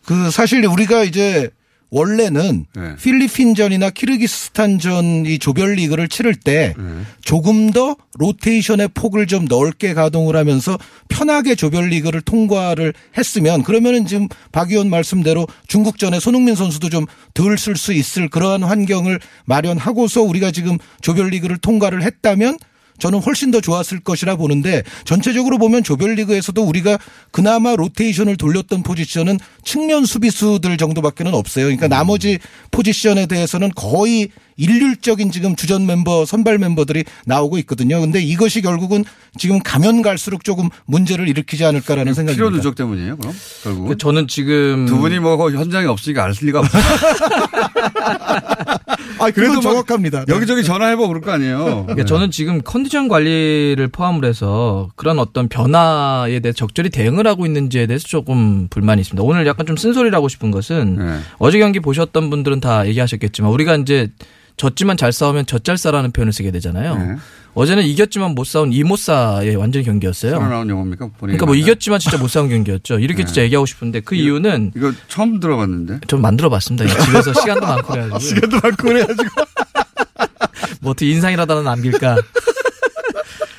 그 0.05 0.29
사실 0.29 0.65
우리가 0.65 1.05
이제 1.05 1.49
원래는 1.93 2.65
네. 2.75 2.95
필리핀전이나 2.95 3.91
키르기스탄전 3.91 5.27
이 5.27 5.37
조별리그를 5.37 6.07
치를 6.09 6.33
때 6.35 6.73
네. 6.75 6.83
조금 7.21 7.71
더 7.71 7.95
로테이션의 8.17 8.89
폭을 8.95 9.27
좀 9.27 9.45
넓게 9.45 9.93
가동을 9.93 10.35
하면서 10.35 10.77
편하게 11.07 11.53
조별리그를 11.55 12.21
통과를 12.21 12.93
했으면 13.17 13.61
그러면은 13.61 14.07
지금 14.07 14.27
박 14.51 14.71
의원 14.71 14.89
말씀대로 14.89 15.47
중국전에 15.67 16.19
손흥민 16.19 16.55
선수도 16.55 16.89
좀 16.89 17.05
덜 17.33 17.57
쓸 17.57 17.75
수 17.75 17.93
있을 17.93 18.29
그러한 18.29 18.63
환경을 18.63 19.19
마련하고서 19.45 20.21
우리가 20.21 20.51
지금 20.51 20.77
조별리그를 21.01 21.57
통과를 21.57 22.03
했다면 22.03 22.57
저는 22.99 23.19
훨씬 23.19 23.51
더 23.51 23.61
좋았을 23.61 23.99
것이라 23.99 24.35
보는데 24.35 24.83
전체적으로 25.05 25.57
보면 25.57 25.83
조별리그에서도 25.83 26.63
우리가 26.63 26.97
그나마 27.31 27.75
로테이션을 27.75 28.37
돌렸던 28.37 28.83
포지션은 28.83 29.39
측면 29.63 30.05
수비수들 30.05 30.77
정도밖에는 30.77 31.33
없어요. 31.33 31.65
그러니까 31.65 31.87
나머지 31.87 32.39
포지션에 32.71 33.25
대해서는 33.25 33.71
거의 33.75 34.29
일률적인 34.55 35.31
지금 35.31 35.55
주전 35.55 35.85
멤버 35.85 36.25
선발 36.25 36.59
멤버들이 36.59 37.05
나오고 37.25 37.57
있거든요. 37.59 37.99
근데 38.01 38.21
이것이 38.21 38.61
결국은 38.61 39.03
지금 39.37 39.59
가면 39.59 40.03
갈수록 40.03 40.43
조금 40.43 40.69
문제를 40.85 41.27
일으키지 41.27 41.65
않을까라는 41.65 42.13
생각이 42.13 42.35
필요 42.35 42.49
듭니다. 42.49 42.63
누적 42.63 42.75
때문이에요, 42.75 43.17
그럼? 43.17 43.33
결국. 43.63 43.97
저는 43.97 44.27
지금 44.27 44.85
두 44.85 44.97
분이 44.97 45.19
뭐 45.19 45.49
현장에 45.49 45.87
없으니까 45.87 46.25
알 46.25 46.33
리가 46.39 46.59
없어요. 46.59 46.83
아, 49.19 49.29
그건 49.31 49.61
정확합니다. 49.61 50.25
네. 50.25 50.33
여기저기 50.33 50.63
전화해보고 50.63 51.07
그럴 51.07 51.21
거 51.21 51.31
아니에요. 51.31 51.83
그러니까 51.85 52.05
저는 52.05 52.31
지금 52.31 52.61
컨디션 52.63 53.07
관리를 53.07 53.87
포함을 53.89 54.25
해서 54.25 54.89
그런 54.95 55.19
어떤 55.19 55.47
변화에 55.47 56.39
대해 56.39 56.53
적절히 56.53 56.89
대응을 56.89 57.27
하고 57.27 57.45
있는지에 57.45 57.87
대해서 57.87 58.07
조금 58.07 58.67
불만이 58.69 59.01
있습니다. 59.01 59.23
오늘 59.23 59.45
약간 59.47 59.65
좀 59.65 59.77
쓴소리를 59.77 60.15
하고 60.15 60.27
싶은 60.27 60.51
것은 60.51 60.97
네. 60.97 61.19
어제 61.37 61.59
경기 61.59 61.79
보셨던 61.79 62.29
분들은 62.29 62.59
다 62.59 62.87
얘기하셨겠지만 62.87 63.51
우리가 63.51 63.75
이제 63.75 64.09
졌지만 64.57 64.97
잘 64.97 65.11
싸우면 65.11 65.45
젖잘싸라는 65.45 66.11
표현을 66.11 66.33
쓰게 66.33 66.51
되잖아요. 66.51 66.97
네. 66.97 67.15
어제는 67.55 67.83
이겼지만 67.83 68.33
못 68.33 68.45
싸운 68.45 68.73
이모싸의 68.73 69.55
완전 69.55 69.83
경기였어요. 69.83 70.39
나온 70.39 70.69
영어입니까? 70.69 71.09
본인이 71.17 71.37
그러니까 71.37 71.45
뭐? 71.45 71.55
이겼지만 71.55 71.99
진짜 71.99 72.17
못 72.17 72.27
싸운 72.27 72.49
경기였죠. 72.49 72.99
이렇게 72.99 73.21
네. 73.21 73.25
진짜 73.25 73.43
얘기하고 73.43 73.65
싶은데 73.65 73.99
그 73.99 74.15
이유는 74.15 74.71
이거 74.75 74.91
처음 75.07 75.39
들어봤는데. 75.39 76.01
좀 76.07 76.21
만들어봤습니다. 76.21 76.85
집에서 77.05 77.33
시간도 77.33 77.65
많고 77.65 77.93
그래가지고. 77.93 78.19
시간도 78.19 78.59
많고 78.63 78.87
그래가지고. 78.87 79.29
뭐 80.81 80.91
어떻게 80.91 81.11
인상이라도 81.11 81.57
하나 81.57 81.71
남길까. 81.71 82.17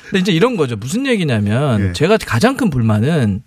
근데 0.09 0.19
이제 0.19 0.31
이런 0.31 0.55
거죠. 0.57 0.75
무슨 0.75 1.07
얘기냐면 1.07 1.89
예. 1.89 1.93
제가 1.93 2.17
가장 2.17 2.57
큰 2.57 2.69
불만은 2.69 3.43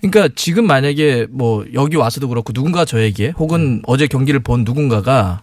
그러니까 0.00 0.32
지금 0.34 0.66
만약에 0.66 1.26
뭐 1.30 1.64
여기 1.74 1.96
와서도 1.96 2.28
그렇고 2.28 2.52
누군가 2.52 2.84
저에게 2.84 3.30
혹은 3.36 3.82
어제 3.86 4.06
경기를 4.06 4.40
본 4.40 4.64
누군가가 4.64 5.42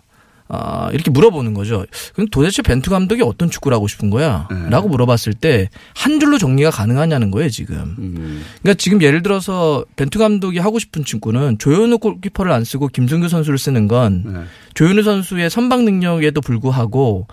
아, 0.49 0.89
이렇게 0.93 1.11
물어보는 1.11 1.53
거죠. 1.53 1.85
그럼 2.13 2.27
도대체 2.31 2.61
벤투 2.61 2.89
감독이 2.89 3.21
어떤 3.21 3.49
축구를 3.49 3.75
하고 3.75 3.87
싶은 3.87 4.09
거야? 4.09 4.47
네. 4.49 4.69
라고 4.69 4.87
물어봤을 4.87 5.33
때 5.33 5.69
한 5.95 6.19
줄로 6.19 6.37
정리가 6.37 6.69
가능하냐는 6.71 7.31
거예요, 7.31 7.49
지금. 7.49 7.95
음. 7.99 8.43
그러니까 8.61 8.77
지금 8.77 9.01
예를 9.01 9.23
들어서 9.23 9.83
벤투 9.95 10.19
감독이 10.19 10.59
하고 10.59 10.79
싶은 10.79 11.03
축구는 11.03 11.57
조현우 11.57 11.97
골키퍼를 11.99 12.51
안 12.51 12.63
쓰고 12.63 12.87
김성규 12.87 13.27
선수를 13.29 13.57
쓰는 13.57 13.87
건 13.87 14.23
네. 14.25 14.39
조현우 14.73 15.03
선수의 15.03 15.49
선방 15.49 15.85
능력에도 15.85 16.39
불구하고 16.41 17.27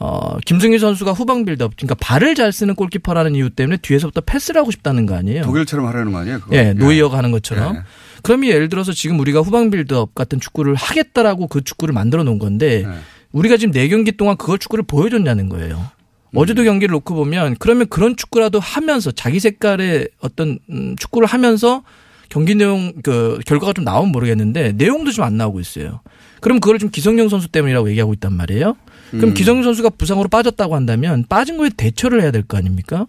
어, 0.00 0.36
김승규 0.46 0.78
선수가 0.78 1.12
후방 1.12 1.44
빌드업, 1.44 1.72
그러니까 1.76 1.96
발을 2.00 2.34
잘 2.36 2.52
쓰는 2.52 2.74
골키퍼라는 2.76 3.34
이유 3.34 3.50
때문에 3.50 3.78
뒤에서부터 3.78 4.20
패스를 4.20 4.60
하고 4.60 4.70
싶다는 4.70 5.06
거 5.06 5.16
아니에요? 5.16 5.42
독일처럼 5.42 5.86
하려는 5.86 6.12
거 6.12 6.18
아니에요? 6.18 6.38
그거? 6.40 6.54
예, 6.56 6.72
노이어가 6.72 7.18
하는 7.18 7.32
것처럼. 7.32 7.76
예. 7.76 7.80
그러면 8.22 8.50
예를 8.50 8.68
들어서 8.68 8.92
지금 8.92 9.18
우리가 9.20 9.40
후방 9.40 9.70
빌드업 9.70 10.14
같은 10.14 10.40
축구를 10.40 10.74
하겠다라고 10.74 11.46
그 11.48 11.62
축구를 11.62 11.92
만들어 11.92 12.24
놓은 12.24 12.38
건데 12.38 12.84
네. 12.86 12.94
우리가 13.32 13.56
지금 13.56 13.72
네 13.72 13.88
경기 13.88 14.12
동안 14.12 14.36
그걸 14.36 14.58
축구를 14.58 14.84
보여줬냐는 14.86 15.48
거예요. 15.48 15.90
음. 16.32 16.38
어제도 16.38 16.62
경기를 16.64 16.92
놓고 16.92 17.14
보면 17.14 17.56
그러면 17.58 17.86
그런 17.88 18.16
축구라도 18.16 18.60
하면서 18.60 19.10
자기 19.10 19.40
색깔의 19.40 20.08
어떤 20.20 20.58
음, 20.70 20.94
축구를 20.96 21.26
하면서 21.26 21.82
경기 22.28 22.54
내용 22.54 22.92
그 23.02 23.38
결과가 23.46 23.72
좀 23.72 23.84
나오면 23.84 24.12
모르겠는데 24.12 24.72
내용도 24.72 25.10
좀 25.10 25.24
안 25.24 25.36
나오고 25.38 25.60
있어요. 25.60 26.00
그럼 26.40 26.60
그걸 26.60 26.78
좀 26.78 26.90
기성용 26.90 27.28
선수 27.30 27.48
때문이라고 27.48 27.88
얘기하고 27.90 28.12
있단 28.14 28.32
말이에요. 28.34 28.76
그럼 29.10 29.30
음. 29.30 29.34
기성용 29.34 29.62
선수가 29.62 29.90
부상으로 29.90 30.28
빠졌다고 30.28 30.74
한다면 30.76 31.24
빠진 31.28 31.56
거에 31.56 31.70
대처를 31.74 32.20
해야 32.20 32.30
될 32.30 32.42
거 32.42 32.58
아닙니까? 32.58 33.06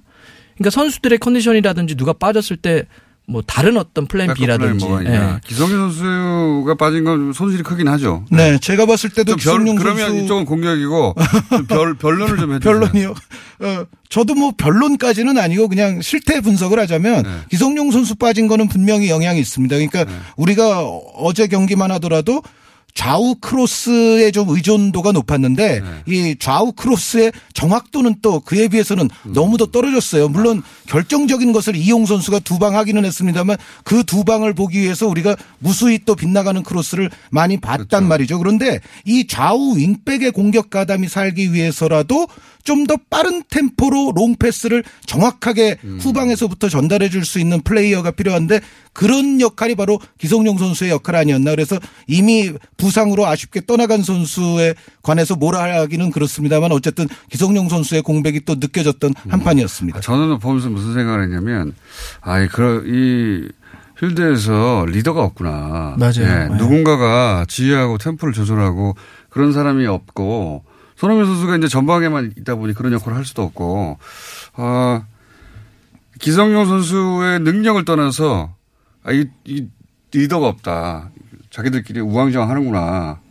그러니까 0.55 0.69
선수들의 0.71 1.17
컨디션이라든지 1.19 1.95
누가 1.95 2.13
빠졌을 2.13 2.55
때 2.57 2.85
뭐 3.29 3.43
다른 3.45 3.77
어떤 3.77 4.07
플랜 4.07 4.33
백업 4.33 4.37
플랜이 4.37 4.57
B라든지 4.57 4.85
예. 5.05 5.39
기성용 5.45 5.91
선수가 5.91 6.75
빠진 6.75 7.03
건 7.03 7.31
손실이 7.31 7.61
크긴 7.61 7.87
하죠. 7.87 8.25
네, 8.31 8.57
제가 8.57 8.87
봤을 8.87 9.11
때도 9.11 9.35
좀 9.35 9.37
별, 9.37 9.59
기성용 9.59 9.75
그러면 9.75 10.07
선수 10.07 10.23
이쪽은 10.23 10.45
공격이고 10.45 11.15
좀 11.51 11.65
별, 11.67 11.93
변론을 11.93 12.37
좀 12.37 12.53
해주세요. 12.53 12.79
변론이요. 12.79 13.09
어, 13.11 13.85
저도 14.09 14.33
뭐 14.33 14.51
변론까지는 14.57 15.37
아니고 15.37 15.67
그냥 15.67 16.01
실태 16.01 16.41
분석을 16.41 16.79
하자면 16.79 17.23
네. 17.23 17.29
기성용 17.51 17.91
선수 17.91 18.15
빠진 18.15 18.47
거는 18.47 18.67
분명히 18.67 19.09
영향이 19.09 19.39
있습니다. 19.39 19.75
그러니까 19.75 20.05
우리가 20.35 20.83
어제 20.83 21.45
경기만 21.47 21.91
하더라도 21.91 22.41
좌우 22.93 23.35
크로스의 23.35 24.31
좀 24.31 24.49
의존도가 24.49 25.11
높았는데 25.11 25.79
네. 25.79 26.03
이 26.07 26.35
좌우 26.37 26.71
크로스의 26.73 27.31
정확도는 27.53 28.17
또 28.21 28.39
그에 28.41 28.67
비해서는 28.67 29.09
음. 29.25 29.33
너무 29.33 29.57
더 29.57 29.65
떨어졌어요. 29.67 30.27
물론 30.29 30.61
결정적인 30.87 31.51
것을 31.51 31.75
이용 31.75 32.05
선수가 32.05 32.39
두 32.39 32.59
방 32.59 32.75
하기는 32.75 33.05
했습니다만 33.05 33.57
그 33.83 34.03
두 34.03 34.23
방을 34.25 34.53
보기 34.53 34.81
위해서 34.81 35.07
우리가 35.07 35.35
무수히 35.59 35.99
또 36.05 36.15
빗나가는 36.15 36.61
크로스를 36.63 37.09
많이 37.31 37.57
봤단 37.59 37.87
그렇죠. 37.87 38.05
말이죠. 38.07 38.37
그런데 38.39 38.79
이 39.05 39.27
좌우 39.27 39.77
윙백의 39.77 40.31
공격 40.31 40.69
가담이 40.69 41.07
살기 41.07 41.53
위해서라도 41.53 42.27
좀 42.63 42.87
더 42.89 42.97
빠른 43.09 43.43
템포로 43.49 44.13
롱 44.15 44.35
패스를 44.37 44.83
정확하게 45.05 45.77
음. 45.83 45.99
후방에서부터 46.01 46.69
전달해 46.69 47.07
줄 47.09 47.23
수 47.23 47.39
있는 47.39 47.61
플레이어가 47.61 48.11
필요한데 48.11 48.61
그런 48.93 49.39
역할이 49.39 49.75
바로 49.75 49.99
기성용 50.17 50.57
선수의 50.57 50.89
역할 50.89 51.15
아니었나 51.15 51.51
그래서 51.51 51.77
이미 52.07 52.51
부상으로 52.77 53.27
아쉽게 53.27 53.61
떠나간 53.67 54.01
선수에 54.01 54.73
관해서 55.03 55.35
뭐라 55.35 55.81
하기는 55.81 56.09
그렇습니다만 56.09 56.71
어쨌든 56.71 57.07
기성용 57.29 57.69
선수의 57.69 58.01
공백이 58.01 58.45
또 58.45 58.55
느껴졌던 58.55 59.13
한 59.27 59.39
판이었습니다. 59.41 59.99
저는 59.99 60.39
보면서 60.39 60.69
무슨 60.69 60.93
생각을 60.95 61.23
했냐면, 61.23 61.73
아, 62.21 62.45
그, 62.47 62.83
이, 62.87 63.51
필드에서 63.99 64.85
리더가 64.87 65.21
없구나. 65.21 65.95
맞아요. 65.99 66.21
예, 66.21 66.47
네. 66.49 66.57
누군가가 66.57 67.45
지휘하고 67.47 67.97
템포를 67.97 68.33
조절하고 68.33 68.95
그런 69.29 69.51
사람이 69.53 69.85
없고, 69.85 70.63
손흥민 70.99 71.25
선수가 71.25 71.55
이제 71.55 71.69
전방에만 71.69 72.33
있다 72.39 72.55
보니 72.55 72.73
그런 72.73 72.91
역할을 72.91 73.17
할 73.17 73.23
수도 73.23 73.41
없고, 73.43 73.97
아, 74.55 75.03
기성용 76.19 76.65
선수의 76.65 77.39
능력을 77.39 77.85
떠나서, 77.85 78.53
아, 79.03 79.13
이, 79.13 79.25
이 79.45 79.65
리더가 80.11 80.45
없다. 80.45 81.11
자기들끼리 81.51 82.01
우왕좌왕 82.01 82.49
하는구나. 82.49 83.21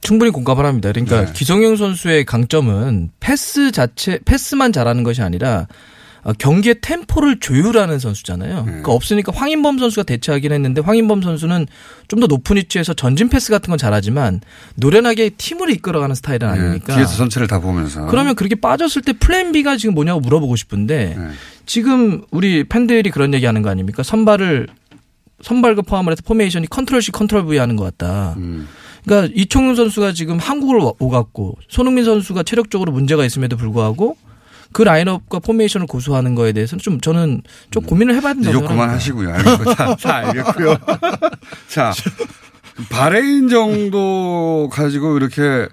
충분히 0.00 0.30
공감을 0.30 0.64
합니다. 0.64 0.92
그러니까 0.92 1.24
네. 1.24 1.32
기성용 1.32 1.74
선수의 1.74 2.24
강점은 2.24 3.10
패스 3.18 3.72
자체 3.72 4.20
패스만 4.24 4.72
잘하는 4.72 5.02
것이 5.02 5.22
아니라 5.22 5.60
어, 5.62 5.66
경기의 6.32 6.76
템포를 6.80 7.38
조율하는 7.40 7.98
선수잖아요. 7.98 8.64
그러니까 8.64 8.92
없으니까 8.92 9.32
황인범 9.34 9.78
선수가 9.78 10.04
대체하긴 10.04 10.52
했는데 10.52 10.80
황인범 10.80 11.20
선수는 11.22 11.66
좀 12.08 12.20
더 12.20 12.26
높은 12.26 12.56
위치에서 12.56 12.94
전진 12.94 13.28
패스 13.28 13.50
같은 13.50 13.70
건 13.70 13.76
잘하지만 13.78 14.40
노련하게 14.76 15.30
팀을 15.30 15.70
이끌어가는 15.70 16.14
스타일은 16.14 16.48
아니니까. 16.48 16.92
예, 16.94 16.96
뒤에서 16.96 17.16
전체를 17.16 17.46
다 17.48 17.60
보면서. 17.60 18.06
그러면 18.06 18.34
그렇게 18.34 18.54
빠졌을 18.54 19.02
때 19.02 19.12
플랜 19.12 19.52
B가 19.52 19.76
지금 19.76 19.94
뭐냐고 19.94 20.20
물어보고 20.20 20.56
싶은데 20.56 21.14
네. 21.18 21.28
지금 21.66 22.22
우리 22.30 22.64
팬들이 22.64 23.10
그런 23.10 23.34
얘기 23.34 23.44
하는 23.46 23.62
거 23.62 23.68
아닙니까? 23.70 24.02
선발을 24.02 24.68
선발과 25.42 25.82
포함을 25.82 26.12
해서 26.12 26.22
포메이션이 26.24 26.68
컨트롤 26.68 27.02
C 27.02 27.10
컨트롤 27.10 27.44
V 27.46 27.58
하는 27.58 27.76
것 27.76 27.84
같다. 27.84 28.34
음. 28.38 28.66
그러니까 29.04 29.32
이청용 29.36 29.74
선수가 29.74 30.12
지금 30.12 30.38
한국을 30.38 30.78
와- 30.78 30.92
오갔고 30.98 31.58
손흥민 31.68 32.04
선수가 32.04 32.44
체력적으로 32.44 32.92
문제가 32.92 33.24
있음에도 33.26 33.56
불구하고 33.56 34.16
그 34.74 34.82
라인업과 34.82 35.38
포메이션을 35.38 35.86
고수하는 35.86 36.34
거에 36.34 36.52
대해서는 36.52 36.80
좀 36.82 37.00
저는 37.00 37.42
좀 37.70 37.84
고민을 37.84 38.16
해봐야 38.16 38.34
된다고 38.34 38.56
욕 38.56 38.68
생각합니다. 38.68 38.74
그만하시고요. 38.74 39.32
알겠고. 39.32 39.74
다, 39.74 39.94
다 39.94 40.14
알겠고요. 40.16 40.76
자, 41.70 41.92
바레인 42.90 43.48
정도 43.48 44.68
가지고 44.72 45.16
이렇게 45.16 45.68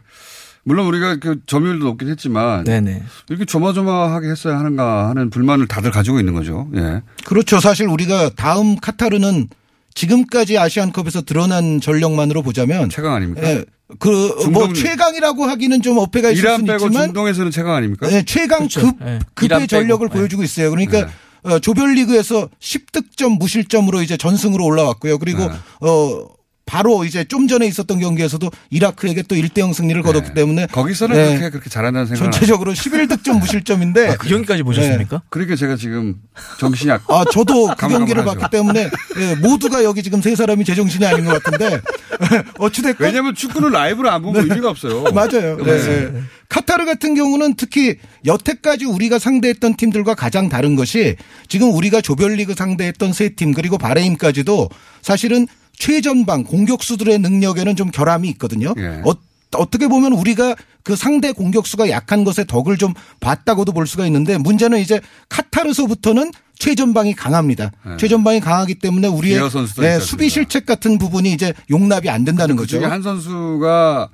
물론 0.64 0.86
우리가 0.86 1.16
그 1.16 1.40
점유율도 1.48 1.84
높긴 1.84 2.10
했지만 2.10 2.64
네네. 2.64 3.02
이렇게 3.30 3.46
조마조마하게 3.46 4.30
했어야 4.30 4.60
하는가 4.60 5.10
하는 5.10 5.32
불만을 5.32 5.68
다들 5.68 5.90
가지고 5.90 6.20
있는 6.20 6.36
거죠. 6.36 6.70
예. 6.76 7.02
그렇죠. 7.26 7.60
사실 7.60 7.88
우리가 7.88 8.30
다음 8.36 8.76
카타르는 8.76 9.48
지금까지 9.96 10.60
아시안컵에서 10.60 11.24
드러난 11.24 11.82
전력만으로 11.82 12.44
보자면 12.44 12.90
최강 12.90 13.16
아닙니까? 13.16 13.42
예, 13.48 13.66
그뭐 14.00 14.38
중동- 14.42 14.74
최강이라고 14.74 15.46
하기는 15.46 15.82
좀 15.82 15.98
어폐가 15.98 16.32
있을 16.32 16.44
이란 16.44 16.66
빼고 16.66 16.86
있지만 16.88 17.06
중동에서는 17.08 17.52
최강 17.52 17.76
아닙니까? 17.76 18.08
네, 18.08 18.24
최강 18.26 18.60
그렇죠. 18.68 18.82
급 18.82 18.96
예. 19.06 19.20
급의. 19.36 19.68
전력을 19.68 20.08
예. 20.12 20.14
보여주고 20.18 20.44
있어요. 20.44 20.70
그러니까 20.70 21.06
네. 21.06 21.12
어, 21.44 21.60
조별리그에서 21.60 22.50
10득점 22.60 23.38
무실점으로 23.40 24.02
이제 24.02 24.16
전승으로 24.18 24.64
올라왔고요. 24.64 25.18
그리고 25.18 25.48
네. 25.48 25.54
어 25.82 26.26
바로 26.66 27.04
이제 27.04 27.24
좀 27.24 27.48
전에 27.48 27.66
있었던 27.68 28.00
경기에서도 28.00 28.50
이라크에게 28.70 29.24
또 29.24 29.36
1대0 29.36 29.74
승리를 29.74 30.02
거뒀기 30.04 30.34
때문에 30.34 30.62
네. 30.62 30.68
거기서는 30.72 31.16
네. 31.16 31.28
그렇게 31.30 31.50
그렇게 31.50 31.70
잘한다는 31.70 32.08
생각. 32.08 32.32
전체적으로 32.32 32.72
11득점 32.74 33.40
무실점인데 33.40 34.08
아, 34.12 34.16
그 34.16 34.30
경기까지 34.30 34.64
보셨습니까? 34.64 35.24
그러니까 35.30 35.56
제가 35.56 35.76
지금 35.76 36.16
정신이 36.60 36.90
약. 36.92 37.04
아, 37.10 37.26
저도 37.32 37.68
그 37.78 37.88
경기를 37.88 38.24
봤기 38.24 38.46
때문에 38.52 38.90
예, 39.18 39.36
모두가 39.36 39.84
여기 39.84 40.02
지금 40.04 40.22
세 40.22 40.36
사람이 40.36 40.64
제정신이 40.64 41.06
아닌 41.06 41.26
것 41.26 41.42
같은데 41.44 41.82
어찌됐건 42.60 43.06
왜냐하면 43.08 43.36
축구는 43.36 43.72
라이브로 43.72 44.10
안 44.10 44.22
보면 44.22 44.44
의미가 44.50 44.70
없어요. 44.70 45.04
맞아요. 45.14 45.58
네. 45.58 45.78
네. 45.78 46.22
카타르 46.48 46.86
같은 46.86 47.16
경우는 47.16 47.56
특히 47.56 47.96
여태까지 48.26 48.86
우리가 48.86 49.20
상대했던 49.20 49.76
팀들과 49.78 50.16
가장 50.16 50.50
다른 50.50 50.76
것이 50.76 51.16
지금 51.48 51.74
우리가 51.74 52.02
조별리그 52.02 52.54
상대했던 52.56 53.14
세 53.14 53.32
팀 53.36 53.54
그리고 53.54 53.78
바레임까지도 53.78 54.70
사실은 55.02 55.48
최전방 55.82 56.44
공격수들의 56.44 57.18
능력에는 57.18 57.76
좀 57.76 57.90
결함이 57.90 58.30
있거든요. 58.30 58.76
예. 58.78 59.02
어, 59.04 59.16
어떻게 59.56 59.88
보면 59.88 60.14
우리가 60.14 60.56
그 60.84 60.96
상대 60.96 61.32
공격수가 61.32 61.90
약한 61.90 62.24
것에 62.24 62.46
덕을 62.46 62.78
좀 62.78 62.94
봤다고도 63.20 63.72
볼 63.72 63.88
수가 63.88 64.06
있는데 64.06 64.38
문제는 64.38 64.78
이제 64.78 65.02
카타르서부터는 65.30 66.34
최전방이 66.60 67.16
강합니다. 67.16 67.72
네. 67.84 67.98
최전방이 67.98 68.42
강하기 68.42 68.76
때문에 68.76 69.08
우리의 69.08 69.42
네, 69.80 70.00
수비? 70.00 70.30
실책 70.30 70.68
같은 70.68 71.00
부분이 71.00 71.32
이제 71.32 71.52
용납이 71.72 72.10
안 72.12 72.26
된다는 72.26 72.56
그 72.56 72.62
거죠. 72.62 72.78
중에 72.78 72.86
한 72.88 73.02
선수가 73.02 74.10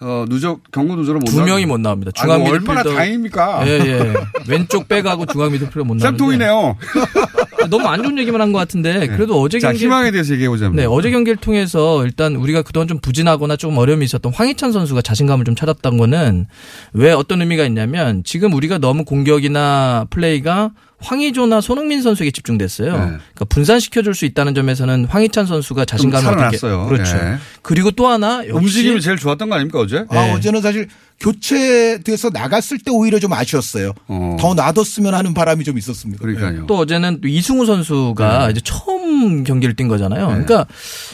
어, 0.00 0.26
누적 0.28 0.60
경고 0.70 0.94
누적으로 0.96 1.20
못 1.20 1.30
두. 1.30 1.42
명이 1.42 1.64
못 1.64 1.80
나옵니다. 1.80 2.10
중앙 2.14 2.42
얼마나 2.44 2.80
미드필더 2.82 2.94
다행입니까? 2.94 3.66
예, 3.66 3.70
예. 3.80 4.14
왼쪽 4.46 4.86
백하고 4.86 5.24
중앙 5.24 5.50
미드필더 5.52 5.84
못 5.84 5.94
나오는데. 5.94 6.04
쌈통이네요. 6.04 6.76
너무 7.68 7.86
안 7.88 8.02
좋은 8.02 8.18
얘기만 8.18 8.40
한 8.40 8.52
것 8.52 8.58
같은데 8.58 9.06
그래도 9.08 9.40
어제 9.40 9.58
자, 9.58 9.68
경기 9.68 9.84
희망에 9.84 10.10
대해서 10.10 10.32
얘기해 10.34 10.48
보자면. 10.48 10.76
네, 10.76 10.84
어제 10.84 11.10
경기를 11.10 11.36
통해서 11.36 12.04
일단 12.04 12.36
우리가 12.36 12.62
그동안 12.62 12.86
좀 12.88 12.98
부진하거나 12.98 13.56
조금 13.56 13.76
어려움이 13.78 14.04
있었던 14.04 14.32
황희찬 14.32 14.72
선수가 14.72 15.02
자신감을 15.02 15.44
좀 15.44 15.54
찾았던 15.54 15.96
거는 15.98 16.46
왜 16.92 17.12
어떤 17.12 17.40
의미가 17.42 17.64
있냐면 17.66 18.22
지금 18.24 18.52
우리가 18.54 18.78
너무 18.78 19.04
공격이나 19.04 20.06
플레이가 20.10 20.70
황희조나 20.98 21.60
손흥민 21.60 22.02
선수에게 22.02 22.30
집중됐어요. 22.30 22.92
네. 22.92 22.98
그러니까 22.98 23.44
분산시켜줄 23.48 24.14
수 24.14 24.24
있다는 24.24 24.54
점에서는 24.54 25.04
황희찬 25.06 25.46
선수가 25.46 25.84
자신감을 25.84 26.30
게 26.50 26.56
살아났어요. 26.56 26.86
그렇죠. 26.86 27.16
예. 27.16 27.36
그리고 27.62 27.90
또 27.90 28.06
하나 28.08 28.38
역시 28.46 28.52
움직임이 28.52 29.00
제일 29.00 29.16
좋았던 29.18 29.48
거 29.50 29.56
아닙니까 29.56 29.78
어제? 29.80 30.04
아, 30.08 30.32
어제는 30.32 30.62
사실 30.62 30.88
교체돼서 31.20 32.30
나갔을 32.30 32.78
때 32.78 32.90
오히려 32.90 33.18
좀 33.18 33.32
아쉬웠어요. 33.32 33.92
더 34.38 34.54
놔뒀으면 34.54 35.14
하는 35.14 35.32
바람이 35.34 35.64
좀 35.64 35.78
있었습니다. 35.78 36.20
그러니까요. 36.20 36.66
또 36.66 36.76
어제는 36.78 37.20
또 37.22 37.28
이승우 37.28 37.64
선수가 37.66 38.50
이제 38.50 38.60
처음 38.62 39.44
경기를 39.44 39.74
뛴 39.74 39.88
거잖아요. 39.88 40.26
그러니까 40.26 40.66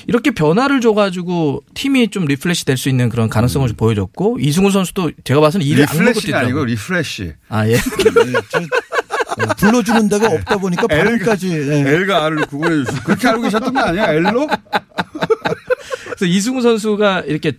이렇게 0.09 0.31
변화를 0.33 0.81
줘가지고 0.81 1.63
팀이 1.75 2.09
좀 2.09 2.25
refresh 2.25 2.65
될 2.65 2.77
수 2.77 2.89
있는 2.89 3.09
그런 3.11 3.29
가능성을 3.29 3.69
좀 3.69 3.77
보여줬고 3.77 4.39
이승우 4.41 4.71
선수도 4.73 5.13
제가 5.25 5.41
봐서는 5.41 5.65
일을 5.67 5.87
안 5.89 5.97
먹고 5.97 6.01
refresh가 6.09 6.21
뛰더라고요. 6.27 6.47
아니고 6.47 6.65
refresh. 6.65 7.33
아 7.49 7.69
예. 7.69 7.77
불러주는 9.59 10.09
데가 10.09 10.29
없다 10.29 10.57
보니까 10.59 10.87
발음까지. 10.87 11.49
예. 11.51 11.81
L과 11.89 12.25
R을 12.25 12.47
구분해 12.47 12.85
주시고 12.85 13.05
그렇게 13.05 13.29
알고 13.29 13.43
계셨던 13.43 13.73
거 13.75 13.81
아니야? 13.81 14.13
L로? 14.13 14.47
그래서 16.05 16.27
이승우 16.27 16.61
선수가 16.63 17.21
이렇게 17.27 17.53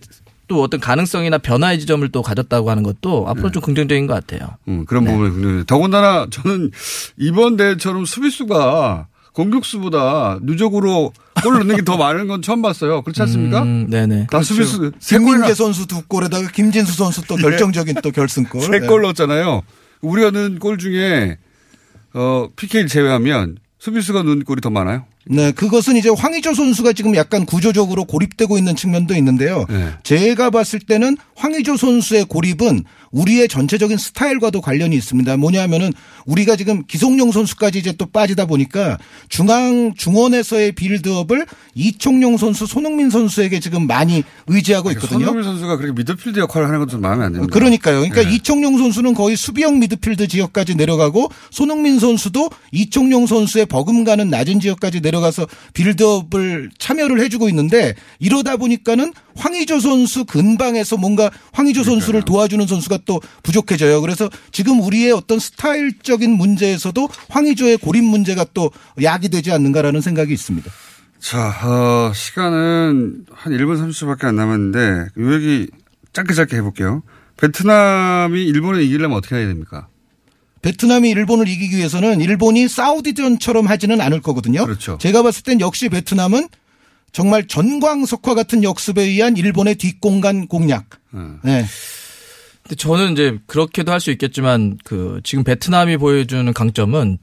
또 0.46 0.62
어떤 0.62 0.78
가능성이나 0.80 1.38
변화의 1.38 1.80
지점을 1.80 2.06
또 2.10 2.22
가졌다고 2.22 2.70
하는 2.70 2.82
것도 2.82 3.26
앞으로 3.28 3.50
좀 3.50 3.62
긍정적인 3.62 4.06
것 4.06 4.14
같아요. 4.14 4.50
음, 4.68 4.84
그런 4.84 5.04
부분이 5.04 5.34
굉장히. 5.34 5.64
더군다나 5.66 6.26
저는 6.30 6.70
이번 7.16 7.56
대회처럼 7.56 8.04
수비수가 8.04 9.06
공격수보다 9.32 10.38
누적으로 10.42 11.12
골 11.42 11.54
넣는 11.54 11.76
게 11.76 11.82
더 11.82 11.96
많은 11.96 12.28
건 12.28 12.40
처음 12.42 12.62
봤어요. 12.62 13.02
그렇지 13.02 13.20
않습니까? 13.22 13.62
음, 13.62 13.88
네네. 13.90 14.28
다 14.30 14.42
수비수 14.42 14.92
세 15.00 15.16
골이나 15.18 15.32
김민재 15.46 15.54
선수 15.54 15.86
두 15.86 16.02
골에다가 16.06 16.48
김진수 16.50 16.92
선수 16.94 17.22
또 17.26 17.36
결정적인 17.36 17.96
또 18.02 18.10
결승골. 18.12 18.60
세골 18.62 19.02
넣었잖아요. 19.02 19.62
우리가 20.02 20.30
넣은 20.30 20.58
골 20.60 20.78
중에 20.78 21.38
어, 22.14 22.48
PK를 22.56 22.88
제외하면 22.88 23.58
수비수가 23.78 24.22
넣은 24.22 24.44
골이 24.44 24.60
더 24.60 24.70
많아요. 24.70 25.04
네, 25.26 25.52
그것은 25.52 25.96
이제 25.96 26.10
황의조 26.10 26.54
선수가 26.54 26.92
지금 26.92 27.16
약간 27.16 27.46
구조적으로 27.46 28.04
고립되고 28.04 28.58
있는 28.58 28.76
측면도 28.76 29.14
있는데요. 29.16 29.64
네. 29.68 29.90
제가 30.02 30.50
봤을 30.50 30.80
때는 30.80 31.16
황의조 31.34 31.76
선수의 31.76 32.26
고립은 32.26 32.84
우리의 33.10 33.48
전체적인 33.48 33.96
스타일과도 33.96 34.60
관련이 34.60 34.94
있습니다. 34.96 35.36
뭐냐면은 35.36 35.92
우리가 36.26 36.56
지금 36.56 36.84
기성용 36.86 37.30
선수까지 37.30 37.78
이제 37.78 37.92
또 37.92 38.06
빠지다 38.06 38.46
보니까 38.46 38.98
중앙 39.28 39.94
중원에서의 39.94 40.72
빌드업을 40.72 41.46
이총용 41.74 42.36
선수, 42.36 42.66
손흥민 42.66 43.10
선수에게 43.10 43.60
지금 43.60 43.86
많이 43.86 44.24
의지하고 44.48 44.90
있거든요. 44.92 45.26
손흥민 45.26 45.44
선수가 45.44 45.76
그렇게 45.76 45.94
미드필드 45.94 46.40
역할을 46.40 46.66
하는 46.66 46.80
것도 46.80 46.98
마음에 46.98 47.24
안 47.24 47.32
듭니다. 47.32 47.52
그러니까요. 47.52 48.00
그러니까 48.00 48.22
네. 48.22 48.34
이청용 48.34 48.78
선수는 48.78 49.14
거의 49.14 49.36
수비형 49.36 49.78
미드필드 49.78 50.26
지역까지 50.26 50.74
내려가고 50.74 51.28
손흥민 51.50 52.00
선수도 52.00 52.50
이청용 52.72 53.26
선수의 53.26 53.66
버금가는 53.66 54.28
낮은 54.28 54.58
지역까지 54.58 55.00
내려 55.00 55.13
가서 55.20 55.46
빌드업을 55.72 56.70
참여를 56.78 57.20
해주고 57.20 57.48
있는데 57.50 57.94
이러다 58.18 58.56
보니까는 58.56 59.12
황의조 59.36 59.80
선수 59.80 60.24
근방에서 60.24 60.96
뭔가 60.96 61.30
황의조 61.52 61.82
선수를 61.82 62.22
도와주는 62.22 62.66
선수가 62.66 62.98
또 63.04 63.20
부족해져요. 63.42 64.00
그래서 64.00 64.30
지금 64.52 64.80
우리의 64.80 65.12
어떤 65.12 65.38
스타일적인 65.38 66.30
문제에서도 66.30 67.08
황의조의 67.28 67.78
고립 67.78 68.04
문제가 68.04 68.44
또 68.54 68.70
야기되지 69.02 69.52
않는가라는 69.52 70.00
생각이 70.00 70.32
있습니다. 70.32 70.70
자, 71.18 71.48
어, 71.64 72.12
시간은 72.14 73.24
한 73.32 73.52
1분 73.52 73.80
30초밖에 73.80 74.24
안 74.24 74.36
남았는데 74.36 75.06
요 75.18 75.34
얘기 75.34 75.68
짧게 76.12 76.34
짧게 76.34 76.56
해볼게요. 76.56 77.02
베트남이 77.38 78.44
일본을 78.44 78.82
이기려면 78.82 79.16
어떻게 79.16 79.36
해야 79.36 79.46
됩니까? 79.46 79.88
베트남이 80.64 81.10
일본을 81.10 81.46
이기기 81.46 81.76
위해서는 81.76 82.22
일본이 82.22 82.68
사우디전처럼 82.68 83.66
하지는 83.66 84.00
않을 84.00 84.22
거거든요. 84.22 84.64
그렇죠. 84.64 84.96
제가 84.98 85.22
봤을 85.22 85.42
땐 85.42 85.60
역시 85.60 85.90
베트남은 85.90 86.48
정말 87.12 87.46
전광석화 87.46 88.34
같은 88.34 88.62
역습에 88.62 89.02
의한 89.02 89.36
일본의 89.36 89.74
뒷공간 89.74 90.46
공략. 90.48 90.86
네. 91.42 91.66
근데 92.62 92.76
저는 92.76 93.12
이제 93.12 93.38
그렇게도 93.46 93.92
할 93.92 94.00
수 94.00 94.10
있겠지만 94.10 94.78
그 94.84 95.20
지금 95.22 95.44
베트남이 95.44 95.98
보여주는 95.98 96.50
강점은 96.50 97.18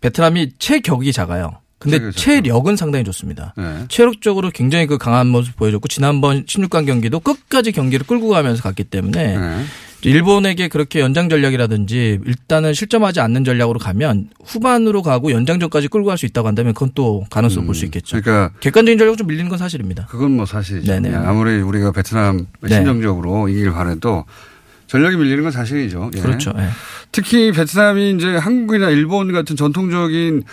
베트남이 0.00 0.52
체격이 0.60 1.12
작아요. 1.12 1.58
근데 1.78 2.12
체력은 2.12 2.76
상당히 2.76 3.04
좋습니다. 3.06 3.54
네. 3.56 3.86
체력적으로 3.88 4.50
굉장히 4.52 4.86
그 4.86 4.98
강한 4.98 5.26
모습 5.26 5.56
보여줬고 5.56 5.88
지난번 5.88 6.46
16강 6.46 6.86
경기도 6.86 7.18
끝까지 7.18 7.72
경기를 7.72 8.06
끌고 8.06 8.28
가면서 8.28 8.62
갔기 8.62 8.84
때문에 8.84 9.36
네. 9.36 9.64
일본에게 10.10 10.68
그렇게 10.68 11.00
연장 11.00 11.28
전략이라든지 11.28 12.20
일단은 12.24 12.74
실점하지 12.74 13.20
않는 13.20 13.44
전략으로 13.44 13.78
가면 13.78 14.28
후반으로 14.44 15.02
가고 15.02 15.30
연장전까지 15.32 15.88
끌고 15.88 16.06
갈 16.06 16.14
수 16.18 16.26
있다고 16.26 16.46
한다면 16.46 16.74
그건 16.74 16.90
또 16.94 17.24
가능성을 17.30 17.66
볼수 17.66 17.84
있겠죠. 17.86 18.20
그러니까 18.20 18.52
객관적인 18.60 18.98
전략으로 18.98 19.16
좀 19.16 19.26
밀리는 19.26 19.48
건 19.48 19.58
사실입니다. 19.58 20.06
그건 20.06 20.32
뭐 20.32 20.46
사실이죠. 20.46 20.92
네네. 20.92 21.10
예, 21.10 21.14
아무리 21.14 21.60
우리가 21.60 21.90
베트남 21.92 22.46
네. 22.60 22.76
심정적으로 22.76 23.48
이기길 23.48 23.72
바래도 23.72 24.24
전력이 24.86 25.16
밀리는 25.16 25.42
건 25.42 25.50
사실이죠. 25.50 26.10
예. 26.14 26.20
그렇죠. 26.20 26.52
예. 26.56 26.68
특히 27.10 27.50
베트남이 27.52 28.12
이제 28.12 28.36
한국이나 28.36 28.90
일본 28.90 29.32
같은 29.32 29.56
전통적인 29.56 30.44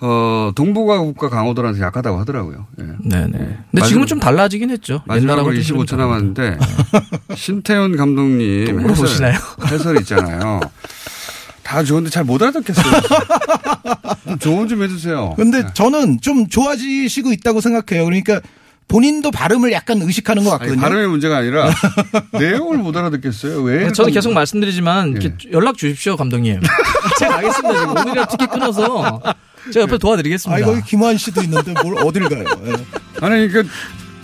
어, 0.00 0.50
동북아 0.54 0.98
국가 0.98 1.28
강호들한테 1.28 1.80
약하다고 1.80 2.18
하더라고요. 2.20 2.66
예. 2.80 2.84
네네. 3.08 3.58
근데 3.70 3.86
지금은 3.86 4.06
좀 4.06 4.18
달라지긴 4.20 4.70
했죠. 4.70 5.02
마지막으로 5.06 5.54
옛날하고 5.56 5.84
25초 5.84 5.96
남았는데 5.96 6.58
신태훈 7.36 7.96
감독님? 7.96 8.80
해설, 8.90 9.34
해설 9.66 9.96
있잖아요. 10.00 10.60
다 11.62 11.82
좋은데 11.82 12.10
잘 12.10 12.24
못 12.24 12.42
알아듣겠어요. 12.42 12.84
좀 14.28 14.38
조언 14.38 14.68
좀 14.68 14.82
해주세요. 14.82 15.34
근데 15.36 15.64
저는 15.72 16.20
좀 16.20 16.48
좋아지시고 16.48 17.32
있다고 17.32 17.60
생각해요. 17.62 18.04
그러니까 18.04 18.40
본인도 18.88 19.30
발음을 19.30 19.72
약간 19.72 20.00
의식하는 20.02 20.44
것 20.44 20.50
아니, 20.52 20.58
같거든요. 20.60 20.80
발음의 20.80 21.08
문제가 21.08 21.38
아니라 21.38 21.70
내용을 22.38 22.78
못 22.78 22.96
알아듣겠어요. 22.96 23.62
왜? 23.62 23.86
네, 23.86 23.92
저는 23.92 24.12
계속 24.12 24.32
말씀드리지만 24.32 25.12
이렇게 25.12 25.34
예. 25.48 25.52
연락 25.52 25.76
주십시오 25.76 26.16
감독님. 26.16 26.60
제가 27.18 27.36
가겠습니다 27.36 27.80
지금 27.80 27.96
오늘이라 27.96 28.26
티켓 28.26 28.50
끊어서 28.50 29.20
제가 29.72 29.84
옆에 29.84 29.98
도와드리겠습니다. 29.98 30.54
아, 30.54 30.58
이거 30.58 30.80
김환 30.86 31.16
씨도 31.16 31.42
있는데 31.42 31.72
뭘 31.82 31.96
어딜 32.04 32.28
가요. 32.28 32.44
예. 32.66 32.72
아니, 33.24 33.48
그러니까 33.48 33.74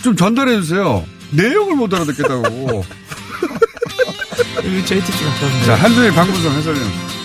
좀 0.02 0.14
전달해 0.16 0.54
주세요. 0.60 1.04
내용을 1.30 1.76
못 1.76 1.92
알아듣겠다고. 1.92 2.84
JTC 4.84 5.24
같이 5.24 5.66
자, 5.66 5.74
한준희 5.74 6.14
방구석 6.14 6.52
해설위원. 6.52 7.19